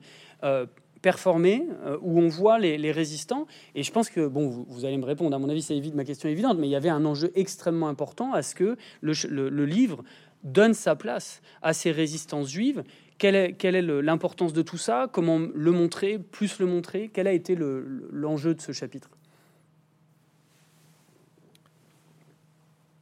performer, 1.07 1.65
euh, 1.85 1.99
où 2.01 2.19
on 2.19 2.27
voit 2.27 2.59
les, 2.59 2.91
résistants. 2.91 3.47
Et 3.77 3.85
je 3.85 3.93
pense 3.93 4.11
que, 4.11 4.27
bon, 4.27 4.49
vous, 4.49 4.85
allez 4.85 4.97
me 4.97 5.05
répondre, 5.05 5.37
à 5.37 5.39
mon 5.39 5.49
avis, 5.49 5.63
c'est 5.63 5.77
évident, 5.77 5.95
ma 5.95 6.05
question 6.05 6.29
est 6.29 6.33
évidente, 6.33 6.59
mais 6.59 6.67
il 6.67 6.71
y 6.73 6.75
avait 6.75 6.89
un 6.89 7.05
enjeu 7.05 7.31
extrêmement 7.37 7.87
important 7.87 8.33
à 8.33 8.43
ce 8.43 8.57
que 8.57 8.77
le, 9.03 9.65
livre 9.65 10.03
donne 10.43 10.75
sa 10.75 10.97
place 10.97 11.43
à 11.63 11.73
ces 11.75 11.93
résistances 11.93 12.51
juives. 12.51 12.83
Quelle 13.19 13.37
est, 13.37 13.53
quelle 13.53 13.77
est 13.77 13.83
l'importance 13.83 14.53
de 14.53 14.63
tout 14.63 14.79
ça? 14.79 15.09
Comment 15.13 15.39
le 15.39 15.71
montrer, 15.71 16.19
plus 16.19 16.59
le 16.59 16.67
montrer? 16.67 17.09
Quel 17.13 17.29
a 17.29 17.33
été 17.33 17.57
l'enjeu 17.57 18.55
de 18.55 18.61
ce 18.61 18.73
chapitre? 18.73 19.11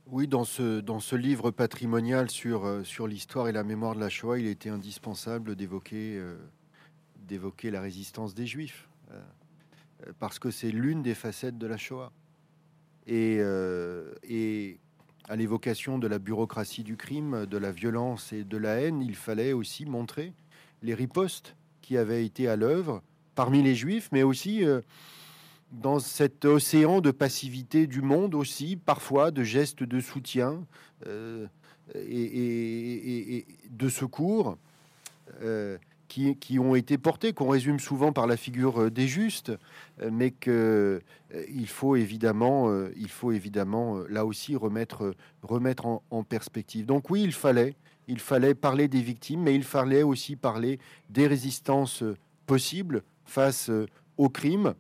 Oui, 0.09 0.29
dans 0.29 0.45
ce, 0.45 0.81
dans 0.81 1.01
ce 1.01 1.17
livre 1.17 1.51
patrimonial 1.51 2.31
sur, 2.31 2.67
euh, 2.67 2.85
sur 2.85 3.07
l'histoire 3.07 3.49
et 3.49 3.53
la 3.53 3.65
mémoire 3.65 3.95
de 3.95 4.01
la 4.01 4.11
Shoah, 4.11 4.39
il 4.39 4.47
était 4.47 4.69
indispensable 4.69 5.57
d'évoquer 5.57 6.21
d'évoquer 7.27 7.71
la 7.71 7.81
résistance 7.81 8.35
des 8.35 8.47
Juifs, 8.47 8.89
euh, 9.11 9.21
parce 10.19 10.39
que 10.39 10.51
c'est 10.51 10.71
l'une 10.71 11.03
des 11.03 11.15
facettes 11.15 11.59
de 11.59 11.67
la 11.67 11.77
Shoah. 11.77 12.13
Et, 13.07 13.39
euh, 13.41 14.15
et 14.23 14.79
à 15.29 15.37
l'évocation 15.37 15.99
de 15.99 16.07
la 16.07 16.19
bureaucratie 16.19 16.85
du 16.85 16.97
crime, 16.97 17.47
de 17.47 17.59
la 17.59 17.73
violence 17.73 18.33
et 18.33 18.45
de 18.45 18.57
la 18.57 18.81
haine, 18.81 19.03
il 19.03 19.15
fallait 19.15 19.53
aussi 19.53 19.85
montrer 19.87 20.33
les 20.83 20.95
ripostes 20.95 21.57
qui 21.83 21.97
avaient 21.97 22.25
été 22.25 22.49
à 22.49 22.57
l'œuvre 22.57 23.03
parmi 23.35 23.63
les 23.63 23.75
Juifs, 23.75 24.09
mais 24.13 24.23
aussi 24.23 24.65
euh, 24.65 24.81
dans 25.73 25.99
cet 25.99 26.45
océan 26.45 27.01
de 27.01 27.11
passivité 27.11 27.87
du 27.87 28.01
monde 28.01 28.35
aussi, 28.35 28.77
parfois 28.77 29.31
de 29.31 29.43
gestes 29.43 29.83
de 29.83 30.01
soutien 30.01 30.65
et, 31.95 33.37
et, 33.37 33.47
de 33.71 33.89
secours 33.89 34.57
qui, 36.39 36.59
ont 36.59 36.75
été 36.75 36.99
portés, 36.99 37.33
qu'on 37.33 37.49
résume 37.49 37.81
souvent 37.81 38.13
par 38.13 38.27
la 38.27 38.37
figure 38.37 38.83
euh, 38.83 38.91
des 38.91 39.09
justes, 39.09 39.53
euh, 40.01 40.11
mais 40.13 40.31
qu'il 40.31 40.53
euh, 40.53 41.01
faut 41.67 41.97
évidemment, 41.97 42.71
il 42.97 43.09
faut 43.09 43.33
évidemment 43.33 43.99
là 44.09 44.25
aussi 44.25 44.55
remettre, 44.55 45.15
remettre 45.43 45.87
en, 45.87 46.23
perspective. 46.23 46.87
Donc 46.87 47.11
oui, 47.11 47.23
il 47.23 47.33
fallait, 47.33 47.75
il 48.07 48.21
fallait 48.21 48.55
parler 48.55 48.89
des 48.89 49.01
victimes, 49.01 49.43
mais 49.43 49.55
il 49.55 49.65
fallait 49.65 50.03
aussi 50.03 50.37
parler 50.37 50.79
des 51.11 51.27
résistances 51.27 52.05
possibles 52.47 53.03
face 53.25 53.71
au 54.17 54.29
crime. 54.29 54.75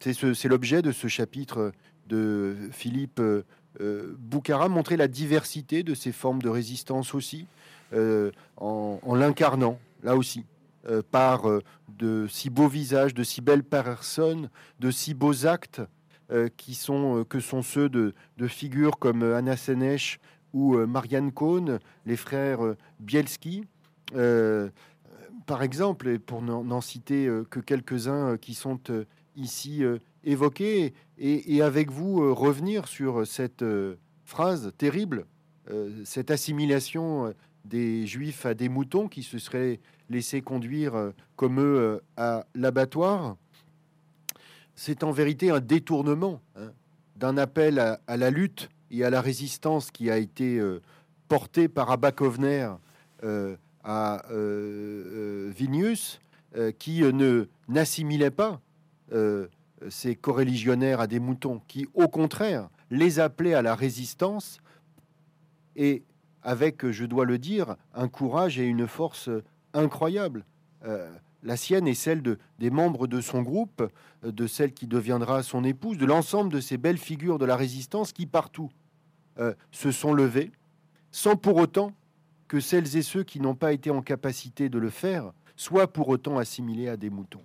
C'est 0.00 0.44
l'objet 0.44 0.82
de 0.82 0.92
ce 0.92 1.08
chapitre 1.08 1.72
de 2.06 2.54
Philippe 2.70 3.20
Boucara, 3.80 4.68
montrer 4.68 4.96
la 4.96 5.08
diversité 5.08 5.82
de 5.82 5.94
ces 5.94 6.12
formes 6.12 6.42
de 6.42 6.48
résistance 6.48 7.14
aussi, 7.14 7.46
en 7.92 9.14
l'incarnant, 9.14 9.78
là 10.02 10.16
aussi. 10.16 10.44
Par 11.10 11.46
de 11.88 12.26
si 12.28 12.50
beaux 12.50 12.68
visages, 12.68 13.14
de 13.14 13.22
si 13.22 13.40
belles 13.40 13.64
personnes, 13.64 14.50
de 14.80 14.90
si 14.90 15.14
beaux 15.14 15.46
actes 15.46 15.80
qui 16.56 16.74
sont, 16.74 17.24
que 17.28 17.40
sont 17.40 17.62
ceux 17.62 17.88
de, 17.88 18.14
figures 18.46 18.98
comme 18.98 19.22
Anna 19.22 19.56
Senesh 19.56 20.18
ou 20.52 20.76
Marianne 20.86 21.32
Cohn, 21.32 21.78
les 22.04 22.16
frères 22.16 22.60
Bielski. 23.00 23.64
par 25.46 25.62
exemple, 25.62 26.08
et 26.08 26.18
pour 26.18 26.42
n'en 26.42 26.80
citer 26.80 27.28
que 27.50 27.60
quelques-uns 27.60 28.36
qui 28.36 28.54
sont 28.54 28.80
ici 29.36 29.84
évoquer 30.26 30.92
et, 31.18 31.62
avec 31.62 31.90
vous 31.90 32.22
euh, 32.22 32.32
revenir 32.32 32.88
sur 32.88 33.26
cette 33.26 33.62
euh, 33.62 33.96
phrase 34.24 34.72
terrible, 34.76 35.26
euh, 35.70 36.02
cette 36.04 36.30
assimilation 36.30 37.32
des 37.64 38.06
juifs 38.06 38.44
à 38.44 38.54
des 38.54 38.68
moutons 38.68 39.08
qui 39.08 39.22
se 39.22 39.38
seraient 39.38 39.80
laissés 40.10 40.42
conduire 40.42 41.12
comme 41.36 41.60
eux 41.60 42.02
à 42.16 42.46
l'abattoir. 42.54 43.36
C'est 44.74 45.04
en 45.04 45.10
vérité 45.10 45.50
un 45.50 45.60
détournement 45.60 46.40
hein, 46.56 46.72
d'un 47.16 47.36
appel 47.36 47.78
à, 47.78 48.16
la 48.16 48.30
lutte 48.30 48.68
et 48.90 49.04
à 49.04 49.10
la 49.10 49.20
résistance 49.20 49.90
qui 49.90 50.10
a 50.10 50.18
été 50.18 50.60
porté 51.28 51.68
par 51.68 51.90
Abba 51.90 52.12
Kovner 52.12 52.70
à 53.82 54.22
Vilnius, 54.30 56.20
qui 56.78 57.00
ne 57.00 57.46
n'assimilait 57.68 58.30
pas 58.30 58.60
ces 59.88 60.14
coreligionnaires 60.14 61.00
à 61.00 61.06
des 61.06 61.20
moutons, 61.20 61.60
qui 61.68 61.86
au 61.94 62.08
contraire 62.08 62.68
les 62.90 63.18
appelaient 63.18 63.54
à 63.54 63.62
la 63.62 63.74
résistance 63.74 64.60
et 65.74 66.04
avec, 66.42 66.90
je 66.90 67.04
dois 67.04 67.24
le 67.24 67.38
dire, 67.38 67.76
un 67.94 68.08
courage 68.08 68.58
et 68.58 68.64
une 68.64 68.86
force 68.86 69.28
incroyables. 69.76 70.44
Euh, 70.84 71.10
la 71.42 71.56
sienne 71.56 71.86
et 71.86 71.94
celle 71.94 72.22
de, 72.22 72.38
des 72.58 72.70
membres 72.70 73.06
de 73.06 73.20
son 73.20 73.42
groupe, 73.42 73.88
de 74.24 74.46
celle 74.46 74.72
qui 74.72 74.86
deviendra 74.86 75.42
son 75.42 75.62
épouse, 75.64 75.98
de 75.98 76.06
l'ensemble 76.06 76.52
de 76.52 76.60
ces 76.60 76.76
belles 76.76 76.98
figures 76.98 77.38
de 77.38 77.44
la 77.44 77.56
résistance 77.56 78.12
qui 78.12 78.26
partout 78.26 78.70
euh, 79.38 79.54
se 79.70 79.92
sont 79.92 80.12
levées, 80.12 80.50
sans 81.12 81.36
pour 81.36 81.56
autant 81.56 81.92
que 82.48 82.58
celles 82.58 82.96
et 82.96 83.02
ceux 83.02 83.22
qui 83.22 83.40
n'ont 83.40 83.54
pas 83.54 83.72
été 83.72 83.90
en 83.90 84.02
capacité 84.02 84.68
de 84.68 84.78
le 84.78 84.90
faire 84.90 85.32
soient 85.56 85.92
pour 85.92 86.08
autant 86.08 86.38
assimilés 86.38 86.88
à 86.88 86.96
des 86.96 87.10
moutons 87.10 87.42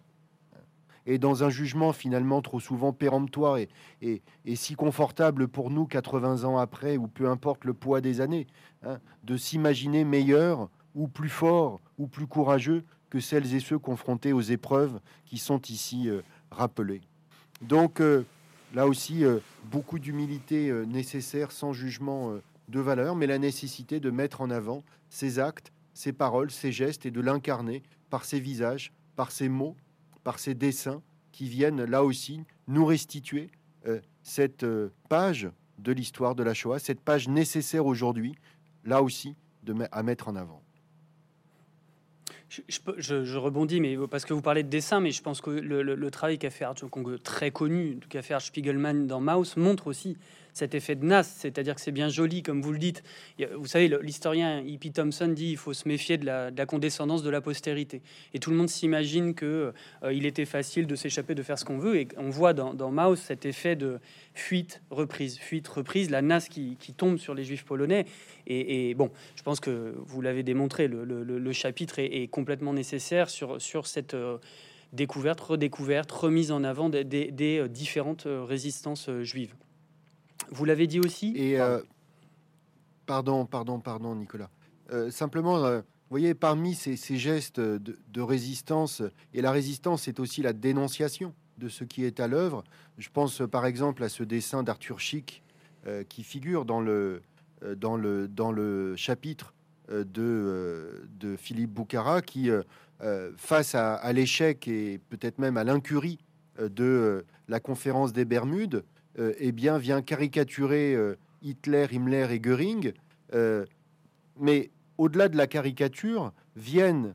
et 1.05 1.17
dans 1.17 1.43
un 1.43 1.49
jugement 1.49 1.93
finalement 1.93 2.41
trop 2.41 2.59
souvent 2.59 2.93
péremptoire 2.93 3.57
et, 3.57 3.69
et, 4.01 4.55
si 4.55 4.75
confortable 4.75 5.47
pour 5.47 5.71
nous 5.71 5.85
80 5.85 6.43
ans 6.43 6.57
après, 6.57 6.97
ou 6.97 7.07
peu 7.07 7.29
importe 7.29 7.65
le 7.65 7.73
poids 7.73 8.01
des 8.01 8.21
années, 8.21 8.47
hein, 8.83 8.99
de 9.23 9.37
s'imaginer 9.37 10.03
meilleur 10.03 10.69
ou 10.95 11.07
plus 11.07 11.29
fort 11.29 11.79
ou 11.97 12.07
plus 12.07 12.27
courageux 12.27 12.83
que 13.09 13.19
celles 13.19 13.53
et 13.53 13.59
ceux 13.59 13.79
confrontés 13.79 14.33
aux 14.33 14.41
épreuves 14.41 14.99
qui 15.25 15.37
sont 15.37 15.61
ici 15.63 16.09
euh, 16.09 16.21
rappelées. 16.49 17.01
Donc 17.61 17.99
euh, 17.99 18.25
là 18.73 18.87
aussi, 18.87 19.25
euh, 19.25 19.39
beaucoup 19.65 19.99
d'humilité 19.99 20.71
nécessaire 20.87 21.51
sans 21.51 21.73
jugement 21.73 22.33
de 22.69 22.79
valeur, 22.79 23.15
mais 23.15 23.27
la 23.27 23.37
nécessité 23.37 23.99
de 23.99 24.09
mettre 24.09 24.41
en 24.41 24.49
avant 24.49 24.83
ses 25.09 25.39
actes, 25.39 25.71
ses 25.93 26.13
paroles, 26.13 26.51
ses 26.51 26.71
gestes 26.71 27.05
et 27.05 27.11
de 27.11 27.21
l'incarner 27.21 27.83
par 28.09 28.25
ses 28.25 28.39
visages, 28.39 28.93
par 29.15 29.31
ses 29.31 29.49
mots, 29.49 29.75
par 30.23 30.39
ces 30.39 30.55
dessins 30.55 31.01
qui 31.31 31.47
viennent 31.47 31.83
là 31.83 32.03
aussi 32.03 32.41
nous 32.67 32.85
restituer 32.85 33.49
euh, 33.87 33.99
cette 34.23 34.63
euh, 34.63 34.89
page 35.09 35.49
de 35.79 35.91
l'histoire 35.91 36.35
de 36.35 36.43
la 36.43 36.53
Shoah, 36.53 36.79
cette 36.79 37.01
page 37.01 37.27
nécessaire 37.27 37.85
aujourd'hui, 37.85 38.35
là 38.85 39.01
aussi, 39.01 39.35
de, 39.63 39.75
à 39.91 40.03
mettre 40.03 40.27
en 40.27 40.35
avant. 40.35 40.61
Je, 42.67 43.37
rebondis, 43.37 43.79
mais 43.79 43.97
parce 44.09 44.25
que 44.25 44.33
vous 44.33 44.41
parlez 44.41 44.63
de 44.63 44.69
dessin, 44.69 44.99
mais 44.99 45.11
je 45.11 45.21
pense 45.21 45.39
que 45.39 45.49
le, 45.49 46.11
travail 46.11 46.37
qu'a 46.37 46.49
fait 46.49 46.65
Arthur 46.65 46.89
Kong, 46.89 47.17
très 47.23 47.51
connu, 47.51 47.99
qu'a 48.09 48.21
fait 48.21 48.37
Spiegelman 48.39 49.07
dans 49.07 49.21
Maus, 49.21 49.55
montre 49.55 49.87
aussi 49.87 50.17
cet 50.53 50.75
effet 50.75 50.95
de 50.95 51.05
nas, 51.05 51.23
c'est-à-dire 51.23 51.75
que 51.75 51.81
c'est 51.81 51.91
bien 51.91 52.09
joli, 52.09 52.43
comme 52.43 52.61
vous 52.61 52.71
le 52.71 52.79
dites. 52.79 53.03
Vous 53.55 53.67
savez, 53.67 53.87
l'historien 54.01 54.61
E.P. 54.61 54.91
Thompson 54.91 55.27
dit 55.27 55.51
il 55.51 55.57
faut 55.57 55.73
se 55.73 55.87
méfier 55.87 56.17
de 56.17 56.25
la, 56.25 56.65
condescendance 56.65 57.23
de 57.23 57.29
la 57.29 57.41
postérité. 57.41 58.01
Et 58.33 58.39
tout 58.39 58.51
le 58.51 58.55
monde 58.55 58.69
s'imagine 58.69 59.33
que 59.33 59.73
euh, 60.03 60.09
était 60.09 60.45
facile 60.45 60.87
de 60.87 60.95
s'échapper, 60.95 61.35
de 61.35 61.43
faire 61.43 61.57
ce 61.57 61.65
qu'on 61.65 61.77
veut. 61.77 61.97
Et 61.97 62.07
on 62.17 62.29
voit 62.29 62.53
dans, 62.53 62.73
dans 62.73 62.91
Maus 62.91 63.19
cet 63.19 63.45
effet 63.45 63.75
de 63.75 63.99
fuite, 64.33 64.81
reprise, 64.89 65.37
fuite, 65.39 65.67
reprise, 65.67 66.09
la 66.09 66.21
nas 66.21 66.47
qui, 66.47 66.77
tombe 66.95 67.17
sur 67.17 67.33
les 67.33 67.43
juifs 67.43 67.65
polonais. 67.65 68.05
Et, 68.47 68.93
bon, 68.95 69.11
je 69.35 69.43
pense 69.43 69.59
que 69.59 69.95
vous 69.97 70.21
l'avez 70.21 70.43
démontré, 70.43 70.87
le, 70.87 71.51
chapitre 71.51 71.99
est, 71.99 72.27
complètement 72.27 72.73
nécessaire 72.73 73.29
sur, 73.29 73.87
cette... 73.87 74.13
Euh, 74.13 74.37
découverte, 74.93 75.39
redécouverte, 75.39 76.11
remise 76.11 76.51
en 76.51 76.65
avant 76.65 76.89
des, 76.89 77.05
des 77.05 77.59
euh, 77.59 77.69
différentes 77.69 78.27
résistances 78.27 79.09
juives. 79.21 79.55
Vous 80.49 80.65
l'avez 80.65 80.87
dit 80.87 80.99
aussi 80.99 81.33
Et 81.35 81.59
euh, 81.59 81.81
pardon, 83.05 83.45
pardon, 83.45 83.79
pardon, 83.79 84.15
Nicolas. 84.15 84.49
Euh, 84.91 85.09
simplement, 85.09 85.57
euh, 85.57 85.79
vous 85.79 86.09
voyez, 86.09 86.33
parmi 86.33 86.75
ces, 86.75 86.95
gestes 87.17 87.59
de, 87.59 88.21
résistance, 88.21 89.01
et 89.33 89.41
la 89.41 89.51
résistance, 89.51 90.03
c'est 90.03 90.19
aussi 90.19 90.41
la 90.41 90.53
dénonciation 90.53 91.33
de 91.57 91.69
ce 91.69 91.83
qui 91.83 92.03
est 92.03 92.19
à 92.19 92.27
l'œuvre. 92.27 92.63
Je 92.97 93.09
pense 93.09 93.41
par 93.49 93.65
exemple 93.65 94.03
à 94.03 94.09
ce 94.09 94.23
dessin 94.23 94.63
d'Arthur 94.63 94.99
Schick 94.99 95.43
qui 96.09 96.23
figure 96.23 96.65
dans 96.65 96.81
le, 96.81 97.21
dans 97.75 97.95
le, 97.95 98.27
dans 98.27 98.51
le 98.51 98.95
chapitre 98.95 99.53
de, 99.89 101.07
de 101.19 101.35
Philippe 101.35 101.71
Boucara, 101.71 102.21
qui, 102.21 102.49
face 103.37 103.75
à, 103.75 103.95
à 103.95 104.11
l'échec 104.11 104.67
et 104.67 104.99
peut-être 105.09 105.39
même 105.39 105.57
à 105.57 105.63
l'incurie 105.63 106.19
de 106.59 107.25
la 107.47 107.59
conférence 107.59 108.11
des 108.11 108.25
Bermudes, 108.25 108.75
euh, 108.75 108.81
eh 109.17 109.51
bien, 109.51 109.77
vient 109.77 110.01
caricaturer 110.01 110.95
euh, 110.95 111.15
Hitler, 111.41 111.87
Himmler 111.91 112.27
et 112.31 112.39
Goering. 112.39 112.93
Euh, 113.33 113.65
mais 114.37 114.71
au-delà 114.97 115.27
de 115.27 115.37
la 115.37 115.47
caricature, 115.47 116.31
viennent 116.55 117.13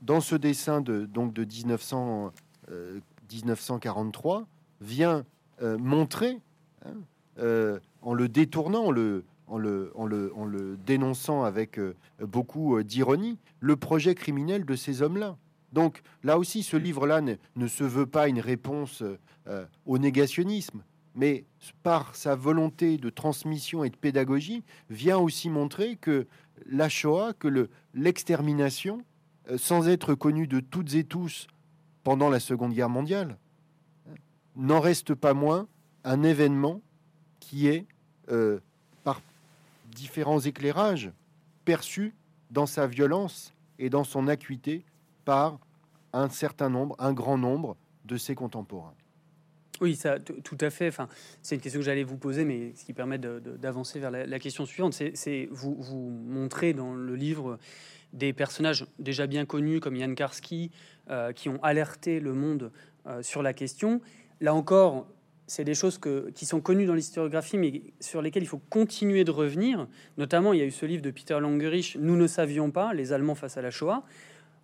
dans 0.00 0.20
ce 0.20 0.36
dessin 0.36 0.80
de, 0.80 1.06
donc 1.06 1.32
de 1.32 1.44
1900, 1.44 2.32
1943, 3.30 4.46
vient 4.80 5.24
montrer, 5.60 6.40
hein, 6.84 7.78
en 8.02 8.14
le 8.14 8.28
détournant, 8.28 8.90
le, 8.90 9.24
en 9.46 9.58
le, 9.58 9.92
en, 9.94 10.06
le, 10.06 10.32
en 10.34 10.44
le, 10.44 10.76
dénonçant 10.76 11.44
avec 11.44 11.78
beaucoup 12.20 12.82
d'ironie, 12.82 13.38
le 13.60 13.76
projet 13.76 14.14
criminel 14.16 14.64
de 14.64 14.74
ces 14.74 15.02
hommes-là. 15.02 15.36
Donc 15.72 16.02
là 16.24 16.36
aussi, 16.38 16.64
ce 16.64 16.76
livre-là 16.76 17.20
ne, 17.20 17.34
ne, 17.54 17.68
se 17.68 17.84
veut 17.84 18.06
pas 18.06 18.26
une 18.28 18.40
réponse 18.40 19.04
au 19.86 19.98
négationnisme, 19.98 20.82
mais 21.14 21.44
par 21.82 22.14
sa 22.16 22.34
volonté 22.34 22.96
de 22.96 23.10
transmission 23.10 23.84
et 23.84 23.90
de 23.90 23.96
pédagogie, 23.96 24.64
vient 24.90 25.18
aussi 25.18 25.50
montrer 25.50 25.96
que 25.96 26.26
la 26.66 26.88
Shoah, 26.88 27.32
que 27.34 27.68
l'extermination, 27.94 29.04
euh, 29.50 29.58
sans 29.58 29.88
être 29.88 30.14
connue 30.14 30.46
de 30.46 30.60
toutes 30.60 30.94
et 30.94 31.04
tous 31.04 31.46
pendant 32.04 32.30
la 32.30 32.40
Seconde 32.40 32.72
Guerre 32.72 32.88
mondiale, 32.88 33.36
n'en 34.56 34.80
reste 34.80 35.14
pas 35.14 35.34
moins 35.34 35.66
un 36.04 36.22
événement 36.22 36.80
qui 37.40 37.68
est, 37.68 37.86
euh, 38.30 38.60
par 39.04 39.20
différents 39.90 40.40
éclairages, 40.40 41.10
perçu 41.64 42.14
dans 42.50 42.66
sa 42.66 42.86
violence 42.86 43.52
et 43.78 43.90
dans 43.90 44.04
son 44.04 44.28
acuité 44.28 44.84
par 45.24 45.58
un 46.12 46.28
certain 46.28 46.68
nombre, 46.68 46.96
un 46.98 47.12
grand 47.12 47.38
nombre 47.38 47.76
de 48.04 48.16
ses 48.16 48.34
contemporains. 48.34 48.94
Oui, 49.82 49.96
ça, 49.96 50.20
tout 50.20 50.58
à 50.60 50.70
fait. 50.70 50.86
Enfin, 50.86 51.08
c'est 51.42 51.56
une 51.56 51.60
question 51.60 51.80
que 51.80 51.84
j'allais 51.84 52.04
vous 52.04 52.16
poser, 52.16 52.44
mais 52.44 52.72
ce 52.76 52.84
qui 52.84 52.92
permet 52.92 53.18
d'avancer 53.18 53.98
vers 53.98 54.12
la, 54.12 54.38
question 54.38 54.64
suivante, 54.64 54.92
c'est 54.92 55.48
vous, 55.50 55.74
vous 55.76 56.08
montrer 56.08 56.72
dans 56.72 56.94
le 56.94 57.16
livre 57.16 57.58
des 58.12 58.32
personnages 58.32 58.86
déjà 59.00 59.26
bien 59.26 59.44
connus 59.44 59.80
comme 59.80 59.96
Yann 59.96 60.14
Karski, 60.14 60.70
euh, 61.10 61.32
qui 61.32 61.48
ont 61.48 61.58
alerté 61.64 62.20
le 62.20 62.32
monde 62.32 62.70
euh, 63.08 63.22
sur 63.22 63.42
la 63.42 63.52
question. 63.52 64.00
Là 64.40 64.54
encore, 64.54 65.08
c'est 65.48 65.64
des 65.64 65.74
choses 65.74 65.98
que, 65.98 66.30
qui 66.30 66.46
sont 66.46 66.60
connues 66.60 66.86
dans 66.86 66.94
l'historiographie, 66.94 67.58
mais 67.58 67.82
sur 67.98 68.22
lesquelles 68.22 68.44
il 68.44 68.48
faut 68.48 68.62
continuer 68.70 69.24
de 69.24 69.32
revenir. 69.32 69.88
Notamment, 70.16 70.52
il 70.52 70.60
y 70.60 70.62
a 70.62 70.66
eu 70.66 70.70
ce 70.70 70.86
livre 70.86 71.02
de 71.02 71.10
Peter 71.10 71.40
Langerich, 71.40 71.96
Nous 71.98 72.16
ne 72.16 72.28
savions 72.28 72.70
pas, 72.70 72.94
les 72.94 73.12
Allemands 73.12 73.34
face 73.34 73.56
à 73.56 73.62
la 73.62 73.72
Shoah 73.72 74.04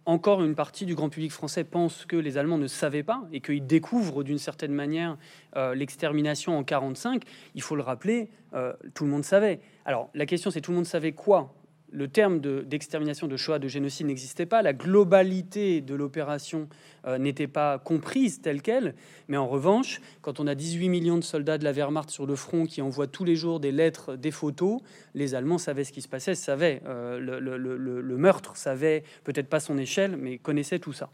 encore 0.08 0.42
une 0.42 0.54
partie 0.54 0.86
du 0.86 0.94
grand 0.94 1.10
public 1.10 1.30
français 1.30 1.64
pense 1.64 2.06
que 2.06 2.16
les 2.16 2.38
Allemands 2.38 2.56
ne 2.56 2.66
savaient 2.66 3.02
pas 3.02 3.28
et 3.30 3.42
qu'ils 3.42 3.66
découvrent 3.66 4.24
d'une 4.24 4.38
certaine 4.38 4.72
manière 4.72 5.18
euh, 5.54 5.74
l'extermination 5.74 6.56
en 6.56 6.64
45. 6.64 7.24
Il 7.54 7.60
faut 7.60 7.76
le 7.76 7.82
rappeler, 7.82 8.30
euh, 8.54 8.72
tout 8.94 9.04
le 9.04 9.10
monde 9.10 9.22
savait. 9.22 9.60
Alors 9.84 10.08
la 10.14 10.24
question 10.24 10.50
c'est 10.50 10.62
tout 10.62 10.70
le 10.70 10.78
monde 10.78 10.86
savait 10.86 11.12
quoi 11.12 11.52
le 11.90 12.08
terme 12.08 12.40
d'extermination, 12.40 13.26
de, 13.28 13.36
Shoah, 13.36 13.58
de 13.58 13.68
génocide 13.68 14.06
n'existait 14.06 14.46
pas, 14.46 14.62
la 14.62 14.72
globalité 14.72 15.80
de 15.80 15.94
l'opération 15.94 16.68
euh, 17.06 17.18
n'était 17.18 17.46
pas 17.46 17.78
comprise 17.78 18.40
telle 18.40 18.62
qu'elle, 18.62 18.94
mais 19.28 19.36
en 19.36 19.46
revanche, 19.46 20.00
quand 20.20 20.40
on 20.40 20.46
a 20.46 20.54
18 20.54 20.88
millions 20.88 21.16
de 21.16 21.24
soldats 21.24 21.58
de 21.58 21.64
la 21.64 21.72
Wehrmacht 21.72 22.10
sur 22.10 22.26
le 22.26 22.36
front 22.36 22.66
qui 22.66 22.82
envoient 22.82 23.06
tous 23.06 23.24
les 23.24 23.36
jours 23.36 23.60
des 23.60 23.72
lettres, 23.72 24.16
des 24.16 24.30
photos, 24.30 24.80
les 25.14 25.34
Allemands 25.34 25.58
savaient 25.58 25.84
ce 25.84 25.92
qui 25.92 26.02
se 26.02 26.08
passait, 26.08 26.34
savaient 26.34 26.82
euh, 26.86 27.18
le, 27.18 28.16
meurtre, 28.16 28.56
savaient 28.56 29.04
peut-être 29.24 29.48
pas 29.48 29.60
son 29.60 29.78
échelle, 29.78 30.16
mais 30.16 30.38
connaissaient 30.38 30.78
tout 30.78 30.92
ça. 30.92 31.10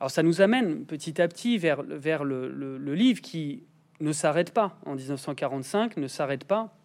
Alors 0.00 0.10
ça 0.10 0.22
nous 0.22 0.40
amène 0.40 0.84
petit 0.84 1.20
à 1.22 1.28
petit 1.28 1.58
vers, 1.58 1.82
vers 1.82 2.24
le 2.24 2.94
livre 2.94 3.20
qui 3.20 3.62
ne 4.00 4.12
s'arrête 4.12 4.52
pas 4.52 4.78
en 4.84 4.94
1945, 4.94 5.96
ne 5.96 6.06
s'arrête 6.06 6.44
pas 6.44 6.76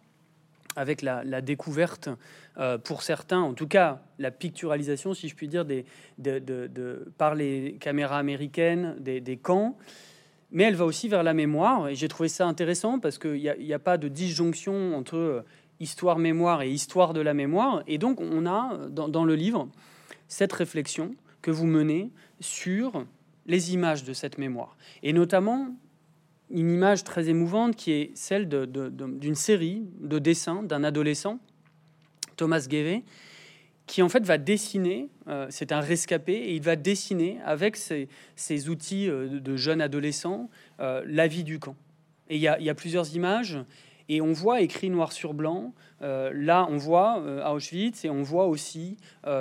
avec 0.76 1.02
la, 1.02 1.40
découverte, 1.40 2.08
euh, 2.58 2.78
pour 2.78 3.02
certains, 3.02 3.40
en 3.40 3.54
tout 3.54 3.66
cas 3.66 4.02
la 4.18 4.30
picturalisation, 4.30 5.14
si 5.14 5.28
je 5.28 5.34
puis 5.34 5.48
dire, 5.48 5.66
par 7.18 7.34
les 7.34 7.76
caméras 7.80 8.18
américaines 8.18 8.96
des, 8.98 9.36
camps, 9.36 9.76
mais 10.50 10.64
elle 10.64 10.76
va 10.76 10.84
aussi 10.84 11.08
vers 11.08 11.22
la 11.22 11.34
mémoire. 11.34 11.88
Et 11.88 11.94
j'ai 11.94 12.08
trouvé 12.08 12.28
ça 12.28 12.46
intéressant 12.46 12.98
parce 12.98 13.18
qu'il 13.18 13.34
n'y 13.34 13.72
a, 13.72 13.76
a, 13.76 13.78
pas 13.78 13.98
de 13.98 14.08
disjonction 14.08 14.96
entre 14.96 15.16
euh, 15.16 15.44
histoire-mémoire 15.80 16.62
et 16.62 16.70
histoire 16.70 17.12
de 17.12 17.20
la 17.20 17.34
mémoire. 17.34 17.82
Et 17.86 17.98
donc 17.98 18.20
on 18.20 18.46
a 18.46 18.78
dans, 18.88 19.08
dans 19.08 19.24
le 19.24 19.34
livre 19.34 19.68
cette 20.28 20.52
réflexion 20.52 21.14
que 21.40 21.50
vous 21.50 21.66
menez 21.66 22.10
sur 22.40 23.04
les 23.46 23.74
images 23.74 24.04
de 24.04 24.12
cette 24.12 24.38
mémoire. 24.38 24.76
Et 25.02 25.12
notamment 25.12 25.74
une 26.52 26.70
image 26.70 27.02
très 27.04 27.28
émouvante 27.28 27.76
qui 27.76 27.92
est 27.92 28.10
celle 28.14 28.48
d'une 28.48 29.34
série 29.34 29.82
de 30.00 30.18
dessins 30.18 30.62
d'un 30.62 30.84
adolescent, 30.84 31.38
Thomas 32.36 32.66
Guévé, 32.68 33.04
qui 33.86 34.02
en 34.02 34.08
fait 34.08 34.24
va 34.24 34.38
dessiner, 34.38 35.08
euh, 35.28 35.46
c'est 35.50 35.72
un 35.72 35.80
rescapé, 35.80 36.32
et 36.32 36.54
il 36.54 36.62
va 36.62 36.76
dessiner 36.76 37.38
avec 37.44 37.76
ses, 37.76 38.08
outils 38.68 39.08
euh, 39.08 39.40
de 39.40 39.56
jeune 39.56 39.80
adolescent 39.80 40.48
euh, 40.80 41.02
la 41.06 41.26
vie 41.26 41.44
du 41.44 41.58
camp. 41.58 41.76
Et 42.28 42.36
il 42.36 42.40
y, 42.40 42.48
a, 42.48 42.74
plusieurs 42.74 43.14
images, 43.14 43.58
et 44.08 44.20
on 44.20 44.32
voit 44.32 44.62
écrit 44.62 44.88
noir 44.88 45.12
sur 45.12 45.34
blanc, 45.34 45.74
là 46.00 46.66
on 46.70 46.78
voit 46.78 47.22
Auschwitz, 47.52 48.06
et 48.06 48.10
on 48.10 48.22
voit 48.22 48.46
aussi 48.46 48.96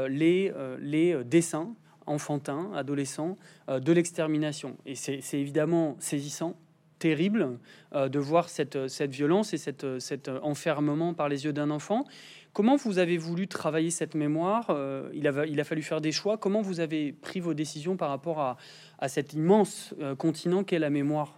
les, 0.10 0.52
les 0.80 1.24
dessins 1.24 1.74
enfantins, 2.06 2.70
adolescents, 2.76 3.38
de 3.70 3.94
l'extermination. 3.94 4.76
Et 4.86 4.96
c'est 4.96 5.40
évidemment 5.40 5.96
saisissant, 6.00 6.58
terrible 7.02 7.58
euh, 7.94 8.10
de 8.10 8.20
voir 8.20 8.48
cette, 8.48 8.88
cette 8.88 9.12
violence 9.12 9.54
et 9.54 9.58
cette, 9.58 10.00
cet 10.00 10.30
enfermement 10.30 11.14
par 11.16 11.30
les 11.30 11.46
yeux 11.46 11.52
d'un 11.52 11.72
enfant. 11.72 12.06
Comment 12.54 12.76
vous 12.76 13.00
avez 13.00 13.18
voulu 13.18 13.48
travailler 13.48 13.90
cette 13.90 14.14
mémoire 14.14 14.68
euh, 14.70 15.10
il, 15.14 15.28
a, 15.28 15.46
il 15.48 15.60
a 15.60 15.64
fallu 15.64 15.82
faire 15.82 16.00
des 16.00 16.12
choix. 16.12 16.38
Comment 16.38 16.62
vous 16.62 16.80
avez 16.80 17.12
pris 17.12 17.40
vos 17.40 17.56
décisions 17.56 17.98
par 17.98 18.10
rapport 18.10 18.40
à, 18.40 18.58
à 19.00 19.08
cet 19.10 19.34
immense 19.34 19.96
euh, 20.00 20.16
continent 20.16 20.64
qu'est 20.64 20.80
la 20.80 20.92
mémoire 20.92 21.34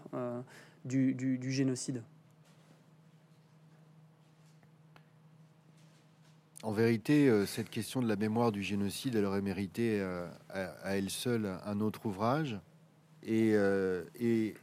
du, 0.83 1.13
du, 1.15 1.51
génocide? 1.51 2.03
En 6.61 6.71
vérité, 6.71 7.31
cette 7.45 7.69
question 7.69 8.01
de 8.01 8.07
la 8.07 8.15
mémoire 8.17 8.51
du 8.51 8.63
génocide, 8.63 9.15
elle 9.15 9.25
aurait 9.25 9.41
mérité 9.41 10.01
à, 10.49 10.95
elle 10.95 11.09
seule 11.09 11.57
un 11.65 11.79
autre 11.79 12.05
ouvrage. 12.05 12.57
Et, 13.25 13.53
et 14.19 14.55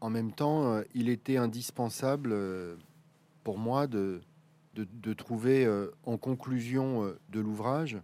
en 0.00 0.10
même 0.10 0.32
temps, 0.32 0.72
euh, 0.72 0.82
il 0.94 1.08
était 1.08 1.36
indispensable 1.36 2.30
euh, 2.32 2.76
pour 3.42 3.58
moi 3.58 3.86
de, 3.86 4.20
de, 4.74 5.12
trouver 5.12 5.64
euh, 5.64 5.90
en 6.04 6.16
conclusion 6.16 7.14
de 7.30 7.40
l'ouvrage 7.40 7.98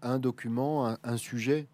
un 0.00 0.18
document, 0.18 0.96
un, 1.04 1.16
sujet 1.18 1.66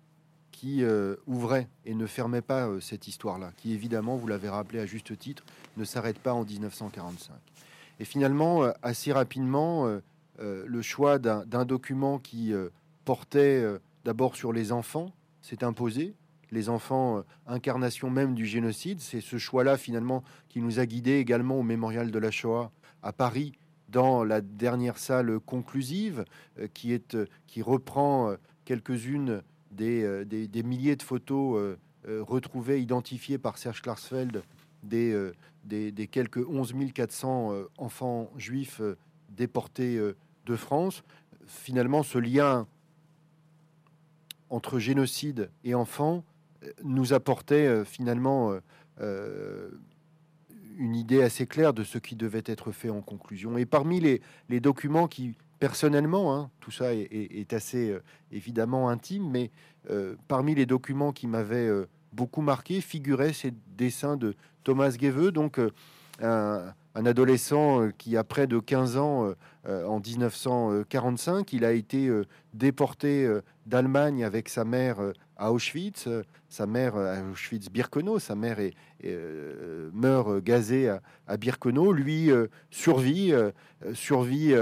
qui 0.50 0.82
ouvrait 1.28 1.68
et 1.84 1.94
ne 1.94 2.06
fermait 2.06 2.42
pas 2.42 2.68
cette 2.80 3.06
histoire-là, 3.06 3.52
qui 3.56 3.72
évidemment, 3.72 4.16
vous 4.16 4.26
l'avez 4.26 4.48
rappelé 4.48 4.80
à 4.80 4.86
juste 4.86 5.16
titre, 5.16 5.44
ne 5.76 5.84
s'arrête 5.84 6.18
pas 6.18 6.32
en 6.32 6.44
1945. 6.44 7.36
Et 8.00 8.04
finalement, 8.04 8.64
assez 8.82 9.12
rapidement, 9.12 9.86
le 10.38 10.82
choix 10.82 11.20
d'un 11.20 11.64
document 11.64 12.18
qui 12.18 12.52
portait 13.04 13.64
d'abord 14.04 14.34
sur 14.34 14.52
les 14.52 14.72
enfants 14.72 15.12
s'est 15.40 15.62
imposé, 15.62 16.16
les 16.50 16.68
enfants, 16.68 17.18
euh, 17.18 17.22
incarnation 17.46 18.10
même 18.10 18.34
du 18.34 18.46
génocide. 18.46 19.00
C'est 19.00 19.20
ce 19.20 19.38
choix-là 19.38 19.76
finalement 19.76 20.22
qui 20.48 20.60
nous 20.60 20.80
a 20.80 20.86
guidés 20.86 21.18
également 21.18 21.58
au 21.58 21.62
mémorial 21.62 22.10
de 22.10 22.18
la 22.18 22.30
Shoah 22.30 22.70
à 23.02 23.12
Paris 23.12 23.52
dans 23.88 24.24
la 24.24 24.40
dernière 24.40 24.98
salle 24.98 25.40
conclusive 25.40 26.24
euh, 26.58 26.68
qui, 26.72 26.92
est, 26.92 27.14
euh, 27.14 27.26
qui 27.46 27.62
reprend 27.62 28.34
quelques-unes 28.64 29.42
des, 29.70 30.24
des, 30.24 30.62
milliers 30.62 30.96
de 30.96 31.02
photos 31.02 31.76
retrouvées, 32.06 32.80
identifiées 32.80 33.38
par 33.38 33.58
Serge 33.58 33.80
Klarsfeld 33.80 34.42
des, 34.82 35.30
des, 35.64 36.06
quelques 36.06 36.46
11 36.46 36.74
400 36.92 37.52
enfants 37.76 38.30
juifs 38.36 38.82
déportés 39.30 39.98
de 40.46 40.56
France. 40.56 41.04
Finalement, 41.46 42.02
ce 42.02 42.18
lien 42.18 42.66
entre 44.50 44.78
génocide 44.78 45.50
et 45.64 45.74
enfants 45.74 46.24
nous 46.82 47.12
apportait 47.12 47.66
euh, 47.66 47.84
finalement 47.84 48.52
euh, 48.52 48.60
euh, 49.00 49.70
une 50.76 50.94
idée 50.94 51.22
assez 51.22 51.46
claire 51.46 51.72
de 51.72 51.84
ce 51.84 51.98
qui 51.98 52.16
devait 52.16 52.42
être 52.46 52.72
fait 52.72 52.90
en 52.90 53.00
conclusion. 53.00 53.58
Et 53.58 53.66
parmi 53.66 54.00
les, 54.00 54.60
documents 54.60 55.08
qui, 55.08 55.34
personnellement, 55.58 56.34
hein, 56.34 56.50
tout 56.60 56.70
ça 56.70 56.94
est, 56.94 57.52
assez 57.52 57.98
évidemment 58.30 58.88
intime, 58.88 59.28
mais 59.28 59.50
parmi 60.28 60.54
les 60.54 60.66
documents 60.66 61.10
qui 61.10 61.26
m'avaient 61.26 61.68
beaucoup 62.12 62.42
marqué 62.42 62.80
figuraient 62.80 63.32
ces 63.32 63.52
dessins 63.76 64.16
de 64.16 64.36
Thomas 64.62 64.90
Gueveux, 64.90 65.32
donc 65.32 65.60
un, 66.98 67.06
adolescent 67.06 67.88
qui 67.96 68.16
a 68.16 68.24
près 68.24 68.46
de 68.46 68.58
15 68.58 68.96
ans 68.96 69.32
en 69.66 70.00
1945. 70.00 71.52
Il 71.52 71.64
a 71.64 71.72
été 71.72 72.10
déporté 72.54 73.28
d'Allemagne 73.66 74.24
avec 74.24 74.48
sa 74.48 74.64
mère 74.64 74.98
à 75.38 75.52
Auschwitz. 75.52 76.08
Sa 76.48 76.66
mère 76.66 76.96
à 76.96 77.22
Auschwitz-Birkenau, 77.32 78.18
sa 78.18 78.34
mère 78.34 78.58
est, 78.58 78.74
euh, 79.04 79.90
meurt 79.92 80.42
gazée 80.42 80.88
à, 81.26 81.36
Birkenau. 81.36 81.92
Lui 81.92 82.30
euh, 82.30 82.48
survit, 82.70 83.32
euh, 83.32 83.50
survit 83.94 84.54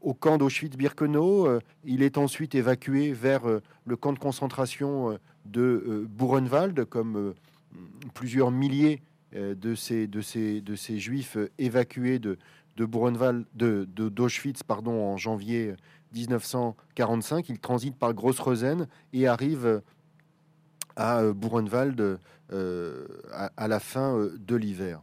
au 0.00 0.14
camp 0.14 0.38
d'Auschwitz-Birkenau. 0.38 1.60
il 1.84 2.02
est 2.02 2.16
ensuite 2.16 2.54
évacué 2.54 3.12
vers 3.12 3.42
le 3.84 3.96
camp 3.96 4.14
de 4.14 4.18
concentration 4.18 5.18
de 5.44 6.06
Buchenwald, 6.08 6.86
comme 6.86 7.34
plusieurs 8.14 8.50
milliers 8.50 9.02
de 9.34 9.74
ces, 9.74 10.06
de 10.06 10.20
ces, 10.20 10.60
de 10.60 10.74
ces 10.74 10.98
juifs 10.98 11.36
évacués 11.58 12.18
de, 12.18 12.38
de 12.76 12.86
de, 13.54 14.08
d'Auschwitz, 14.08 14.62
pardon, 14.62 15.12
en 15.12 15.16
janvier 15.16 15.74
1945. 16.14 17.48
Il 17.48 17.58
transite 17.58 17.96
par 17.96 18.14
Gross-Rosen 18.14 18.86
et 19.12 19.26
arrive 19.26 19.82
à 20.96 21.20
euh, 21.20 21.32
Buchenwald 21.32 22.18
euh, 22.52 23.06
à, 23.32 23.68
la 23.68 23.80
fin 23.80 24.16
euh, 24.16 24.36
de 24.38 24.56
l'hiver. 24.56 25.02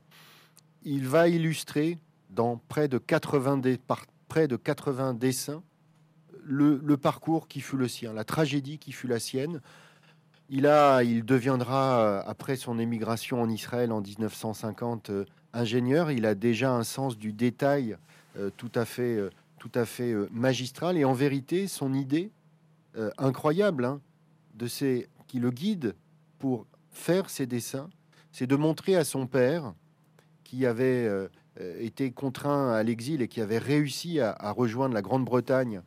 Il 0.83 1.07
va 1.07 1.27
illustrer 1.27 1.97
dans 2.29 2.57
près 2.57 2.87
de 2.87 2.97
80, 2.97 3.61
par 3.87 4.05
près 4.27 4.47
de 4.47 4.55
80 4.55 5.15
dessins 5.15 5.63
le, 6.43 6.79
parcours 6.97 7.47
qui 7.47 7.61
fut 7.61 7.77
le 7.77 7.87
sien, 7.87 8.13
la 8.13 8.23
tragédie 8.23 8.79
qui 8.79 8.91
fut 8.91 9.07
la 9.07 9.19
sienne. 9.19 9.61
Il, 10.49 10.65
a, 10.67 11.03
il 11.03 11.25
deviendra, 11.25 12.21
après 12.21 12.55
son 12.55 12.79
émigration 12.79 13.41
en 13.41 13.49
Israël 13.49 13.91
en 13.91 14.01
1950, 14.01 15.11
ingénieur. 15.53 16.11
Il 16.11 16.25
a 16.25 16.35
déjà 16.35 16.71
un 16.71 16.83
sens 16.83 17.17
du 17.17 17.33
détail 17.33 17.97
tout 18.57 18.71
à 18.73 18.85
fait, 18.85 19.19
tout 19.59 19.71
à 19.75 19.85
fait 19.85 20.13
magistral. 20.31 20.97
Et 20.97 21.05
en 21.05 21.13
vérité, 21.13 21.67
son 21.67 21.93
idée 21.93 22.31
incroyable 23.17 23.85
hein, 23.85 24.01
de 24.55 24.67
ces 24.67 25.07
qui 25.29 25.39
le 25.39 25.51
guide 25.51 25.95
pour 26.39 26.65
faire 26.91 27.29
ses 27.29 27.45
dessins, 27.45 27.89
c'est 28.31 28.47
de 28.47 28.55
montrer 28.55 28.95
à 28.95 29.05
son 29.05 29.27
père, 29.27 29.73
qui 30.43 30.65
avait 30.65 31.07
euh, 31.07 31.27
été 31.79 32.11
contraint 32.11 32.73
à 32.73 32.81
l'exil 32.81 33.21
et 33.21 33.27
qui 33.27 33.39
avait 33.39 33.59
réussi 33.59 34.19
à, 34.19 34.51
rejoindre 34.51 34.95
la 34.95 35.03
Grande-Bretagne 35.03 35.77
euh, 35.77 35.81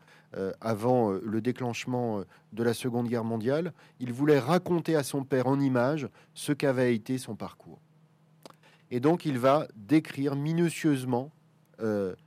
avant 0.60 1.12
euh, 1.12 1.20
le 1.24 1.40
déclenchement 1.40 2.22
de 2.52 2.62
la 2.62 2.74
Seconde 2.74 3.08
Guerre 3.08 3.24
mondiale, 3.24 3.72
il 4.00 4.12
voulait 4.12 4.38
raconter 4.38 4.96
à 4.96 5.02
son 5.02 5.24
père 5.24 5.46
en 5.46 5.60
images 5.60 6.08
ce 6.34 6.52
qu'avait 6.52 6.94
été 6.94 7.18
son 7.18 7.36
parcours. 7.36 7.80
Et 8.90 9.00
donc 9.00 9.24
il 9.24 9.38
va 9.38 9.68
décrire 9.74 10.36
minutieusement, 10.36 11.30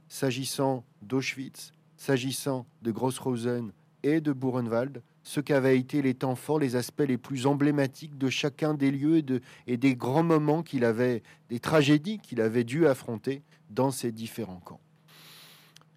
s'agissant 0.07 0.83
d'Auschwitz, 1.01 1.71
s'agissant 1.95 2.65
de 2.81 2.91
Grossrosen 2.91 3.71
et 4.03 4.19
de 4.19 4.33
Buchenwald, 4.33 5.01
ce 5.25 5.39
qu'avaient 5.39 5.77
été 5.77 6.03
les 6.03 6.13
temps 6.13 6.35
forts, 6.35 6.59
les 6.59 6.75
aspects 6.75 7.03
les 7.05 7.17
plus 7.17 7.47
emblématiques 7.47 8.17
de 8.17 8.29
chacun 8.29 8.75
des 8.75 8.91
lieux 8.91 9.23
et 9.65 9.77
des 9.77 9.95
grands 9.95 10.23
moments 10.23 10.61
qu'il 10.61 10.85
avait, 10.85 11.23
des 11.49 11.59
tragédies 11.59 12.19
qu'il 12.19 12.41
avait 12.41 12.63
dû 12.63 12.85
affronter 12.85 13.41
dans 13.71 13.89
ces 13.89 14.11
différents 14.11 14.59
camps. 14.59 14.79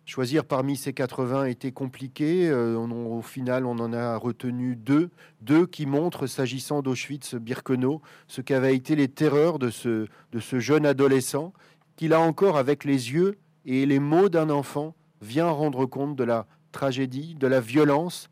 Choisir 0.09 0.47
parmi 0.47 0.77
ces 0.77 0.95
80 0.95 1.45
était 1.45 1.71
compliqué. 1.71 2.51
au 2.51 3.21
final, 3.23 3.67
on 3.67 3.79
en 3.79 3.93
a 3.93 4.17
retenu 4.17 4.75
deux, 4.75 5.11
deux 5.43 5.67
qui 5.67 5.85
montrent, 5.85 6.27
s'agissant 6.27 6.81
d'Auschwitz-Birkenau, 6.81 8.01
ce 8.27 8.41
qu'avaient 8.41 8.75
été 8.75 8.97
les 8.97 9.09
terreurs 9.09 9.59
de 9.59 9.69
ce, 9.69 10.09
jeune 10.35 10.87
adolescent, 10.87 11.53
qui 11.97 12.09
là 12.09 12.21
encore, 12.21 12.57
avec 12.57 12.85
les 12.85 13.13
yeux 13.13 13.39
et 13.67 13.85
les 13.85 13.99
mots 13.99 14.31
d'un 14.31 14.49
enfant, 14.49 14.95
vient 15.21 15.51
rendre 15.51 15.85
compte 15.85 16.17
de 16.17 16.25
la 16.25 16.47
tragédie, 16.73 17.35
de 17.35 17.47
la 17.47 17.61
violence, 17.61 18.31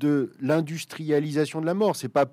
de 0.00 0.32
l'industrialisation 0.40 1.60
de 1.60 1.66
la 1.66 1.74
mort. 1.74 1.96
C'est 1.96 2.08
pas 2.08 2.24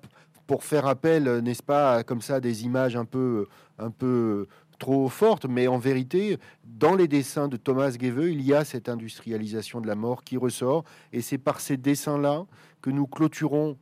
pour 0.48 0.64
faire 0.64 0.86
appel, 0.88 1.28
euh, 1.28 1.42
n'est-ce 1.42 1.62
pas, 1.62 2.04
comme 2.04 2.22
ça, 2.22 2.40
des 2.40 2.64
images 2.64 2.96
un 2.96 3.04
peu, 3.04 3.48
un 3.78 3.92
peu 3.92 4.48
trop 4.78 5.10
fortes, 5.10 5.46
mais 5.46 5.68
en 5.68 5.78
vérité, 5.78 6.38
dans 6.66 6.96
les 6.96 7.08
dessins 7.08 7.48
de 7.48 7.58
Thomas 7.58 7.92
Gueveux, 7.92 8.32
il 8.32 8.42
y 8.42 8.54
a 8.54 8.64
cette 8.64 8.90
industrialisation 8.90 9.82
de 9.82 9.88
la 9.88 9.96
mort 9.96 10.24
qui 10.24 10.38
ressort, 10.38 10.84
et 11.14 11.22
c'est 11.22 11.38
par 11.38 11.60
ces 11.60 11.78
dessins-là 11.78 12.46
que 12.82 12.90
nous 12.90 13.08
clôturons 13.08 13.78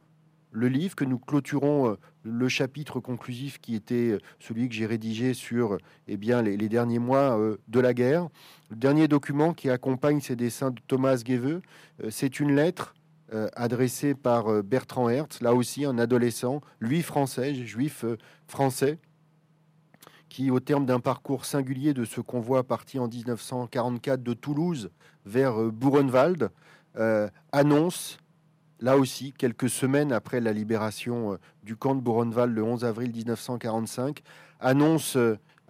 le 0.52 0.70
livre, 0.70 0.96
que 0.96 1.04
nous 1.04 1.20
clôturons 1.20 1.90
euh, 1.90 1.96
le 2.24 2.48
chapitre 2.48 3.02
conclusif 3.02 3.60
qui 3.60 3.76
était 3.76 4.12
euh, 4.12 4.20
celui 4.40 4.70
que 4.70 4.76
j'ai 4.76 4.86
rédigé 4.86 5.34
sur 5.34 5.78
eh 6.08 6.16
bien, 6.16 6.42
les, 6.42 6.70
derniers 6.70 7.00
mois 7.00 7.38
de 7.68 7.80
la 7.82 7.94
guerre. 7.94 8.30
Le 8.70 8.78
dernier 8.78 9.10
document 9.10 9.54
qui 9.54 9.70
accompagne 9.70 10.22
ces 10.22 10.38
dessins 10.38 10.72
de 10.72 10.80
Thomas 10.88 11.22
Gueveux, 11.26 11.62
c'est 12.10 12.40
une 12.40 12.56
lettre 12.56 12.96
euh, 13.34 13.50
adressé 13.56 14.14
par 14.14 14.50
euh, 14.50 14.62
Bertrand 14.62 15.10
Hertz, 15.10 15.42
là 15.42 15.56
aussi 15.56 15.84
un 15.84 15.98
adolescent, 15.98 16.62
lui 16.80 17.02
français, 17.02 17.56
juif 17.56 18.04
euh, 18.04 18.18
français, 18.48 19.00
qui, 20.30 20.52
au 20.52 20.60
terme 20.60 20.86
d'un 20.86 21.00
parcours 21.00 21.46
singulier 21.46 21.94
de 21.94 22.06
ce 22.06 22.22
convoi 22.22 22.64
parti 22.64 23.00
en 23.00 23.08
1944 23.08 24.24
de 24.24 24.34
Toulouse 24.34 24.92
vers 25.26 25.56
Buchenwald, 25.72 26.50
annonce, 27.52 28.18
là 28.80 28.98
aussi, 28.98 29.34
quelques 29.34 29.70
semaines 29.70 30.12
après 30.12 30.40
la 30.40 30.54
libération 30.54 31.38
du 31.64 31.76
camp 31.76 31.96
de 31.96 32.02
Buchenwald 32.02 32.56
le 32.56 32.64
11 32.64 32.86
avril 32.86 33.12
1945, 33.12 34.22
annonce 34.60 35.18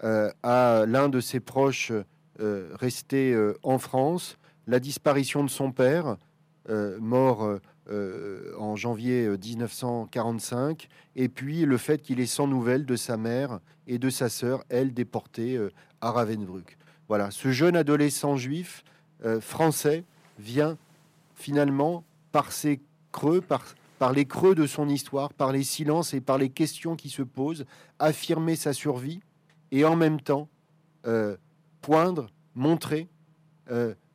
à 0.01 0.85
l'un 0.87 1.09
de 1.09 1.19
ses 1.19 1.39
proches 1.39 1.91
restés 2.39 3.35
en 3.63 3.77
France 3.77 4.37
la 4.67 4.79
disparition 4.79 5.43
de 5.43 5.49
son 5.49 5.71
père, 5.71 6.17
euh, 6.69 6.97
mort 6.99 7.43
euh, 7.43 7.55
euh, 7.55 7.59
en 7.89 8.75
janvier 8.75 9.27
1945, 9.27 10.87
et 11.15 11.29
puis 11.29 11.65
le 11.65 11.77
fait 11.77 12.01
qu'il 12.01 12.19
est 12.19 12.25
sans 12.25 12.47
nouvelles 12.47 12.85
de 12.85 12.95
sa 12.95 13.17
mère 13.17 13.59
et 13.87 13.99
de 13.99 14.09
sa 14.09 14.29
sœur, 14.29 14.63
elle 14.69 14.93
déportée 14.93 15.59
à 16.01 16.11
Ravensbrück. 16.11 16.77
Voilà, 17.07 17.29
ce 17.29 17.51
jeune 17.51 17.75
adolescent 17.75 18.37
juif 18.37 18.83
français 19.39 20.03
vient 20.39 20.77
finalement 21.35 22.03
par 22.31 22.51
ses 22.51 22.81
creux, 23.11 23.41
par 23.41 24.13
les 24.13 24.25
creux 24.25 24.55
de 24.55 24.65
son 24.65 24.89
histoire, 24.89 25.31
par 25.31 25.51
les 25.51 25.63
silences 25.63 26.13
et 26.13 26.21
par 26.21 26.37
les 26.37 26.49
questions 26.49 26.95
qui 26.95 27.09
se 27.09 27.21
posent, 27.21 27.65
affirmer 27.99 28.55
sa 28.55 28.73
survie 28.73 29.21
et 29.71 29.85
en 29.85 29.95
même 29.95 30.19
temps 30.19 30.49
poindre, 31.81 32.31
montrer 32.55 33.07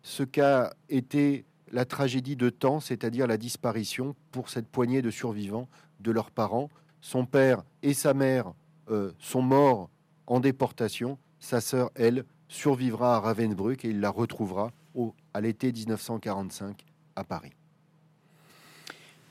ce 0.02 0.22
qu'a 0.24 0.74
été 0.88 1.44
la 1.70 1.84
tragédie 1.84 2.36
de 2.36 2.50
temps, 2.50 2.80
c'est-à-dire 2.80 3.26
la 3.26 3.36
disparition 3.36 4.14
pour 4.32 4.48
cette 4.48 4.68
poignée 4.68 5.02
de 5.02 5.10
survivants 5.10 5.68
de 6.00 6.10
leurs 6.10 6.30
parents. 6.30 6.68
Son 7.00 7.26
père 7.26 7.62
et 7.82 7.94
sa 7.94 8.14
mère 8.14 8.52
euh, 8.90 9.12
sont 9.18 9.42
morts 9.42 9.90
en 10.26 10.40
déportation. 10.40 11.18
Sa 11.38 11.60
sœur, 11.60 11.90
elle, 11.94 12.24
survivra 12.48 13.16
à 13.16 13.20
Ravensbrück 13.20 13.84
et 13.84 13.90
il 13.90 14.00
la 14.00 14.10
retrouvera 14.10 14.72
au, 14.94 15.14
à 15.32 15.40
l'été 15.40 15.72
1945 15.72 16.84
à 17.16 17.24
Paris. 17.24 17.52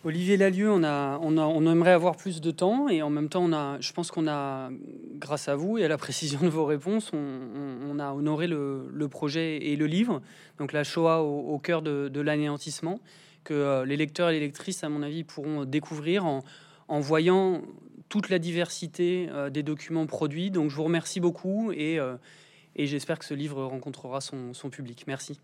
Olivier 0.05 0.37
Lalieu, 0.37 0.71
on, 0.71 0.81
a, 0.83 1.19
on, 1.21 1.37
a, 1.37 1.41
on, 1.41 1.69
aimerait 1.69 1.91
avoir 1.91 2.15
plus 2.15 2.39
de 2.39 2.51
temps 2.51 2.87
et 2.87 3.01
en 3.01 3.09
même 3.09 3.27
temps, 3.27 3.43
on 3.43 3.51
a, 3.51 3.81
je 3.81 3.91
pense 3.91 4.11
qu'on 4.11 4.29
a, 4.29 4.69
grâce 5.15 5.49
à 5.49 5.57
vous 5.57 5.77
et 5.77 5.83
à 5.83 5.89
la 5.89 5.97
précision 5.97 6.39
de 6.39 6.47
vos 6.47 6.65
réponses, 6.65 7.11
on, 7.13 7.99
a 7.99 8.13
honoré 8.13 8.47
le, 8.47 9.07
projet 9.09 9.57
et 9.57 9.75
le 9.75 9.87
livre. 9.87 10.21
Donc 10.57 10.71
la 10.71 10.85
Shoah 10.85 11.21
au, 11.21 11.59
cœur 11.59 11.81
de, 11.81 12.21
l'anéantissement, 12.21 13.01
que 13.43 13.53
euh, 13.53 13.85
les 13.85 13.97
lecteurs 13.97 14.29
et 14.29 14.33
les 14.33 14.39
lectrices, 14.39 14.85
à 14.85 14.89
mon 14.89 15.03
avis, 15.03 15.25
pourront 15.25 15.65
découvrir 15.65 16.25
en, 16.25 16.99
voyant 17.01 17.61
toute 18.07 18.29
la 18.29 18.39
diversité 18.39 19.27
euh, 19.31 19.49
des 19.49 19.63
documents 19.63 20.05
produits. 20.05 20.49
Donc 20.49 20.69
je 20.69 20.75
vous 20.77 20.85
remercie 20.85 21.19
beaucoup 21.19 21.73
et, 21.73 21.99
euh, 21.99 22.15
et 22.77 22.87
j'espère 22.87 23.19
que 23.19 23.25
ce 23.25 23.33
livre 23.33 23.65
rencontrera 23.65 24.21
son, 24.21 24.53
son 24.53 24.69
public. 24.69 25.03
Merci. 25.07 25.41